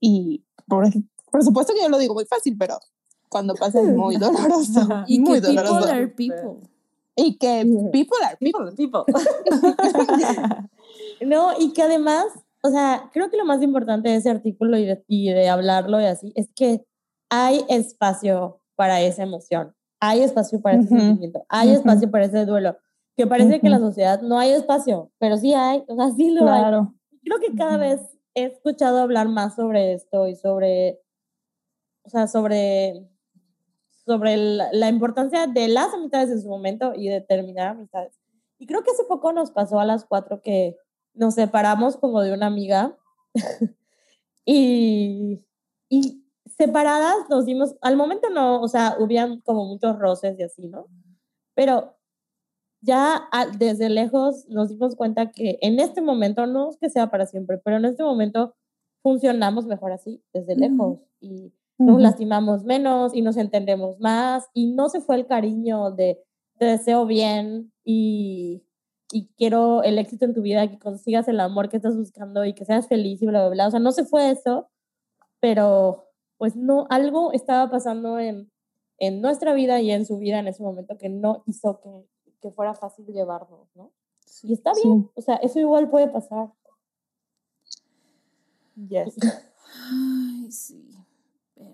Y 0.00 0.44
por, 0.68 0.86
por 1.32 1.42
supuesto 1.42 1.72
que 1.74 1.82
yo 1.82 1.88
lo 1.88 1.98
digo 1.98 2.14
muy 2.14 2.26
fácil, 2.26 2.56
pero 2.58 2.78
cuando 3.28 3.54
pasa 3.54 3.80
es 3.80 3.88
muy 3.94 4.16
doloroso, 4.18 4.88
y 5.06 5.18
muy 5.18 5.40
que 5.40 5.48
people 5.48 5.62
doloroso. 5.64 5.88
are 5.92 6.08
people. 6.08 6.68
Y 7.16 7.38
que 7.38 7.64
people 7.92 8.18
are 8.24 8.36
people. 8.36 8.72
People, 8.76 9.04
no, 11.26 11.58
y 11.58 11.72
que 11.72 11.82
además, 11.82 12.26
o 12.66 12.70
sea, 12.70 13.10
creo 13.12 13.30
que 13.30 13.36
lo 13.36 13.44
más 13.44 13.62
importante 13.62 14.08
de 14.08 14.16
ese 14.16 14.30
artículo 14.30 14.76
y 14.78 14.84
de, 14.86 15.04
y 15.08 15.30
de 15.30 15.48
hablarlo 15.48 16.00
y 16.00 16.04
así 16.04 16.32
es 16.36 16.50
que 16.54 16.84
hay 17.30 17.64
espacio 17.68 18.60
para 18.76 19.00
esa 19.00 19.22
emoción, 19.22 19.74
hay 20.00 20.22
espacio 20.22 20.60
para 20.60 20.76
ese 20.76 20.88
Ujú, 20.88 20.98
sentimiento, 20.98 21.44
hay 21.48 21.68
ujú. 21.70 21.78
espacio 21.78 22.10
para 22.10 22.26
ese 22.26 22.44
duelo. 22.44 22.76
Que 23.16 23.26
parece 23.26 23.60
que 23.60 23.66
en 23.66 23.72
la 23.72 23.78
sociedad 23.78 24.20
no 24.20 24.38
hay 24.38 24.50
espacio, 24.50 25.10
pero 25.18 25.38
sí 25.38 25.54
hay, 25.54 25.82
o 25.88 25.96
sea, 25.96 26.10
sí 26.10 26.30
lo 26.30 26.50
hay. 26.50 26.62
Claro. 26.62 26.94
Creo 27.24 27.38
que 27.40 27.54
cada 27.54 27.78
vez 27.78 28.00
he 28.34 28.44
escuchado 28.44 28.98
hablar 28.98 29.28
más 29.28 29.54
sobre 29.56 29.94
esto 29.94 30.28
y 30.28 30.36
sobre, 30.36 31.00
o 32.04 32.10
sea, 32.10 32.26
sobre, 32.28 33.08
sobre 34.04 34.36
la, 34.36 34.68
la 34.72 34.88
importancia 34.88 35.46
de 35.46 35.68
las 35.68 35.92
amistades 35.94 36.30
en 36.30 36.42
su 36.42 36.48
momento 36.48 36.92
y 36.94 37.08
de 37.08 37.20
terminar 37.20 37.68
amistades. 37.68 38.18
Y 38.58 38.66
creo 38.66 38.82
que 38.82 38.90
hace 38.90 39.04
poco 39.04 39.32
nos 39.32 39.50
pasó 39.50 39.80
a 39.80 39.84
las 39.84 40.04
cuatro 40.04 40.40
que 40.42 40.76
nos 41.16 41.34
separamos 41.34 41.96
como 41.96 42.20
de 42.22 42.32
una 42.32 42.46
amiga 42.46 42.96
y, 44.44 45.44
y 45.88 46.24
separadas 46.56 47.16
nos 47.28 47.44
dimos, 47.44 47.76
al 47.82 47.96
momento 47.96 48.30
no, 48.30 48.60
o 48.60 48.68
sea, 48.68 48.96
hubieran 48.98 49.40
como 49.40 49.64
muchos 49.66 49.98
roces 49.98 50.38
y 50.38 50.42
así, 50.42 50.68
¿no? 50.68 50.86
Pero 51.54 51.96
ya 52.80 53.28
desde 53.58 53.90
lejos 53.90 54.46
nos 54.48 54.68
dimos 54.68 54.94
cuenta 54.94 55.30
que 55.30 55.58
en 55.60 55.80
este 55.80 56.00
momento, 56.00 56.46
no 56.46 56.70
es 56.70 56.78
que 56.78 56.90
sea 56.90 57.10
para 57.10 57.26
siempre, 57.26 57.58
pero 57.58 57.76
en 57.76 57.84
este 57.84 58.04
momento 58.04 58.54
funcionamos 59.02 59.66
mejor 59.66 59.92
así, 59.92 60.22
desde 60.32 60.56
lejos. 60.56 61.00
Y 61.20 61.52
nos 61.78 62.00
lastimamos 62.00 62.64
menos 62.64 63.14
y 63.14 63.22
nos 63.22 63.36
entendemos 63.36 64.00
más 64.00 64.48
y 64.54 64.72
no 64.72 64.88
se 64.88 65.00
fue 65.00 65.16
el 65.16 65.26
cariño 65.26 65.90
de 65.90 66.22
te 66.58 66.64
deseo 66.64 67.04
bien 67.06 67.72
y, 67.84 68.62
y 69.16 69.30
quiero 69.38 69.82
el 69.82 69.98
éxito 69.98 70.26
en 70.26 70.34
tu 70.34 70.42
vida, 70.42 70.68
que 70.68 70.78
consigas 70.78 71.26
el 71.26 71.40
amor 71.40 71.70
que 71.70 71.78
estás 71.78 71.96
buscando 71.96 72.44
y 72.44 72.52
que 72.52 72.66
seas 72.66 72.86
feliz 72.86 73.22
y 73.22 73.26
bla, 73.26 73.40
bla, 73.40 73.48
bla. 73.48 73.66
O 73.68 73.70
sea, 73.70 73.80
no 73.80 73.90
se 73.90 74.04
fue 74.04 74.30
eso, 74.30 74.68
pero 75.40 76.10
pues 76.36 76.54
no, 76.54 76.86
algo 76.90 77.32
estaba 77.32 77.70
pasando 77.70 78.18
en, 78.18 78.52
en 78.98 79.22
nuestra 79.22 79.54
vida 79.54 79.80
y 79.80 79.90
en 79.90 80.04
su 80.04 80.18
vida 80.18 80.38
en 80.38 80.48
ese 80.48 80.62
momento 80.62 80.98
que 80.98 81.08
no 81.08 81.44
hizo 81.46 81.80
que, 81.80 82.06
que 82.42 82.50
fuera 82.50 82.74
fácil 82.74 83.06
llevarnos, 83.06 83.74
¿no? 83.74 83.90
Sí. 84.26 84.48
Y 84.48 84.52
está 84.52 84.72
bien, 84.84 85.10
o 85.14 85.22
sea, 85.22 85.36
eso 85.36 85.60
igual 85.60 85.88
puede 85.88 86.08
pasar. 86.08 86.52
Yes. 88.74 89.16
Ay, 89.90 90.52
sí. 90.52 90.90
Pero... 91.54 91.72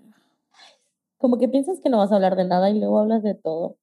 Como 1.19 1.39
que 1.39 1.49
piensas 1.49 1.81
que 1.81 1.89
no 1.89 1.99
vas 1.99 2.13
a 2.13 2.15
hablar 2.15 2.37
de 2.37 2.45
nada 2.45 2.71
y 2.71 2.79
luego 2.79 3.01
hablas 3.01 3.25
de 3.25 3.35
todo. 3.35 3.79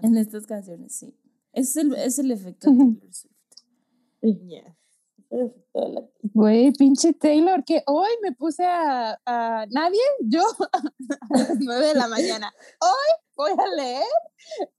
En 0.00 0.16
estas 0.16 0.46
canciones, 0.46 0.94
sí. 0.94 1.14
Es 1.52 1.76
el, 1.76 1.94
es 1.94 2.18
el 2.18 2.30
efecto 2.30 2.70
de 2.70 2.76
Taylor 2.76 3.12
Swift. 3.14 3.34
La- 5.74 6.08
Güey, 6.34 6.72
pinche 6.72 7.12
Taylor, 7.12 7.62
que 7.64 7.82
hoy 7.86 8.08
me 8.22 8.32
puse 8.32 8.64
a, 8.64 9.20
a- 9.26 9.66
nadie, 9.70 10.00
yo 10.20 10.42
a 10.72 11.38
las 11.38 11.56
nueve 11.60 11.86
de 11.88 11.94
la 11.94 12.08
mañana. 12.08 12.52
Hoy 12.80 13.24
voy 13.36 13.52
a 13.58 13.74
leer 13.76 14.02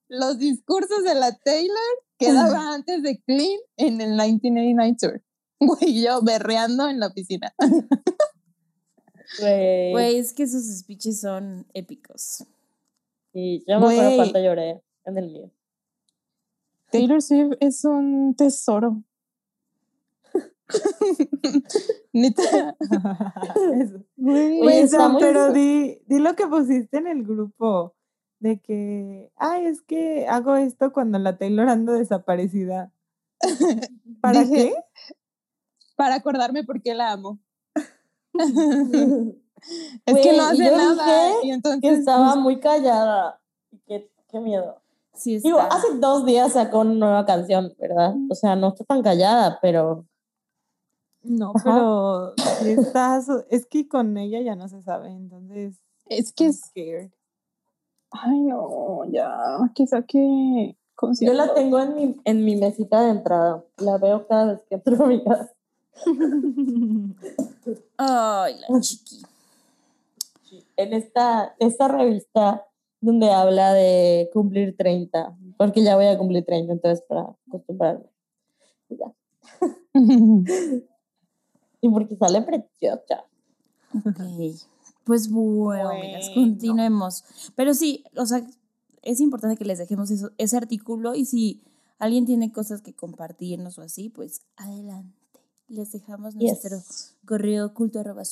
los 0.09 0.37
discursos 0.39 1.03
de 1.03 1.15
la 1.15 1.35
Taylor 1.37 1.77
que 2.17 2.33
daba 2.33 2.73
antes 2.73 3.01
de 3.03 3.21
Clean 3.21 3.59
en 3.77 4.01
el 4.01 4.09
1989 4.11 4.95
Tour. 4.99 5.23
Güey, 5.61 6.01
yo 6.03 6.21
berreando 6.21 6.87
en 6.87 6.99
la 6.99 7.09
piscina. 7.13 7.53
Güey. 9.39 9.91
Güey, 9.91 10.17
es 10.17 10.33
que 10.33 10.43
esos 10.43 10.63
speeches 10.79 11.21
son 11.21 11.67
épicos. 11.73 12.43
Y 13.33 13.59
yo 13.69 13.79
me 13.79 13.85
acuerdo 13.93 14.15
cuánto 14.15 14.39
lloré 14.39 14.81
en 15.05 15.17
el 15.17 15.29
mío. 15.31 15.51
Taylor 16.91 17.21
Swift 17.21 17.57
es 17.59 17.85
un 17.85 18.35
tesoro. 18.35 19.03
Neta. 22.13 22.75
Oye, 24.17 24.87
Sam, 24.87 25.17
pero 25.19 25.51
di, 25.51 26.01
di 26.05 26.19
lo 26.19 26.35
que 26.35 26.47
pusiste 26.47 26.97
en 26.97 27.07
el 27.07 27.23
grupo 27.23 27.95
de 28.39 28.59
que, 28.59 29.31
ay, 29.35 29.65
es 29.65 29.81
que 29.81 30.27
hago 30.27 30.55
esto 30.55 30.93
cuando 30.93 31.19
la 31.19 31.37
Taylor 31.37 31.69
anda 31.69 31.93
desaparecida. 31.93 32.91
¿Para 34.21 34.41
Dije, 34.41 34.55
qué? 34.55 34.75
Para 35.95 36.15
acordarme 36.15 36.63
por 36.63 36.81
qué 36.81 36.93
la 36.93 37.11
amo. 37.11 37.39
Es 40.05 40.17
que 40.21 40.37
no 40.37 40.43
hace 40.43 40.71
nada. 40.71 41.43
Y 41.43 41.51
entonces, 41.51 41.81
que 41.81 41.89
estaba 41.89 42.35
muy 42.35 42.59
callada. 42.59 43.41
Qué, 43.85 44.09
qué 44.29 44.39
miedo. 44.39 44.81
Sí, 45.13 45.35
está. 45.35 45.47
Digo, 45.47 45.59
hace 45.59 45.87
dos 45.95 46.25
días 46.25 46.53
sacó 46.53 46.79
una 46.79 46.93
nueva 46.93 47.25
canción, 47.25 47.73
¿verdad? 47.79 48.15
O 48.29 48.35
sea, 48.35 48.55
no 48.55 48.69
está 48.69 48.83
tan 48.85 49.01
callada, 49.01 49.59
pero 49.61 50.05
No, 51.21 51.53
pero 51.63 52.33
si 52.61 52.71
estás, 52.71 53.27
es 53.49 53.65
que 53.65 53.87
con 53.87 54.17
ella 54.17 54.41
ya 54.41 54.55
no 54.55 54.67
se 54.69 54.81
sabe, 54.83 55.09
entonces. 55.09 55.75
es 56.05 56.31
que 56.31 56.47
es. 56.47 56.61
scared. 56.61 57.11
Ay, 58.11 58.39
no, 58.39 59.05
ya. 59.05 59.37
Que 59.75 59.85
saque 59.85 60.75
yo 61.21 61.33
la 61.33 61.53
tengo 61.53 61.79
en 61.79 61.95
mi, 61.95 62.21
en 62.25 62.43
mi 62.45 62.55
mesita 62.55 63.01
de 63.01 63.11
entrada. 63.11 63.63
La 63.77 63.97
veo 63.97 64.27
cada 64.27 64.53
vez 64.53 64.61
que 64.67 64.75
entro 64.75 65.03
a 65.03 65.07
mi 65.07 65.23
casa. 65.23 65.53
Ay, 67.97 68.55
la 68.67 68.79
chiqui. 68.81 69.21
En 70.75 70.93
esta, 70.93 71.55
esta 71.59 71.87
revista 71.87 72.65
donde 73.01 73.31
habla 73.31 73.73
de 73.73 74.29
cumplir 74.33 74.75
30, 74.75 75.37
porque 75.57 75.83
ya 75.83 75.95
voy 75.95 76.07
a 76.07 76.17
cumplir 76.17 76.43
30, 76.45 76.73
entonces 76.73 77.03
para 77.07 77.33
acostumbrarme. 77.47 78.05
Y 78.89 78.97
ya. 78.97 79.13
Y 81.81 81.89
porque 81.89 82.17
sale 82.17 82.41
preciosa. 82.41 83.23
Ok. 84.05 84.19
Pues 85.05 85.31
bueno, 85.31 85.91
continuemos. 86.33 87.23
Pero 87.55 87.73
sí, 87.73 88.03
o 88.17 88.25
sea, 88.25 88.45
es 89.01 89.21
importante 89.21 89.55
que 89.55 89.63
les 89.63 89.77
dejemos 89.79 90.11
eso, 90.11 90.31
ese 90.37 90.57
artículo 90.57 91.15
y 91.15 91.25
si 91.25 91.61
alguien 91.97 92.25
tiene 92.25 92.51
cosas 92.51 92.81
que 92.81 92.93
compartirnos 92.93 93.79
o 93.79 93.81
así, 93.81 94.09
pues 94.09 94.41
adelante. 94.57 95.15
Les 95.69 95.91
dejamos 95.91 96.35
Yes. 96.35 96.63
nuestro 96.63 96.79
correo 97.25 97.73
culto 97.73 97.99
arroba. 97.99 98.23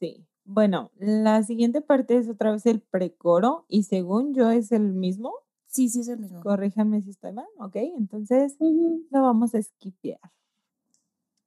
Sí. 0.00 0.26
Bueno, 0.44 0.90
la 0.98 1.42
siguiente 1.42 1.80
parte 1.80 2.18
es 2.18 2.28
otra 2.28 2.52
vez 2.52 2.66
el 2.66 2.80
precoro 2.80 3.64
y 3.68 3.84
según 3.84 4.34
yo 4.34 4.50
es 4.50 4.72
el 4.72 4.92
mismo. 4.92 5.32
Sí, 5.66 5.88
sí, 5.88 6.00
es 6.00 6.08
el 6.08 6.18
mismo. 6.20 6.40
Corríjanme 6.42 7.00
si 7.02 7.10
estoy 7.10 7.32
mal, 7.32 7.46
¿ok? 7.58 7.76
Entonces 7.76 8.56
Ujú. 8.58 9.06
lo 9.10 9.22
vamos 9.22 9.54
a 9.54 9.62
skipear. 9.62 10.20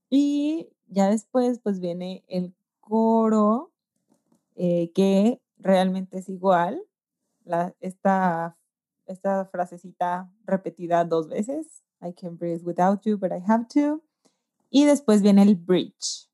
Y 0.09 0.69
ya 0.87 1.09
después 1.09 1.59
pues 1.59 1.79
viene 1.79 2.23
el 2.27 2.55
coro 2.79 3.71
eh, 4.55 4.91
que 4.93 5.41
realmente 5.57 6.17
es 6.17 6.29
igual. 6.29 6.81
La, 7.45 7.75
esta, 7.79 8.57
esta 9.05 9.45
frasecita 9.45 10.31
repetida 10.45 11.05
dos 11.05 11.29
veces. 11.29 11.83
I 12.01 12.13
can 12.13 12.37
breathe 12.37 12.63
without 12.63 13.01
you, 13.03 13.17
but 13.17 13.31
I 13.31 13.41
have 13.47 13.67
to. 13.73 14.03
Y 14.69 14.85
después 14.85 15.21
viene 15.21 15.43
el 15.43 15.55
bridge. 15.55 16.29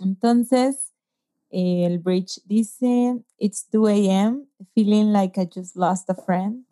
Entonces, 0.00 0.87
Eh, 1.50 1.84
el 1.84 1.98
bridge 1.98 2.40
dice, 2.46 3.22
It's 3.38 3.64
2 3.72 3.86
a.m., 3.86 4.46
feeling 4.74 5.12
like 5.12 5.38
I 5.38 5.44
just 5.44 5.76
lost 5.76 6.08
a 6.10 6.14
friend. 6.14 6.64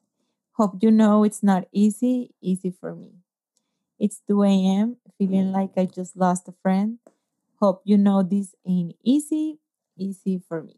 Hope 0.53 0.79
you 0.83 0.91
know 0.91 1.25
it's 1.25 1.43
not 1.43 1.65
easy, 1.73 2.35
easy 2.41 2.71
for 2.71 2.95
me. 2.95 3.13
It's 3.99 4.21
2 4.29 4.43
a.m., 4.43 4.97
feeling 5.19 5.53
like 5.53 5.73
I 5.77 5.87
just 5.87 6.17
lost 6.17 6.49
a 6.49 6.53
friend. 6.63 6.99
Hope 7.61 7.81
you 7.85 7.97
know 7.97 8.23
this 8.23 8.55
ain't 8.67 8.97
easy, 9.03 9.59
easy 9.97 10.43
for 10.47 10.63
me. 10.63 10.77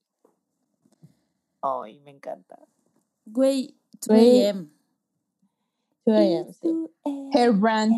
Ay, 1.63 1.99
me 2.05 2.13
encanta. 2.13 2.59
Güey, 3.31 3.75
2 4.01 4.13
a.m. 4.13 4.71
2 6.07 6.13
a.m., 6.13 6.53
sí. 6.53 7.33
Hair 7.33 7.53
brand. 7.55 7.93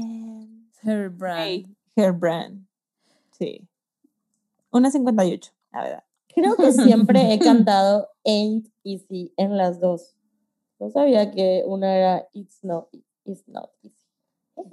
Her 0.83 1.11
brand. 1.11 1.45
Hey, 1.45 1.67
hair 1.95 2.13
brand. 2.15 2.65
Sí. 3.39 3.67
Una 4.75 4.91
58, 4.91 5.53
la 5.73 5.83
verdad. 5.83 6.05
Creo 6.35 6.57
que 6.57 6.73
siempre 6.73 7.33
he 7.33 7.39
cantado 7.41 8.09
Ain't 8.25 8.69
Easy 8.85 9.33
en 9.37 9.57
las 9.57 9.81
dos. 9.81 10.15
No 10.79 10.91
sabía 10.91 11.31
que 11.31 11.63
una 11.67 11.97
era 11.97 12.29
It's 12.33 12.63
Not, 12.63 12.89
it's 13.25 13.47
not 13.49 13.71
Easy. 13.83 13.97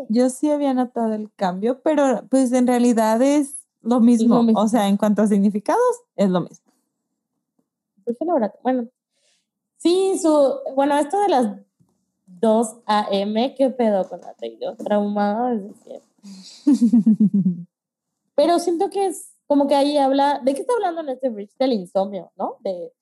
Yo 0.10 0.30
sí 0.30 0.50
había 0.50 0.74
notado 0.74 1.14
el 1.14 1.32
cambio, 1.34 1.82
pero 1.82 2.26
pues 2.30 2.52
en 2.52 2.68
realidad 2.68 3.22
es 3.22 3.66
lo 3.82 4.00
mismo. 4.00 4.44
mismo. 4.44 4.62
O 4.62 4.68
sea, 4.68 4.88
en 4.88 4.98
cuanto 4.98 5.22
a 5.22 5.28
significados, 5.28 5.82
es 6.16 6.30
lo 6.30 6.42
mismo. 6.42 6.66
Bueno. 8.64 8.88
Sí, 9.78 10.18
su. 10.22 10.60
Bueno, 10.76 10.98
esto 10.98 11.20
de 11.22 11.30
las 11.30 11.58
2 12.26 12.78
a.m., 12.86 13.56
¿qué 13.56 13.70
pedo 13.70 14.08
con 14.08 14.22
la 14.22 14.34
Taylor? 14.34 14.76
Traumada 14.76 15.52
desde 15.56 15.74
siempre. 16.64 17.68
Pero 18.36 18.60
siento 18.60 18.90
que 18.90 19.08
es 19.08 19.37
como 19.48 19.68
que 19.68 19.76
ahí 19.76 19.98
habla. 19.98 20.42
¿De 20.44 20.54
qué 20.54 20.62
está 20.62 20.74
hablando 20.74 21.02
en 21.02 21.10
este 21.10 21.30
bridge? 21.30 21.56
Del 21.58 21.74
insomnio, 21.74 22.32
¿no? 22.38 22.58
De, 22.64 22.94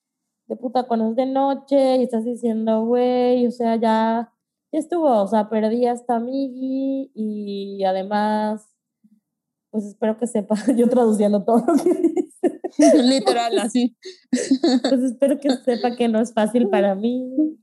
de 0.47 0.55
puta, 0.55 0.83
cuando 0.83 1.09
es 1.09 1.15
de 1.15 1.25
noche 1.25 1.97
y 1.97 2.03
estás 2.03 2.23
diciendo, 2.23 2.85
güey, 2.85 3.45
o 3.47 3.51
sea, 3.51 3.75
ya, 3.75 4.31
ya 4.71 4.79
estuvo, 4.79 5.09
o 5.09 5.27
sea, 5.27 5.49
perdí 5.49 5.87
hasta 5.87 6.19
Miggy 6.19 7.11
y 7.13 7.83
además, 7.83 8.75
pues 9.71 9.85
espero 9.85 10.17
que 10.17 10.27
sepa, 10.27 10.55
yo 10.77 10.87
traduciendo 10.87 11.43
todo 11.43 11.63
lo 11.67 11.75
que 11.83 11.93
dice. 11.93 12.61
Literal, 13.03 13.57
así. 13.59 13.95
Pues 14.29 15.01
espero 15.01 15.39
que 15.39 15.49
sepa 15.57 15.95
que 15.95 16.07
no 16.07 16.19
es 16.21 16.33
fácil 16.33 16.69
para 16.69 16.95
mí. 16.95 17.57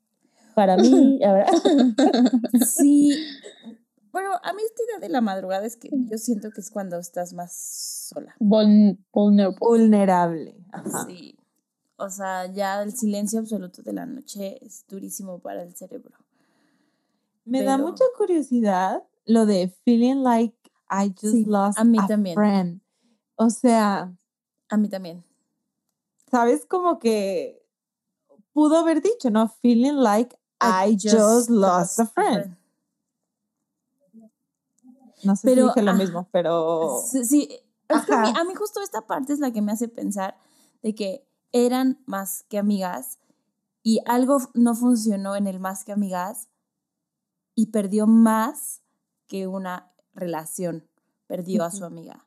Para 0.54 0.76
mí, 0.76 1.20
a 1.24 1.32
ver. 1.32 1.46
Sí. 2.66 3.14
Bueno, 4.12 4.30
a 4.42 4.52
mí 4.52 4.62
esta 4.62 4.82
idea 4.84 4.98
de 5.00 5.08
la 5.08 5.20
madrugada 5.20 5.64
es 5.66 5.76
que 5.76 5.88
yo 5.92 6.18
siento 6.18 6.50
que 6.50 6.60
es 6.60 6.70
cuando 6.70 6.98
estás 6.98 7.32
más 7.32 7.52
sola. 7.54 8.34
Vul- 8.38 8.98
vulnerable. 9.12 9.56
Vulnerable. 9.58 10.54
Ajá. 10.70 11.04
Sí. 11.06 11.38
O 11.96 12.10
sea, 12.10 12.46
ya 12.52 12.82
el 12.82 12.92
silencio 12.94 13.38
absoluto 13.38 13.82
de 13.82 13.92
la 13.92 14.04
noche 14.06 14.58
es 14.64 14.84
durísimo 14.88 15.38
para 15.38 15.62
el 15.62 15.74
cerebro. 15.74 16.16
Me 17.44 17.62
da 17.62 17.78
mucha 17.78 18.04
curiosidad 18.16 19.02
lo 19.24 19.46
de 19.46 19.68
feeling 19.84 20.22
like 20.22 20.56
I 20.90 21.08
just 21.10 21.32
Sí, 21.34 21.44
lost 21.46 21.78
a 21.78 21.84
mí 21.84 21.98
a 22.00 22.06
también. 22.06 22.34
friend. 22.34 22.80
O 23.36 23.50
sea, 23.50 24.12
A 24.68 24.76
mí 24.76 24.88
también. 24.88 25.24
¿sabes? 26.30 26.66
Como 26.66 26.98
que 26.98 27.64
pudo 28.52 28.76
haber 28.78 29.00
dicho, 29.02 29.30
¿no? 29.30 29.48
Feeling 29.62 29.94
like 30.02 30.36
I, 30.60 30.92
just, 31.00 31.48
lost 31.50 31.98
a 31.98 32.06
friend. 32.06 32.56
No 35.22 35.36
sé 35.36 35.42
Pero, 35.44 35.62
si 35.62 35.68
dije 35.68 35.82
lo 35.82 35.90
ah, 35.92 35.94
mismo, 35.94 36.28
pero 36.32 36.98
Sí, 37.10 37.48
es 37.88 38.04
que 38.06 38.14
a 38.14 38.18
mí, 38.18 38.28
Ajá. 38.28 38.40
a 38.40 38.44
mí 38.44 38.54
justo 38.54 38.80
esta 38.80 39.06
parte 39.06 39.32
es 39.32 39.38
la 39.38 39.52
que 39.52 39.62
me 39.62 39.72
hace 39.72 39.88
pensar 39.88 40.36
de 40.82 40.94
que 40.94 41.26
eran 41.52 42.02
más 42.06 42.44
que 42.48 42.58
amigas 42.58 43.18
y 43.82 44.00
algo 44.06 44.38
no 44.54 44.74
funcionó 44.74 45.36
en 45.36 45.46
el 45.46 45.60
más 45.60 45.84
que 45.84 45.92
amigas 45.92 46.48
y 47.54 47.66
perdió 47.66 48.06
más 48.06 48.82
que 49.26 49.46
una 49.46 49.92
relación, 50.14 50.88
perdió 51.26 51.64
a 51.64 51.70
su 51.70 51.84
amiga. 51.84 52.26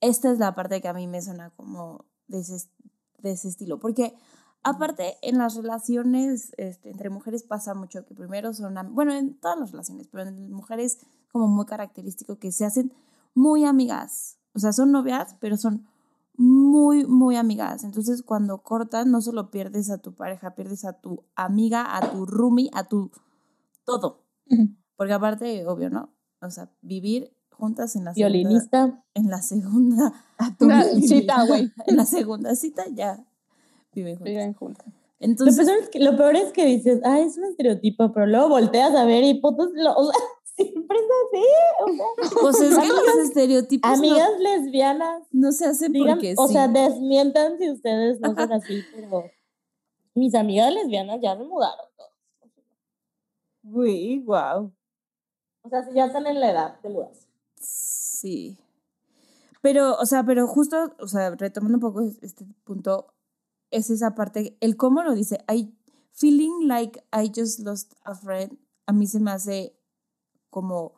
Esta 0.00 0.32
es 0.32 0.38
la 0.38 0.54
parte 0.54 0.80
que 0.80 0.88
a 0.88 0.94
mí 0.94 1.06
me 1.06 1.20
suena 1.22 1.50
como, 1.50 2.04
dices, 2.26 2.70
de 3.18 3.32
ese 3.32 3.48
estilo. 3.48 3.78
Porque 3.78 4.14
aparte 4.62 5.16
en 5.22 5.38
las 5.38 5.54
relaciones 5.56 6.52
este, 6.56 6.90
entre 6.90 7.10
mujeres 7.10 7.42
pasa 7.42 7.74
mucho 7.74 8.04
que 8.04 8.14
primero 8.14 8.52
son, 8.54 8.74
bueno, 8.94 9.12
en 9.12 9.38
todas 9.38 9.58
las 9.58 9.70
relaciones, 9.70 10.08
pero 10.08 10.28
en 10.28 10.52
mujeres 10.52 10.98
como 11.32 11.48
muy 11.48 11.66
característico 11.66 12.38
que 12.38 12.52
se 12.52 12.64
hacen 12.64 12.92
muy 13.34 13.64
amigas. 13.64 14.38
O 14.54 14.58
sea, 14.58 14.72
son 14.72 14.92
novias, 14.92 15.36
pero 15.40 15.56
son 15.56 15.86
muy, 16.36 17.06
muy 17.06 17.36
amigas. 17.36 17.84
Entonces, 17.84 18.22
cuando 18.22 18.62
cortan, 18.62 19.10
no 19.10 19.20
solo 19.20 19.50
pierdes 19.50 19.90
a 19.90 19.98
tu 19.98 20.14
pareja, 20.14 20.54
pierdes 20.54 20.84
a 20.84 20.94
tu 20.94 21.24
amiga, 21.34 21.96
a 21.96 22.10
tu 22.10 22.26
roomie, 22.26 22.70
a 22.72 22.84
tu 22.84 23.10
todo. 23.84 24.24
Porque 24.96 25.12
aparte, 25.12 25.66
obvio, 25.66 25.90
¿no? 25.90 26.14
O 26.40 26.50
sea, 26.50 26.70
vivir 26.80 27.36
juntas 27.50 27.96
en 27.96 28.04
la 28.04 28.14
segunda, 28.14 28.38
Violinista. 28.38 29.04
en 29.14 29.28
la 29.28 29.42
segunda, 29.42 30.12
A 30.38 30.54
tu 30.58 30.68
cita, 31.06 31.44
güey. 31.46 31.72
en 31.86 31.96
la 31.96 32.06
segunda 32.06 32.54
cita 32.54 32.84
ya 32.94 33.27
viven 33.92 34.16
juntas. 34.16 34.24
Viven 34.32 34.54
juntas. 34.54 34.86
Lo 34.86 35.26
Entonces, 35.26 35.66
peor, 35.66 35.78
es 35.80 35.88
que, 35.88 35.98
lo 36.00 36.16
peor 36.16 36.36
es 36.36 36.52
que 36.52 36.64
dices, 36.64 37.00
ah, 37.04 37.18
es 37.20 37.36
un 37.38 37.44
estereotipo, 37.46 38.12
pero 38.12 38.26
luego 38.26 38.48
volteas 38.50 38.94
a 38.94 39.04
ver 39.04 39.24
y 39.24 39.40
lo- 39.40 39.96
o 39.96 40.04
sea, 40.12 40.20
siempre 40.54 40.96
es 40.96 41.04
así. 41.26 41.44
O 41.82 41.92
sea, 41.96 42.38
pues 42.40 42.60
es 42.60 42.78
que 42.78 42.86
los 42.88 43.16
estereotipos 43.28 43.90
no, 43.90 43.96
amigas 43.96 44.30
lesbianas, 44.38 45.22
no 45.32 45.50
se 45.52 45.66
hacen 45.66 45.92
digan, 45.92 46.14
porque 46.14 46.34
o 46.36 46.46
sí. 46.46 46.52
sea, 46.52 46.68
desmientan 46.68 47.58
si 47.58 47.70
ustedes 47.70 48.20
no 48.20 48.34
son 48.34 48.52
así, 48.52 48.82
pero 48.94 49.24
mis 50.14 50.34
amigas 50.34 50.72
lesbianas 50.72 51.18
ya 51.20 51.36
se 51.36 51.42
mudaron. 51.44 51.86
todas. 51.96 52.12
Güey, 53.62 54.20
wow. 54.20 54.72
O 55.62 55.68
sea, 55.68 55.84
si 55.84 55.94
ya 55.94 56.06
están 56.06 56.26
en 56.26 56.40
la 56.40 56.50
edad 56.50 56.80
de 56.80 56.88
mudarse. 56.90 57.26
Sí. 57.56 58.56
Pero, 59.60 59.96
o 59.96 60.06
sea, 60.06 60.22
pero 60.24 60.46
justo, 60.46 60.76
o 61.00 61.08
sea, 61.08 61.30
retomando 61.34 61.76
un 61.76 61.80
poco 61.80 62.00
es- 62.02 62.22
este 62.22 62.46
punto, 62.64 63.12
es 63.70 63.90
esa 63.90 64.14
parte, 64.14 64.56
el 64.60 64.76
cómo 64.76 65.02
lo 65.02 65.14
dice, 65.14 65.38
I 65.48 65.74
feeling 66.12 66.66
like 66.66 67.02
I 67.12 67.30
just 67.34 67.60
lost 67.60 67.94
a 68.04 68.14
friend, 68.14 68.58
a 68.86 68.92
mí 68.92 69.06
se 69.06 69.20
me 69.20 69.30
hace 69.30 69.76
como 70.50 70.94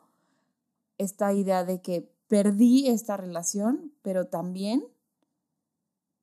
esta 0.97 1.33
idea 1.33 1.63
de 1.65 1.81
que 1.81 2.13
perdí 2.27 2.87
esta 2.87 3.17
relación, 3.17 3.93
pero 4.01 4.27
también 4.27 4.83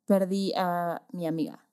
perdí 0.06 0.52
a 0.56 1.06
mi 1.12 1.26
amiga. 1.26 1.64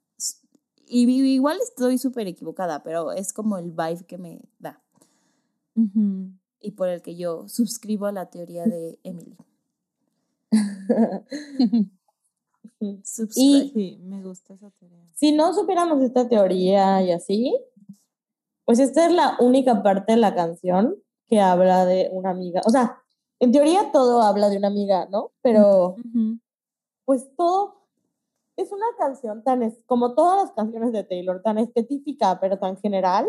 Y 0.87 1.09
igual 1.09 1.57
estoy 1.63 1.97
súper 1.97 2.27
equivocada, 2.27 2.83
pero 2.83 3.11
es 3.11 3.33
como 3.33 3.57
el 3.57 3.71
vibe 3.71 4.05
que 4.05 4.17
me 4.17 4.41
da 4.59 4.83
y 6.65 6.71
por 6.71 6.89
el 6.89 7.01
que 7.01 7.15
yo 7.15 7.47
suscribo 7.47 8.07
a 8.07 8.11
la 8.11 8.29
teoría 8.31 8.65
de 8.65 8.99
Emily. 9.03 9.37
Subscribe. 13.03 13.69
Sí, 13.73 13.99
me 14.03 14.21
gusta 14.21 14.53
esa 14.53 14.69
teoría. 14.71 15.05
si 15.15 15.31
no 15.31 15.53
supiéramos 15.53 16.01
esta 16.01 16.27
teoría 16.27 17.01
y 17.01 17.11
así, 17.11 17.55
pues 18.65 18.79
esta 18.79 19.05
es 19.05 19.13
la 19.13 19.37
única 19.39 19.83
parte 19.83 20.13
de 20.13 20.17
la 20.17 20.33
canción 20.35 20.95
que 21.27 21.39
habla 21.39 21.85
de 21.85 22.09
una 22.11 22.31
amiga. 22.31 22.61
O 22.65 22.69
sea, 22.69 23.01
en 23.39 23.51
teoría 23.51 23.91
todo 23.91 24.21
habla 24.21 24.49
de 24.49 24.57
una 24.57 24.67
amiga, 24.67 25.07
¿no? 25.11 25.31
Pero 25.41 25.95
Ujú. 25.97 26.39
pues 27.05 27.27
todo 27.35 27.85
es 28.57 28.71
una 28.71 28.85
canción 28.97 29.43
tan, 29.43 29.63
es, 29.63 29.77
como 29.85 30.15
todas 30.15 30.43
las 30.43 30.51
canciones 30.51 30.91
de 30.93 31.03
Taylor, 31.03 31.41
tan 31.41 31.57
específica, 31.57 32.39
pero 32.39 32.57
tan 32.57 32.77
general, 32.77 33.27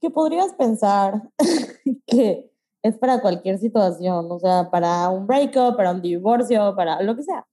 que 0.00 0.10
podrías 0.10 0.52
pensar 0.54 1.30
que 2.06 2.50
es 2.82 2.98
para 2.98 3.20
cualquier 3.20 3.58
situación, 3.58 4.30
o 4.30 4.38
sea, 4.38 4.70
para 4.70 5.08
un 5.10 5.26
breakup, 5.26 5.76
para 5.76 5.90
un 5.90 6.02
divorcio, 6.02 6.74
para 6.76 7.02
lo 7.02 7.16
que 7.16 7.22
sea. 7.22 7.46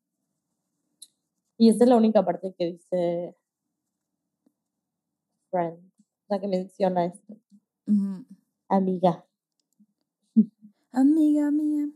Y 1.64 1.70
esta 1.70 1.86
es 1.86 1.90
la 1.90 1.96
única 1.96 2.26
parte 2.26 2.54
que 2.58 2.74
dice 2.74 3.38
friend, 5.50 5.78
o 5.78 6.28
sea, 6.28 6.42
que 6.42 6.48
menciona 6.50 7.06
esto, 7.06 7.38
amiga. 8.68 9.26
Amiga 10.92 11.52
mía. 11.52 11.88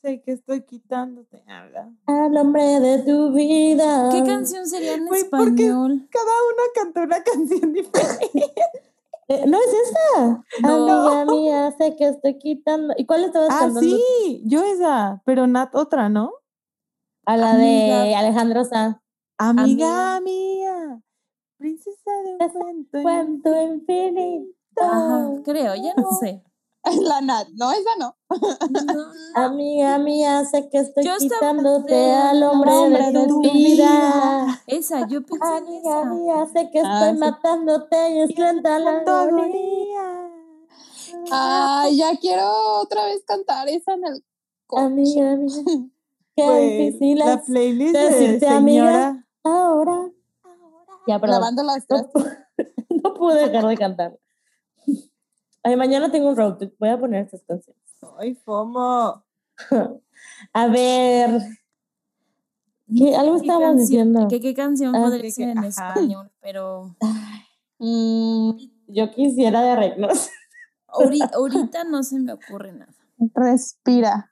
Sé 0.00 0.22
que 0.22 0.32
estoy 0.32 0.62
quitándote. 0.62 1.44
Habla. 1.46 1.92
Al 2.06 2.32
nombre 2.32 2.62
de 2.80 3.02
tu 3.02 3.34
vida. 3.34 4.08
¿Qué 4.10 4.22
canción 4.22 4.66
sería 4.66 4.94
en 4.94 5.08
Güey, 5.08 5.28
¿por 5.28 5.54
qué? 5.54 5.64
español? 5.64 6.08
Cada 6.10 6.24
uno 6.24 6.62
cantó 6.74 7.02
una 7.02 7.22
canción 7.22 7.70
diferente. 7.70 8.30
Eh, 9.26 9.44
no 9.46 9.56
es 9.56 9.72
esa. 9.88 10.44
No. 10.60 10.86
Amiga 10.86 11.24
mía, 11.24 11.74
sé 11.78 11.96
que 11.96 12.08
estoy 12.08 12.36
quitando. 12.38 12.92
¿Y 12.98 13.06
cuál 13.06 13.24
estabas 13.24 13.48
ah, 13.52 13.60
cantando? 13.60 13.80
sí, 13.80 14.42
yo 14.44 14.62
esa, 14.62 15.22
pero 15.24 15.46
Nat 15.46 15.74
otra, 15.74 16.10
¿no? 16.10 16.43
A 17.26 17.36
la 17.36 17.56
de 17.56 17.92
Amiga. 17.94 18.18
Alejandro 18.18 18.64
Sanz. 18.64 18.96
Amiga 19.38 20.20
mía, 20.20 21.02
princesa 21.58 22.10
de 22.24 22.34
un 22.34 22.48
cuento. 22.52 23.02
Cuento 23.02 23.62
infinito. 23.62 24.54
Ajá, 24.80 25.30
creo, 25.44 25.74
ya 25.74 25.94
no 25.94 26.08
sé. 26.20 26.42
La 27.00 27.20
Nat, 27.22 27.48
no, 27.54 27.72
esa 27.72 27.90
no. 27.98 28.16
No, 28.94 29.06
Amiga 29.34 29.98
mía, 29.98 30.44
sé 30.44 30.68
que 30.68 30.78
estoy 30.78 31.04
Yo 31.04 31.16
quitándote 31.18 32.12
al 32.14 32.42
hombre 32.42 32.70
hombre 32.70 33.10
de 33.12 33.26
tu 33.26 33.40
vida. 33.40 33.52
vida. 33.52 34.62
esa, 34.66 35.06
yo 35.08 35.22
pensé 35.24 35.44
en 35.46 35.64
Amiga 35.64 36.00
esa. 36.00 36.04
mía, 36.10 36.46
sé 36.52 36.70
que 36.70 36.80
Ah, 36.84 37.00
estoy 37.00 37.12
sí. 37.14 37.18
matándote 37.18 38.10
y 38.14 38.20
es 38.20 38.38
lenta 38.38 38.78
la 38.78 38.98
agonía. 38.98 39.22
agonía. 39.22 40.30
Ay, 41.32 41.96
ya 41.96 42.16
quiero 42.18 42.50
otra 42.82 43.06
vez 43.06 43.24
cantar 43.26 43.68
esa 43.68 43.94
en 43.94 44.04
el 44.06 44.24
coche. 44.66 44.84
Amiga 44.84 45.36
mía, 45.36 45.64
qué 46.36 46.42
Pues, 46.44 46.70
difícil 46.78 47.18
la 47.18 47.34
es 47.34 47.42
playlist 47.42 47.94
de 47.94 48.48
amiga. 48.48 48.58
señora. 48.58 49.26
ahora. 49.44 50.10
Ya, 51.06 51.18
perdón. 51.18 51.40
Lavando 51.40 51.62
las 51.64 51.84
No, 51.88 52.08
no 53.02 53.14
pude 53.14 53.48
dejar 53.48 53.66
de 53.68 53.76
cantar. 53.76 54.18
Ay, 55.62 55.76
mañana 55.76 56.10
tengo 56.10 56.28
un 56.30 56.36
road 56.36 56.56
trip. 56.58 56.74
Voy 56.78 56.88
a 56.88 56.98
poner 56.98 57.24
estas 57.24 57.42
canciones. 57.44 57.82
Ay, 58.18 58.34
FOMO. 58.34 59.24
A 60.52 60.66
ver. 60.68 61.40
¿Qué? 62.96 63.16
Algo 63.16 63.34
¿Qué 63.36 63.40
estábamos 63.42 63.68
canción- 63.68 63.78
diciendo. 63.78 64.28
¿Qué, 64.28 64.40
qué 64.40 64.54
canción 64.54 64.94
Ah, 64.94 65.00
podría 65.04 65.30
ser 65.30 65.48
en 65.50 65.58
ajá. 65.58 65.68
español? 65.88 66.30
Pero 66.40 66.96
Mm, 67.78 68.52
Yo 68.88 69.10
quisiera 69.10 69.60
de 69.62 69.70
arreglos. 69.70 70.30
ahori- 70.88 71.28
ahorita 71.34 71.84
no 71.84 72.02
se 72.02 72.18
me 72.20 72.32
ocurre 72.32 72.72
nada. 72.72 72.94
respira. 73.34 74.30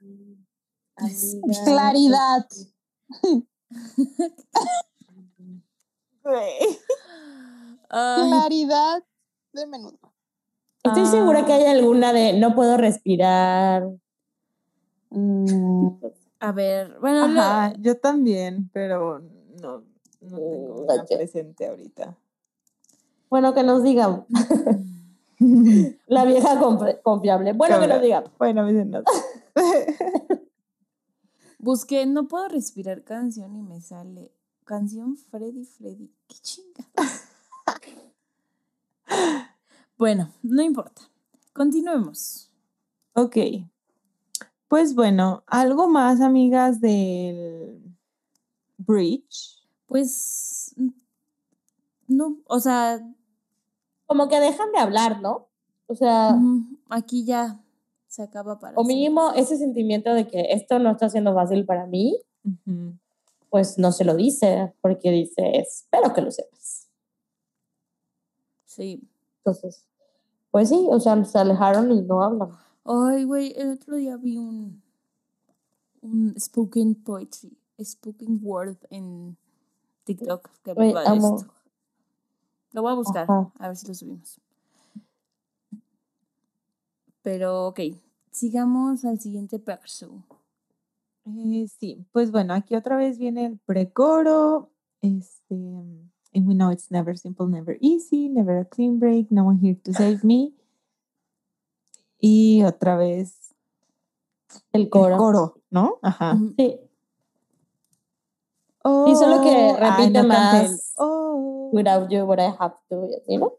Amiga, 1.03 1.63
Claridad. 1.65 2.47
Claridad 7.89 9.03
de 9.53 9.67
menudo. 9.67 9.99
Estoy 10.85 11.07
segura 11.07 11.45
que 11.47 11.53
hay 11.53 11.65
alguna 11.67 12.13
de 12.13 12.33
no 12.35 12.55
puedo 12.55 12.77
respirar. 12.77 13.87
Mm, 15.11 15.89
a 16.41 16.53
ver, 16.53 16.99
bueno, 17.01 17.73
yo 17.79 17.99
también, 17.99 18.69
pero 18.73 19.21
no, 19.61 19.85
no 20.21 20.37
tengo 20.39 20.75
Mm, 20.75 20.85
una 20.85 21.03
oye. 21.03 21.17
presente 21.17 21.67
ahorita. 21.69 22.17
Bueno, 23.31 23.55
que 23.55 23.63
nos 23.63 23.83
digan. 23.83 24.27
La 26.07 26.25
vieja 26.25 26.59
confiable. 27.03 27.53
Bueno, 27.53 27.81
que 27.81 27.87
nos 27.89 28.01
digan. 28.03 28.25
Bueno, 28.39 28.65
me 28.65 28.73
dicen 28.73 28.91
nada. 28.91 29.05
Busqué 31.63 32.05
No 32.05 32.29
puedo 32.29 32.49
respirar 32.49 33.05
canción 33.05 33.57
y 33.57 33.63
me 33.63 33.81
sale 33.81 34.31
canción 34.65 35.17
Freddy 35.17 35.65
Freddy. 35.65 36.13
Qué 36.27 36.37
chinga. 36.43 36.87
bueno, 39.97 40.31
no 40.43 40.63
importa. 40.63 41.03
Continuemos. 41.55 42.51
Ok. 43.15 43.37
Pues 44.69 44.95
bueno, 44.95 45.45
algo 45.47 45.89
más, 45.89 46.21
amigas, 46.21 46.81
del 46.81 47.83
Bridge. 48.79 49.67
Pues 49.87 50.75
no, 52.09 52.39
o 52.47 52.61
sea, 52.61 53.01
Como 54.07 54.29
que 54.29 54.41
dejan 54.41 54.73
de 54.73 54.79
hablar, 54.79 55.21
¿no? 55.21 55.49
O 55.87 55.95
sea, 55.95 56.39
aquí 56.89 57.25
ya 57.25 57.62
se 58.13 58.23
acaba 58.23 58.59
para 58.59 58.75
o 58.79 58.85
siempre. 58.85 58.95
mínimo 58.95 59.33
ese 59.35 59.57
sentimiento 59.57 60.13
de 60.13 60.27
que 60.29 60.53
esto 60.53 60.79
no 60.79 60.91
está 60.91 61.09
siendo 61.09 61.33
fácil 61.33 61.65
para 61.65 61.87
mí, 61.87 62.21
Ujú. 62.45 62.93
pues 63.49 63.79
no 63.79 63.91
se 63.91 64.05
lo 64.05 64.15
dice, 64.15 64.75
porque 64.83 65.11
dice, 65.11 65.57
espero 65.59 66.13
que 66.13 66.21
lo 66.21 66.31
sepas. 66.31 66.89
Sí. 68.67 69.03
Entonces, 69.39 69.89
pues 70.51 70.69
sí, 70.69 70.87
o 70.91 71.01
sea, 71.01 71.25
se 71.25 71.39
alejaron 71.39 71.91
y 71.91 72.03
no 72.03 72.23
hablan. 72.23 72.51
Ay, 72.85 73.25
güey, 73.25 73.55
el 73.57 73.71
otro 73.73 73.97
día 73.97 74.19
vi 74.19 74.37
un, 74.37 74.83
un 76.03 76.35
spoken 76.39 76.95
poetry, 76.97 77.57
spoken 77.83 78.41
word 78.43 78.77
en 78.91 79.39
TikTok 80.05 80.51
que 80.63 80.73
amo. 80.73 81.37
esto. 81.37 81.51
Lo 82.73 82.83
voy 82.83 82.93
a 82.93 82.97
buscar, 82.97 83.23
Ajá. 83.23 83.51
a 83.59 83.69
ver 83.69 83.77
si 83.79 83.87
lo 83.87 83.95
subimos. 83.95 84.39
Pero, 87.23 87.69
ok, 87.69 87.81
sigamos 88.31 89.05
al 89.05 89.19
siguiente 89.21 89.59
verso. 89.59 90.25
Eh, 91.25 91.67
sí, 91.79 92.05
pues 92.13 92.31
bueno, 92.33 92.53
aquí 92.55 92.75
otra 92.75 92.97
vez 92.97 93.17
viene 93.19 93.47
el 93.47 93.59
precoro 93.61 94.71
Este, 95.03 95.55
and 95.55 96.47
we 96.49 96.55
know 96.55 96.71
it's 96.73 96.91
never 96.91 97.17
simple, 97.17 97.47
never 97.47 97.77
easy, 97.81 98.29
never 98.29 98.59
a 98.59 98.65
clean 98.65 98.99
break, 98.99 99.31
no 99.31 99.45
one 99.45 99.59
here 99.61 99.79
to 99.85 99.93
save 99.93 100.21
me. 100.25 100.53
Y 102.19 102.63
otra 102.65 102.97
vez 102.97 103.55
El 104.73 104.83
el 104.83 104.91
coro. 104.91 105.17
coro, 105.17 105.55
¿no? 105.71 105.99
Ajá. 106.03 106.37
Sí. 106.57 106.79
Y 108.85 109.15
solo 109.15 109.43
que 109.43 109.71
Oh, 109.73 109.77
ay, 109.81 109.91
repite 109.91 110.23
no 110.23 110.29
más. 110.29 110.95
oh. 110.99 111.71
Without 111.73 112.11
you, 112.11 112.27
but 112.27 112.39
I 112.41 112.53
have 112.59 112.75
to. 112.91 113.09
¿no? 113.29 113.53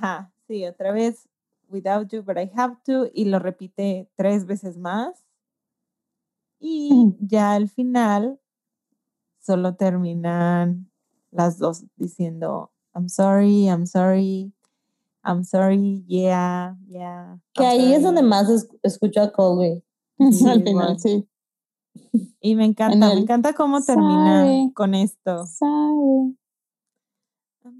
Ajá, 0.00 0.32
sí, 0.46 0.64
otra 0.64 0.92
vez. 0.92 1.28
Without 1.68 2.08
you, 2.12 2.22
but 2.22 2.38
I 2.38 2.50
have 2.54 2.76
to. 2.86 3.10
Y 3.12 3.24
lo 3.26 3.38
repite 3.40 4.08
tres 4.16 4.46
veces 4.46 4.78
más. 4.78 5.24
Y 6.60 6.88
ya 7.20 7.52
al 7.54 7.68
final 7.68 8.40
solo 9.40 9.74
terminan 9.74 10.90
las 11.30 11.58
dos 11.58 11.84
diciendo 11.96 12.72
I'm 12.94 13.08
sorry, 13.08 13.66
I'm 13.68 13.86
sorry, 13.86 14.52
I'm 15.24 15.44
sorry, 15.44 16.04
yeah, 16.06 16.74
yeah. 16.86 17.38
Que 17.52 17.64
I'm 17.64 17.70
ahí 17.70 17.92
es 17.94 18.02
donde 18.02 18.20
sorry". 18.20 18.30
más 18.30 18.48
es- 18.50 18.68
escucho 18.82 19.20
a 19.22 19.32
Colby. 19.32 19.82
Sí, 20.32 20.48
Al 20.48 20.62
final, 20.62 20.98
sí. 20.98 21.28
Y 22.40 22.54
me 22.54 22.64
encanta, 22.64 23.06
me 23.08 23.12
el 23.12 23.18
encanta 23.20 23.52
cómo 23.52 23.80
termina 23.82 24.44
sorry. 24.46 24.72
con 24.74 24.94
esto. 24.94 25.46
Sorry. 25.46 26.37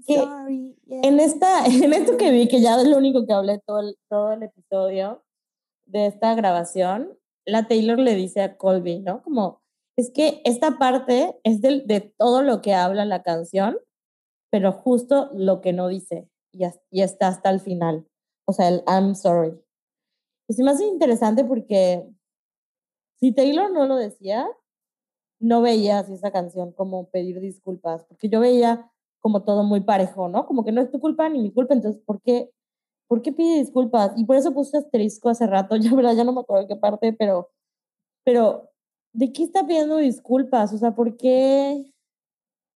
Sorry, 0.05 0.75
yeah. 0.85 1.01
En, 1.03 1.19
esta, 1.19 1.65
en 1.65 1.93
esto 1.93 2.17
que 2.17 2.31
vi, 2.31 2.47
que 2.47 2.61
ya 2.61 2.79
es 2.79 2.87
lo 2.87 2.97
único 2.97 3.25
que 3.25 3.33
hablé 3.33 3.59
todo 3.59 3.81
el, 3.81 3.97
todo 4.09 4.33
el 4.33 4.43
episodio 4.43 5.23
de 5.85 6.07
esta 6.07 6.35
grabación, 6.35 7.17
la 7.45 7.67
Taylor 7.67 7.99
le 7.99 8.15
dice 8.15 8.41
a 8.41 8.57
Colby, 8.57 8.99
¿no? 8.99 9.23
Como, 9.23 9.61
es 9.97 10.11
que 10.11 10.41
esta 10.45 10.77
parte 10.77 11.39
es 11.43 11.61
del, 11.61 11.85
de 11.87 12.01
todo 12.01 12.41
lo 12.41 12.61
que 12.61 12.73
habla 12.73 13.05
la 13.05 13.23
canción, 13.23 13.77
pero 14.51 14.71
justo 14.71 15.29
lo 15.33 15.61
que 15.61 15.73
no 15.73 15.87
dice, 15.87 16.29
y, 16.51 16.65
y 16.91 17.01
está 17.01 17.27
hasta 17.27 17.49
el 17.49 17.59
final. 17.59 18.07
O 18.45 18.53
sea, 18.53 18.67
el 18.67 18.83
I'm 18.87 19.15
sorry. 19.15 19.59
Y 20.47 20.53
se 20.53 20.63
me 20.63 20.71
hace 20.71 20.85
interesante 20.85 21.43
porque 21.43 22.07
si 23.19 23.33
Taylor 23.33 23.71
no 23.71 23.85
lo 23.85 23.95
decía, 23.95 24.47
no 25.39 25.61
veía 25.61 25.99
así 25.99 26.13
esa 26.13 26.31
canción 26.31 26.71
como 26.71 27.09
pedir 27.09 27.39
disculpas, 27.39 28.03
porque 28.05 28.29
yo 28.29 28.39
veía 28.39 28.91
como 29.19 29.43
todo 29.43 29.63
muy 29.63 29.81
parejo, 29.81 30.29
¿no? 30.29 30.45
Como 30.45 30.63
que 30.63 30.71
no 30.71 30.81
es 30.81 30.91
tu 30.91 30.99
culpa 30.99 31.29
ni 31.29 31.39
mi 31.39 31.51
culpa, 31.51 31.73
entonces, 31.73 32.01
¿por 32.05 32.21
qué, 32.21 32.51
¿por 33.07 33.21
qué 33.21 33.31
pide 33.31 33.59
disculpas? 33.59 34.13
Y 34.17 34.25
por 34.25 34.35
eso 34.35 34.53
puse 34.53 34.77
asterisco 34.77 35.29
hace 35.29 35.47
rato, 35.47 35.75
ya, 35.77 35.93
¿verdad? 35.93 36.15
Ya 36.15 36.23
no 36.23 36.33
me 36.33 36.41
acuerdo 36.41 36.67
qué 36.67 36.75
parte, 36.75 37.13
pero, 37.13 37.49
pero, 38.23 38.69
¿de 39.13 39.31
qué 39.33 39.43
está 39.43 39.65
pidiendo 39.65 39.97
disculpas? 39.97 40.73
O 40.73 40.77
sea, 40.77 40.95
¿por 40.95 41.17
qué? 41.17 41.93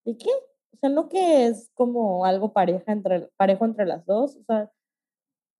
¿De 0.04 0.16
qué? 0.16 0.30
O 0.74 0.76
sea, 0.78 0.90
no 0.90 1.08
que 1.08 1.46
es 1.46 1.70
como 1.74 2.24
algo 2.24 2.52
pareja 2.52 2.92
entre, 2.92 3.30
parejo 3.36 3.64
entre 3.64 3.86
las 3.86 4.04
dos, 4.06 4.36
o 4.36 4.44
sea, 4.44 4.70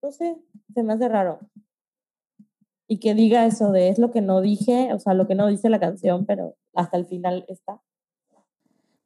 no 0.03 0.13
sé, 0.13 0.37
se 0.75 0.83
me 0.83 0.93
hace 0.93 1.09
raro. 1.09 1.41
Y 2.87 2.99
que 2.99 3.15
diga 3.15 3.47
eso 3.47 3.73
de 3.73 3.89
es 3.89 3.99
lo 3.99 4.11
que 4.11 4.21
no 4.21 4.43
dije, 4.43 4.93
o 4.93 4.99
sea, 4.99 5.15
lo 5.15 5.27
que 5.27 5.35
no 5.35 5.47
dice 5.47 5.71
la 5.71 5.81
canción, 5.81 6.27
pero 6.27 6.57
hasta 6.75 6.99
el 6.99 7.07
final 7.07 7.47
está. 7.49 7.81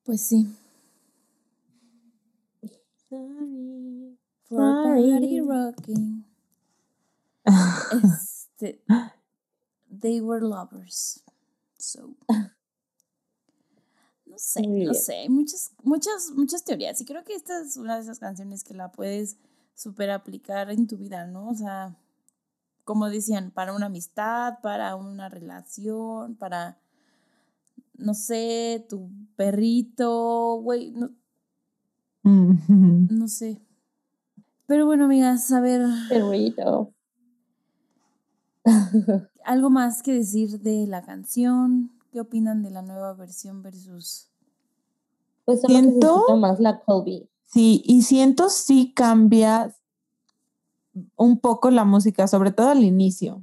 Pues 0.03 0.22
sí. 0.22 0.49
Sorry. 3.09 4.19
For 4.49 4.85
party 4.85 5.41
rocking. 5.41 6.25
Este, 8.61 8.83
they 9.89 10.21
were 10.21 10.41
lovers. 10.41 11.23
So. 11.79 12.17
No 14.27 14.37
sé, 14.37 14.61
no 14.67 14.95
sé. 14.95 15.21
Hay 15.21 15.29
muchas, 15.29 15.73
muchas, 15.83 16.31
muchas 16.35 16.65
teorías. 16.65 17.01
Y 17.01 17.05
creo 17.05 17.25
que 17.25 17.35
esta 17.35 17.61
es 17.61 17.77
una 17.77 17.97
de 17.97 18.03
esas 18.03 18.19
canciones 18.19 18.65
que 18.65 18.75
la 18.75 18.93
puedes 18.93 19.37
super 19.75 20.11
aplicar 20.11 20.71
en 20.71 20.87
tu 20.87 20.97
vida, 20.97 21.27
¿no? 21.27 21.49
O 21.49 21.55
sea, 21.55 21.97
como 22.85 23.09
decían, 23.09 23.51
para 23.53 23.73
una 23.73 23.87
amistad, 23.87 24.61
para 24.63 24.97
una 24.97 25.29
relación, 25.29 26.37
para, 26.37 26.79
no 27.95 28.13
sé, 28.15 28.85
tu 28.89 29.11
perrito, 29.37 30.61
güey, 30.63 30.91
no. 30.91 31.11
No 32.29 33.29
sé. 33.29 33.61
Pero 34.66 34.87
bueno, 34.87 35.07
amigas, 35.07 35.51
a 35.53 35.61
ver, 35.61 35.83
Perrito. 36.09 36.93
algo 39.45 39.70
más 39.70 40.03
que 40.03 40.12
decir 40.12 40.61
de 40.61 40.87
la 40.87 41.03
canción. 41.03 41.91
¿Qué 42.12 42.20
opinan 42.20 42.62
de 42.62 42.70
la 42.70 42.83
nueva 42.83 43.14
versión 43.14 43.62
versus... 43.62 44.31
Pues 45.45 45.61
solo 45.62 45.72
Siento- 45.74 46.37
más 46.37 46.61
la 46.61 46.81
Colby. 46.81 47.29
Sí, 47.45 47.83
y 47.87 48.03
siento 48.03 48.51
sí 48.51 48.93
cambia 48.95 49.74
un 51.16 51.39
poco 51.41 51.70
la 51.70 51.85
música, 51.87 52.26
sobre 52.26 52.51
todo 52.51 52.68
al 52.68 52.85
inicio. 52.85 53.43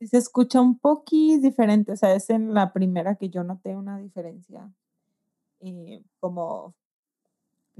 Se 0.00 0.18
escucha 0.18 0.60
un 0.60 0.78
poquito 0.78 1.40
diferente, 1.40 1.92
o 1.92 1.96
sea, 1.96 2.14
es 2.14 2.28
en 2.28 2.52
la 2.52 2.74
primera 2.74 3.14
que 3.14 3.30
yo 3.30 3.42
noté 3.42 3.74
una 3.76 3.96
diferencia 3.98 4.70
eh, 5.60 6.02
como 6.18 6.74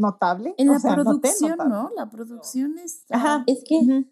notable. 0.00 0.54
En 0.56 0.70
o 0.70 0.72
la 0.72 0.78
sea, 0.80 0.94
producción. 0.94 1.56
¿no? 1.68 1.90
La 1.96 2.10
producción 2.10 2.78
está... 2.78 3.16
Ajá. 3.16 3.44
Es 3.46 3.62
que 3.64 3.76
Ujú. 3.76 4.06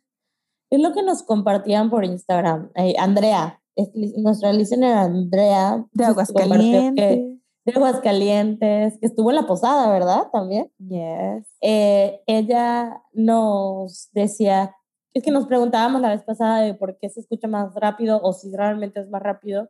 es 0.71 0.81
lo 0.81 0.93
que 0.93 1.03
nos 1.03 1.23
compartían 1.23 1.91
por 1.91 2.05
Instagram. 2.05 2.71
Eh, 2.75 2.95
Andrea, 2.99 3.61
es 3.75 3.91
nuestra 4.19 4.53
listener 4.53 4.93
Andrea. 4.97 5.85
De 5.93 6.05
Aguascalientes. 6.05 7.41
De 7.65 7.73
Aguascalientes, 7.75 8.99
que 8.99 9.07
estuvo 9.07 9.31
en 9.31 9.37
la 9.37 9.47
posada, 9.47 9.91
¿verdad? 9.91 10.29
También. 10.33 10.71
Yes. 10.79 11.47
Eh, 11.61 12.21
ella 12.27 13.03
nos 13.13 14.11
decía, 14.13 14.75
es 15.13 15.23
que 15.23 15.31
nos 15.31 15.47
preguntábamos 15.47 16.01
la 16.01 16.11
vez 16.11 16.23
pasada 16.23 16.61
de 16.61 16.75
por 16.75 16.99
qué 16.99 17.09
se 17.09 17.21
escucha 17.21 17.49
más 17.49 17.75
rápido 17.75 18.21
o 18.23 18.33
si 18.33 18.55
realmente 18.55 19.01
es 19.01 19.09
más 19.11 19.23
rápido, 19.23 19.69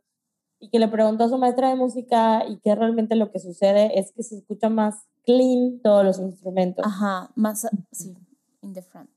y 0.61 0.69
que 0.69 0.79
le 0.79 0.87
preguntó 0.87 1.23
a 1.23 1.29
su 1.29 1.37
maestra 1.37 1.69
de 1.69 1.75
música 1.75 2.43
y 2.47 2.59
que 2.59 2.75
realmente 2.75 3.15
lo 3.15 3.31
que 3.31 3.39
sucede 3.39 3.97
es 3.97 4.11
que 4.11 4.23
se 4.23 4.35
escucha 4.35 4.69
más 4.69 5.07
clean 5.29 5.79
todos 5.83 6.03
los 6.03 6.17
instrumentos. 6.19 6.83
Ajá, 6.85 7.29
más... 7.35 7.67
Sí, 7.91 8.15
in 8.61 8.73
the 8.73 8.81
front. 8.81 9.09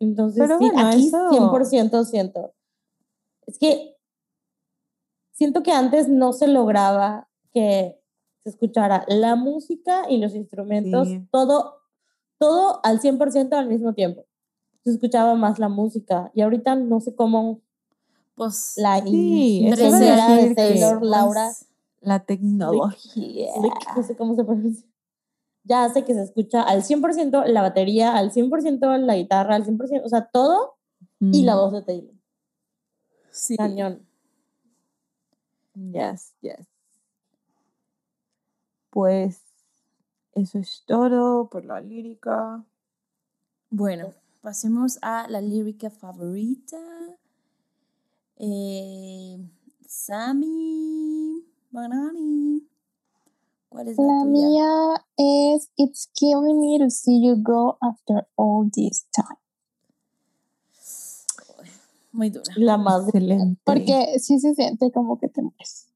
Entonces, 0.00 0.38
Pero 0.42 0.58
sí, 0.58 0.70
bueno, 0.70 0.88
aquí 0.88 1.06
eso- 1.08 1.28
100% 1.30 2.04
siento. 2.04 2.52
Es 3.46 3.58
que 3.58 3.94
siento 5.32 5.62
que 5.62 5.72
antes 5.72 6.08
no 6.08 6.32
se 6.32 6.48
lograba 6.48 7.28
que 7.52 8.00
se 8.42 8.50
escuchara 8.50 9.04
la 9.08 9.36
música 9.36 10.04
y 10.08 10.18
los 10.18 10.34
instrumentos, 10.34 11.08
Sí. 11.08 11.26
todo, 11.30 11.76
todo 12.38 12.80
al 12.84 13.00
100% 13.00 13.52
al 13.56 13.68
mismo 13.68 13.92
tiempo. 13.92 14.24
Se 14.84 14.90
escuchaba 14.90 15.34
más 15.34 15.58
la 15.58 15.68
música 15.68 16.30
y 16.34 16.40
ahorita 16.42 16.74
no 16.76 17.00
sé 17.00 17.14
cómo 17.14 17.60
Pues... 18.34 18.74
la 18.76 19.00
Sí, 19.02 19.64
de 19.68 20.54
Taylor, 20.54 21.02
Laura, 21.04 21.46
pues, 21.46 21.66
La 22.06 22.20
tecnología. 22.20 23.52
Slick, 23.58 23.96
no 23.96 24.02
sé 24.04 24.16
cómo 24.16 24.36
se 24.36 24.44
pronuncia. 24.44 24.86
Ya 25.64 25.84
hace 25.84 26.04
que 26.04 26.14
se 26.14 26.22
escucha 26.22 26.62
al 26.62 26.84
100% 26.84 27.46
la 27.46 27.62
batería, 27.62 28.16
al 28.16 28.30
100% 28.30 28.96
la 28.98 29.16
guitarra, 29.16 29.56
al 29.56 29.64
100%, 29.64 30.02
o 30.04 30.08
sea, 30.08 30.26
todo 30.26 30.76
y 31.18 31.42
la 31.42 31.56
voz 31.56 31.72
de 31.72 31.82
Taylor. 31.82 32.14
sí. 33.32 33.56
Cañón. 33.56 34.06
Yes, 35.74 36.32
yes. 36.42 36.68
Pues 38.90 39.42
eso 40.34 40.60
es 40.60 40.84
todo 40.86 41.50
por 41.50 41.64
la 41.64 41.80
lírica. 41.80 42.64
Bueno, 43.68 44.14
pasemos 44.42 45.00
a 45.02 45.26
la 45.28 45.40
lírica 45.40 45.90
favorita. 45.90 46.78
Eh, 48.36 49.38
Sammy 49.88 51.15
Banani. 51.76 52.66
¿Cuál 53.68 53.88
es 53.88 53.98
la, 53.98 54.04
La 54.04 54.22
tuya? 54.22 54.30
mía 54.30 55.04
es 55.18 55.70
It's 55.76 56.08
killing 56.14 56.58
me 56.58 56.78
to 56.78 56.88
see 56.88 57.22
you 57.22 57.36
go 57.36 57.76
after 57.82 58.26
all 58.34 58.70
this 58.72 59.06
time. 59.14 59.38
Muy 62.12 62.30
dura. 62.30 62.50
La 62.56 62.78
más 62.78 63.08
Excelente. 63.08 63.60
Porque 63.62 64.18
sí 64.20 64.38
se 64.38 64.54
siente 64.54 64.90
como 64.90 65.18
que 65.18 65.28
te 65.28 65.42
mueres. 65.42 65.92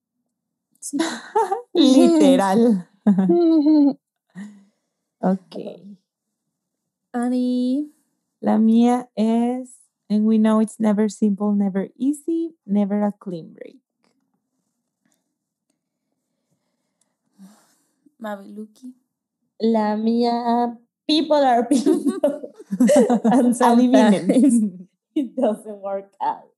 Sí. 0.81 0.99
Literal. 1.73 2.87
ok. 5.21 5.57
Ani. 7.13 7.95
La 8.41 8.59
mía 8.59 9.11
es 9.15 9.81
And 10.11 10.27
we 10.27 10.39
know 10.39 10.61
it's 10.61 10.79
never 10.81 11.09
simple, 11.09 11.55
never 11.55 11.89
easy, 11.97 12.57
never 12.67 13.03
a 13.03 13.13
clean 13.13 13.55
break. 13.55 13.80
Mabeluki. 18.21 18.95
La 19.61 19.97
mía, 19.97 20.79
people 21.07 21.37
are 21.37 21.65
people. 21.67 22.05
and 23.25 23.57
sometimes 23.57 24.81
it 25.15 25.37
doesn't 25.37 25.81
work 25.83 26.13
out. 26.21 26.51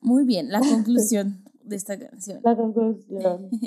Muy 0.00 0.24
bien, 0.24 0.50
la 0.50 0.60
conclusión 0.72 1.44
de 1.62 1.76
esta 1.76 1.98
canción. 1.98 2.40
La 2.44 2.56
conclusión. 2.56 3.50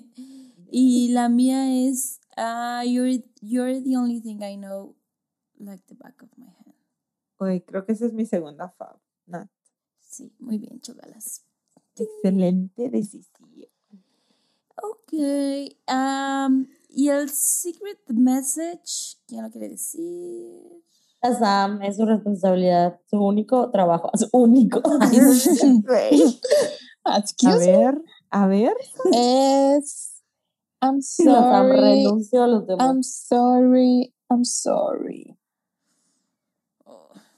Y 0.70 1.14
la 1.14 1.30
mía 1.30 1.88
es 1.88 2.20
ah, 2.36 2.84
you're, 2.86 3.24
you're 3.42 3.80
the 3.82 3.96
only 3.96 4.20
thing 4.20 4.44
I 4.44 4.58
know 4.58 4.98
like 5.58 5.82
the 5.88 5.96
back 5.96 6.22
of 6.22 6.30
my 6.38 6.48
hand. 6.48 6.76
Uy, 7.40 7.62
creo 7.62 7.86
que 7.86 7.94
esa 7.94 8.06
es 8.06 8.12
mi 8.12 8.26
segunda 8.26 8.68
fab. 8.78 9.00
Nat. 9.28 9.48
Sí, 10.02 10.34
muy 10.40 10.58
bien, 10.58 10.82
chogalas. 10.82 11.46
Excelente 11.96 12.90
decisión. 12.90 13.48
Ok. 14.84 15.14
y 16.90 17.10
el 17.10 17.30
secret 17.30 18.00
message, 18.08 19.18
¿quién 19.28 19.44
lo 19.44 19.52
quiere 19.52 19.70
decir? 19.70 20.84
Sam 21.40 21.82
es 21.82 21.98
su 21.98 22.06
responsabilidad, 22.06 23.00
su 23.10 23.18
único 23.18 23.70
trabajo, 23.72 24.10
su 24.16 24.28
único. 24.32 24.82
A 27.04 27.24
ver, 27.58 28.02
a 28.30 28.48
ver. 28.48 28.76
Es 29.14 30.18
I'm 30.82 31.02
Sam 31.02 31.70
sorry. 31.70 31.80
renunció 31.80 32.44
a 32.44 32.48
los 32.48 32.68
demás. 32.68 32.86
I'm 32.86 33.02
sorry. 33.04 34.14
I'm 34.30 34.44
sorry. 34.44 35.38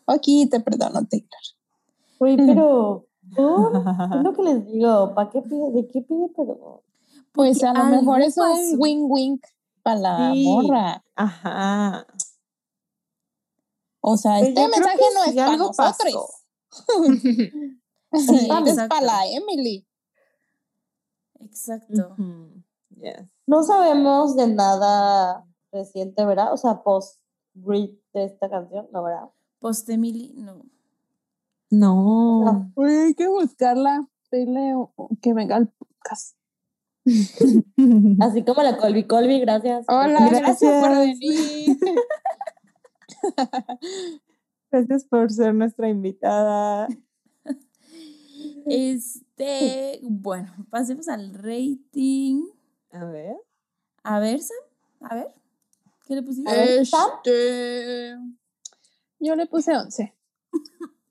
Aquí 0.07 0.47
te 0.49 0.59
perdono, 0.59 1.05
Taylor. 1.07 1.29
Güey, 2.17 2.35
pero 2.37 3.05
¿por? 3.35 3.75
es 3.77 4.23
lo 4.23 4.33
que 4.33 4.41
les 4.41 4.65
digo, 4.65 5.13
¿para 5.13 5.29
qué 5.29 5.41
pide, 5.43 5.71
de 5.71 5.87
qué 5.87 6.01
pide 6.01 6.29
perdón? 6.35 6.81
Pues 7.39 7.63
a 7.63 7.71
lo 7.71 7.85
mejor 7.85 8.19
es 8.19 8.35
un 8.37 8.75
wing 8.81 9.05
wing 9.09 9.37
para 9.81 9.97
la 10.01 10.33
Sí. 10.33 10.43
morra. 10.43 11.01
Ajá. 11.15 12.05
O 14.01 14.17
sea, 14.17 14.39
Pues 14.39 14.49
este 14.49 14.67
mensaje 14.67 14.99
no 15.13 15.23
es 15.23 15.35
para 15.35 15.51
algo 15.53 15.67
nosotros. 15.67 16.43
Sí, 18.27 18.49
es 18.65 18.75
para 18.89 19.01
la 19.01 19.25
Emily. 19.27 19.87
Exacto. 21.39 22.17
Yes. 22.97 23.29
No 23.47 23.63
sabemos 23.63 24.35
de 24.35 24.47
nada 24.47 25.47
reciente, 25.71 26.25
¿verdad? 26.25 26.51
O 26.51 26.57
sea, 26.57 26.83
post 26.83 27.21
read 27.55 27.91
de 28.13 28.25
esta 28.25 28.49
canción, 28.49 28.89
¿no, 28.91 29.01
verdad? 29.01 29.29
Post 29.59 29.87
Emily, 29.87 30.33
no. 30.35 30.65
No. 31.69 32.69
Uy, 32.75 32.91
hay 32.91 33.13
que 33.13 33.29
buscarla. 33.29 34.09
Dile 34.29 34.73
que 35.21 35.33
venga 35.33 35.55
al 35.55 35.69
podcast. 35.69 36.38
Así 38.21 38.43
como 38.43 38.61
la 38.61 38.77
Colby 38.77 39.05
Colby, 39.05 39.39
gracias. 39.39 39.85
Hola, 39.87 40.29
gracias, 40.29 40.81
por 40.81 40.97
venir. 40.97 41.77
Gracias 44.71 45.03
por 45.05 45.31
ser 45.31 45.53
nuestra 45.53 45.89
invitada. 45.89 46.87
Este, 48.65 49.99
bueno, 50.03 50.53
pasemos 50.69 51.07
al 51.07 51.33
rating. 51.33 52.43
A 52.91 53.05
ver. 53.05 53.35
A 54.03 54.19
ver, 54.19 54.39
Sam, 54.41 54.57
a 55.01 55.15
ver. 55.15 55.33
¿Qué 56.05 56.15
le 56.15 56.21
pusiste? 56.21 56.79
Este, 56.79 58.15
yo 59.19 59.35
le 59.35 59.47
puse 59.47 59.75
11. 59.75 60.13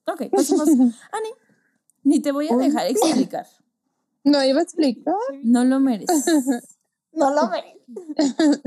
Ok, 0.07 0.30
pasemos. 0.30 0.68
Ani, 0.68 1.28
ni 2.05 2.20
te 2.20 2.32
voy 2.32 2.49
a 2.49 2.57
dejar 2.57 2.86
explicar. 2.86 3.46
No 4.31 4.45
iba 4.45 4.61
a 4.61 4.62
explicar. 4.62 5.14
No 5.43 5.64
lo 5.64 5.81
mereces. 5.81 6.74
No 7.11 7.31
lo 7.31 7.51
ve. 7.51 7.64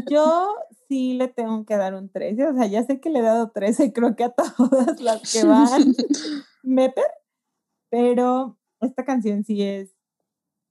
Yo 0.09 0.55
sí 0.89 1.13
le 1.13 1.29
tengo 1.29 1.63
que 1.63 1.77
dar 1.77 1.93
un 1.93 2.09
13. 2.09 2.47
O 2.47 2.53
sea, 2.53 2.65
ya 2.65 2.83
sé 2.83 2.99
que 2.99 3.09
le 3.09 3.19
he 3.19 3.21
dado 3.21 3.51
13, 3.51 3.93
creo 3.93 4.15
que 4.15 4.25
a 4.25 4.29
todas 4.29 4.99
las 4.99 5.31
que 5.31 5.45
van 5.45 5.95
Meper, 6.63 7.05
pero 7.89 8.57
esta 8.81 9.05
canción 9.05 9.45
sí 9.45 9.61
es 9.61 9.91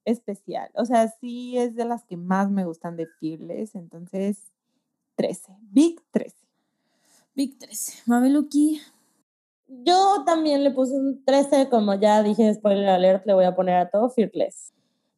especial. 0.04 0.70
O 0.74 0.84
sea, 0.84 1.08
sí 1.20 1.56
es 1.56 1.74
de 1.74 1.86
las 1.86 2.04
que 2.04 2.18
más 2.18 2.50
me 2.50 2.66
gustan 2.66 2.96
de 2.96 3.06
Fearless. 3.06 3.74
Entonces, 3.74 4.52
13. 5.14 5.56
Big 5.70 6.02
13. 6.10 6.36
Big 7.34 7.58
13. 7.58 8.02
Mabeluki. 8.06 8.80
Yo 9.68 10.24
también 10.26 10.64
le 10.64 10.72
puse 10.72 10.94
un 10.94 11.24
13, 11.24 11.68
como 11.68 11.94
ya 11.94 12.22
dije, 12.22 12.52
spoiler 12.52 12.88
alert, 12.88 13.24
le 13.24 13.34
voy 13.34 13.44
a 13.44 13.54
poner 13.54 13.76
a 13.76 13.88
todo 13.88 14.10
Fearless. 14.10 14.72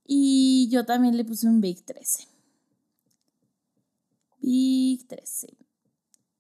Y 0.05 0.69
yo 0.71 0.85
también 0.85 1.17
le 1.17 1.25
puse 1.25 1.47
un 1.47 1.61
Big 1.61 1.85
13. 1.85 2.27
Big 4.41 5.07
13. 5.07 5.49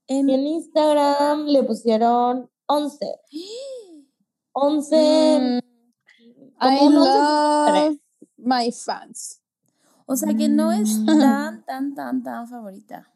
En- 0.09 0.29
Y 0.29 0.35
en 0.35 0.47
Instagram 0.47 1.47
le 1.47 1.63
pusieron 1.63 2.51
11. 2.67 3.21
11. 4.53 4.97
Mm, 5.41 5.59
I 6.61 6.87
un 6.87 6.97
11 6.97 7.11
love 7.11 7.99
my 8.37 8.73
fans. 8.73 9.41
o 10.07 10.17
sea 10.17 10.35
que 10.35 10.49
no 10.49 10.73
es 10.73 10.99
Mm. 10.99 11.07
tan, 11.07 11.65
tan, 11.65 11.95
tan, 11.95 12.23
tan 12.23 12.49
favorita. 12.49 13.09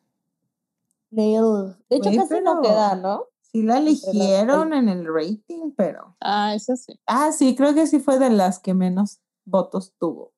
Nail. 1.10 1.76
De 1.90 1.96
hecho, 1.96 2.10
casi 2.16 2.40
no 2.42 2.62
queda, 2.62 2.94
¿no? 2.96 3.24
Sí 3.42 3.62
la 3.62 3.78
eligieron 3.78 4.72
en 4.72 4.88
el 4.88 5.06
rating, 5.06 5.72
pero... 5.76 6.16
Ah, 6.20 6.54
eso 6.54 6.76
sí. 6.76 6.98
Ah, 7.06 7.32
sí, 7.32 7.54
creo 7.56 7.74
que 7.74 7.86
sí 7.86 8.00
fue 8.00 8.18
de 8.18 8.30
las 8.30 8.58
que 8.58 8.74
menos 8.74 9.20
votos 9.44 9.94
tuvo. 9.98 10.32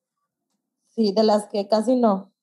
Sí, 0.99 1.13
de 1.13 1.23
las 1.23 1.45
que 1.45 1.65
casi 1.69 1.95
no. 1.95 2.33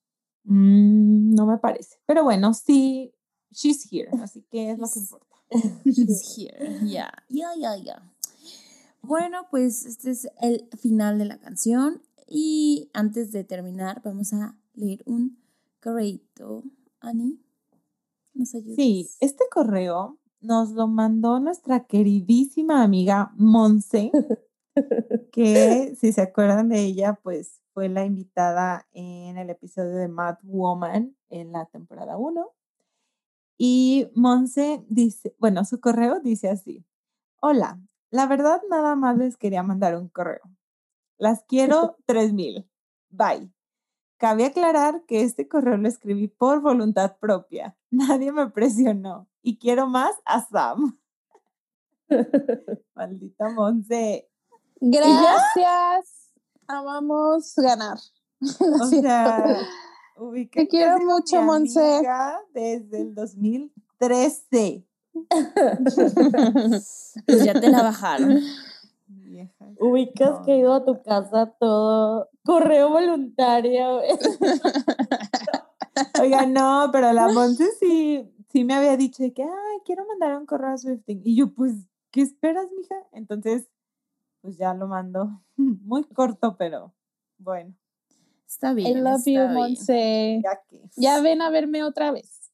Mm, 0.45 1.35
no 1.35 1.45
me 1.45 1.59
parece. 1.59 1.99
Pero 2.07 2.25
bueno, 2.25 2.55
sí, 2.55 3.13
she's 3.51 3.87
here, 3.93 4.09
así 4.23 4.47
que 4.51 4.71
es 4.71 4.79
lo 4.79 4.89
que 4.89 4.99
importa. 4.99 5.37
It's 5.85 6.39
here. 6.39 6.81
Ya, 6.87 7.13
ya, 7.29 7.51
ya, 7.55 7.77
ya. 7.77 8.15
Bueno, 9.03 9.47
pues 9.51 9.85
este 9.85 10.11
es 10.11 10.27
el 10.41 10.71
final 10.79 11.19
de 11.19 11.27
la 11.27 11.39
canción. 11.39 12.01
Y 12.27 12.89
antes 12.95 13.31
de 13.31 13.45
terminar, 13.45 14.01
vamos 14.03 14.33
a 14.33 14.57
leer 14.73 15.03
un 15.05 15.39
correito. 15.83 16.65
Ani, 17.01 17.39
¿nos 18.33 18.55
ayudas? 18.55 18.77
Sí, 18.77 19.11
este 19.21 19.45
correo 19.51 20.19
nos 20.41 20.71
lo 20.71 20.87
mandó 20.87 21.41
nuestra 21.41 21.85
queridísima 21.85 22.83
amiga 22.83 23.35
Monse, 23.37 24.11
que 25.33 25.95
si 25.97 26.13
se 26.13 26.23
acuerdan 26.23 26.69
de 26.69 26.81
ella, 26.81 27.19
pues 27.23 27.61
fue 27.73 27.89
la 27.89 28.05
invitada 28.05 28.87
en 28.93 29.39
el 29.39 29.51
episodio 29.51 29.97
de 29.97 30.09
Mad 30.09 30.39
Woman 30.43 31.17
en 31.29 31.53
la 31.53 31.67
temporada 31.67 32.17
1. 32.17 32.53
Y 33.59 34.11
Monse 34.15 34.85
dice, 34.89 35.35
bueno, 35.39 35.65
su 35.65 35.81
correo 35.81 36.21
dice 36.21 36.49
así, 36.49 36.85
hola, 37.41 37.81
la 38.11 38.27
verdad 38.27 38.63
nada 38.71 38.97
más 38.97 39.17
les 39.17 39.37
quería 39.37 39.63
mandar 39.63 39.97
un 39.97 40.09
correo. 40.09 40.43
Las 41.19 41.45
quiero 41.45 41.97
3000. 42.07 42.69
Bye. 43.11 43.51
Cabe 44.19 44.47
aclarar 44.47 45.05
que 45.07 45.23
este 45.23 45.47
correo 45.47 45.77
lo 45.77 45.89
escribí 45.89 46.29
por 46.29 46.61
voluntad 46.61 47.19
propia. 47.19 47.77
Nadie 47.91 48.33
me 48.33 48.49
presionó. 48.51 49.29
Y 49.43 49.59
quiero 49.59 49.87
más 49.87 50.15
a 50.25 50.41
Sam. 50.47 50.99
Maldita 52.95 53.51
Monse. 53.51 54.31
Gracias. 54.81 56.33
Amamos 56.67 57.55
ganar. 57.57 57.99
O 58.39 58.87
sea, 58.87 59.57
ubica 60.19 60.61
Te 60.61 60.69
quiero 60.69 60.99
mucho, 60.99 61.41
Monse. 61.41 62.03
Desde 62.53 63.01
el 63.01 63.15
2013. 63.15 64.87
Pues 67.27 67.45
ya 67.45 67.59
te 67.59 67.71
la 67.71 67.83
bajaron. 67.83 68.43
Vieja. 69.07 69.67
Ubicas 69.81 70.41
que 70.45 70.53
he 70.53 70.59
ido 70.59 70.75
a 70.75 70.85
tu 70.85 71.03
casa 71.03 71.55
todo 71.59 72.29
correo 72.45 72.91
voluntario. 72.91 74.01
Oiga, 76.21 76.47
no, 76.47 76.89
pero 76.93 77.13
la 77.13 77.29
Monse 77.29 77.67
sí, 77.81 78.31
sí 78.49 78.65
me 78.65 78.75
había 78.75 78.97
dicho 78.97 79.23
de 79.23 79.33
que, 79.33 79.43
ay, 79.43 79.79
quiero 79.85 80.07
mandar 80.07 80.37
un 80.39 80.47
correo 80.47 80.71
a 80.71 80.79
Swifting. 80.79 81.23
Y 81.25 81.37
yo, 81.37 81.53
pues, 81.55 81.73
¿qué 82.11 82.23
esperas, 82.23 82.67
mija? 82.77 82.95
Entonces, 83.13 83.69
pues 84.47 84.59
ya 84.59 84.73
lo 84.75 84.87
mando. 84.87 85.43
Muy 85.57 86.05
corto, 86.05 86.57
pero 86.57 86.95
bueno, 87.37 87.75
Está 88.49 88.71
I 88.71 88.75
bien. 88.75 89.03
love 89.03 89.17
está 89.27 89.31
you. 89.33 89.49
Monse. 89.55 90.41
ya 90.97 91.21
ven 91.21 91.43
a 91.43 91.51
verme 91.51 91.83
otra 91.83 92.13
vez. 92.13 92.53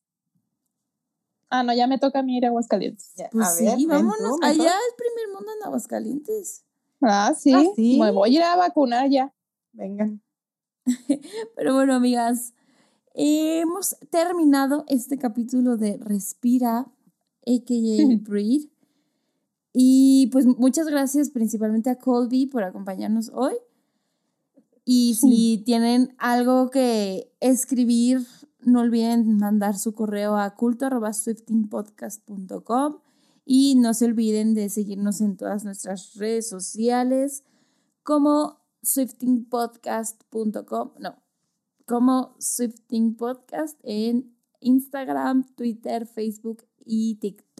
Ah, 1.50 1.62
no, 1.62 1.74
ya 1.74 1.86
me 1.86 1.98
toca 1.98 2.20
a 2.20 2.22
mí 2.22 2.38
ir 2.38 2.46
a 2.46 2.48
Aguascalientes. 2.48 3.12
ya, 3.14 3.28
Pues 3.30 3.46
a 3.46 3.54
ver, 3.54 3.76
sí, 3.76 3.84
ven 3.86 4.06
vámonos. 4.06 4.16
tú, 4.16 4.38
mejor. 4.38 4.44
Allá 4.46 4.70
es 4.70 4.94
primer 4.96 5.34
mundo 5.36 5.52
en 5.60 5.66
Aguascalientes. 5.66 6.64
Ah, 7.02 7.34
sí. 7.36 7.52
Ah, 7.54 7.62
¿sí? 7.76 7.98
Me 8.00 8.10
voy 8.10 8.30
a 8.30 8.38
ir 8.38 8.42
a 8.42 8.56
vacunar 8.56 9.10
ya. 9.10 9.34
Vengan. 9.72 10.22
Pero 11.54 11.74
bueno, 11.74 11.94
amigas, 11.94 12.54
hemos 13.12 13.98
terminado 14.10 14.86
este 14.88 15.18
capítulo 15.18 15.76
de 15.76 15.98
Respira, 15.98 16.86
a.k.a. 17.46 18.16
Breathe. 18.22 18.70
Y 19.72 20.28
pues 20.32 20.46
muchas 20.46 20.86
gracias 20.86 21.30
principalmente 21.30 21.90
a 21.90 21.98
Colby 21.98 22.46
por 22.46 22.64
acompañarnos 22.64 23.30
hoy. 23.34 23.54
Y 24.84 25.14
si 25.14 25.62
tienen 25.64 26.14
algo 26.18 26.68
que 26.70 27.32
escribir, 27.40 28.26
no 28.60 28.80
olviden 28.80 29.38
mandar 29.38 29.78
su 29.78 29.94
correo 29.94 30.36
a 30.36 30.54
culto.swiftingpodcast.com 30.54 32.98
y 33.44 33.74
no 33.76 33.94
se 33.94 34.06
olviden 34.06 34.54
de 34.54 34.68
seguirnos 34.68 35.20
en 35.20 35.36
todas 35.36 35.64
nuestras 35.64 36.14
redes 36.14 36.48
sociales 36.48 37.44
como 38.02 38.58
swiftingpodcast.com, 38.82 40.90
no, 40.98 41.22
como 41.86 42.34
swiftingpodcast 42.38 43.78
en 43.84 44.34
Instagram, 44.60 45.44
Twitter, 45.54 46.06
Facebook 46.06 46.64
y 46.84 47.16
TikTok. 47.16 47.51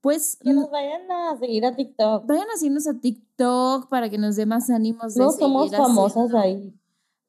Pues 0.00 0.36
Que 0.40 0.52
nos 0.52 0.70
vayan 0.70 1.10
a 1.10 1.36
seguir 1.38 1.64
a 1.66 1.74
TikTok. 1.74 2.26
vayan 2.26 2.46
a 2.54 2.56
seguirnos 2.56 2.86
a 2.86 2.94
TikTok 3.00 3.88
para 3.88 4.08
que 4.08 4.18
nos 4.18 4.36
dé 4.36 4.46
más 4.46 4.70
ánimos 4.70 5.14
de 5.14 5.20
No 5.24 5.32
somos 5.32 5.70
famosas 5.76 6.32
ahí. 6.34 6.72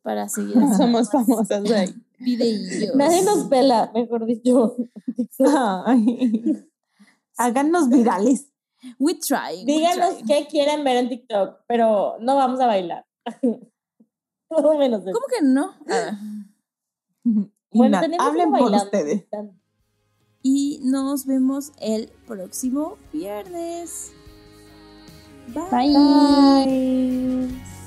Para 0.01 0.29
seguir 0.29 0.55
Somos 0.77 1.09
famosas 1.11 1.69
ahí. 1.71 1.93
videillos. 2.19 2.95
Nadie 2.95 3.23
nos 3.23 3.47
pela, 3.47 3.91
mejor 3.93 4.25
dicho. 4.25 4.75
Háganos 7.37 7.89
virales. 7.89 8.47
We 8.97 9.15
try. 9.15 9.57
we 9.59 9.65
Díganos 9.65 10.17
try. 10.19 10.25
qué 10.27 10.47
quieren 10.49 10.83
ver 10.83 10.97
en 10.97 11.09
TikTok, 11.09 11.61
pero 11.67 12.17
no 12.21 12.35
vamos 12.35 12.59
a 12.61 12.67
bailar. 12.67 13.05
Todo 14.47 14.77
menos 14.77 15.01
eso. 15.01 15.11
¿Cómo 15.11 15.25
que 15.27 15.41
no? 15.45 15.73
Ah. 15.89 16.17
Bueno, 17.71 17.99
tenemos 17.99 18.25
hablen 18.25 18.51
por 18.51 18.71
ustedes. 18.73 19.25
Y 20.41 20.79
nos 20.83 21.25
vemos 21.25 21.71
el 21.81 22.09
próximo 22.27 22.97
viernes. 23.11 24.11
Bye. 25.53 25.93
Bye. 25.95 27.78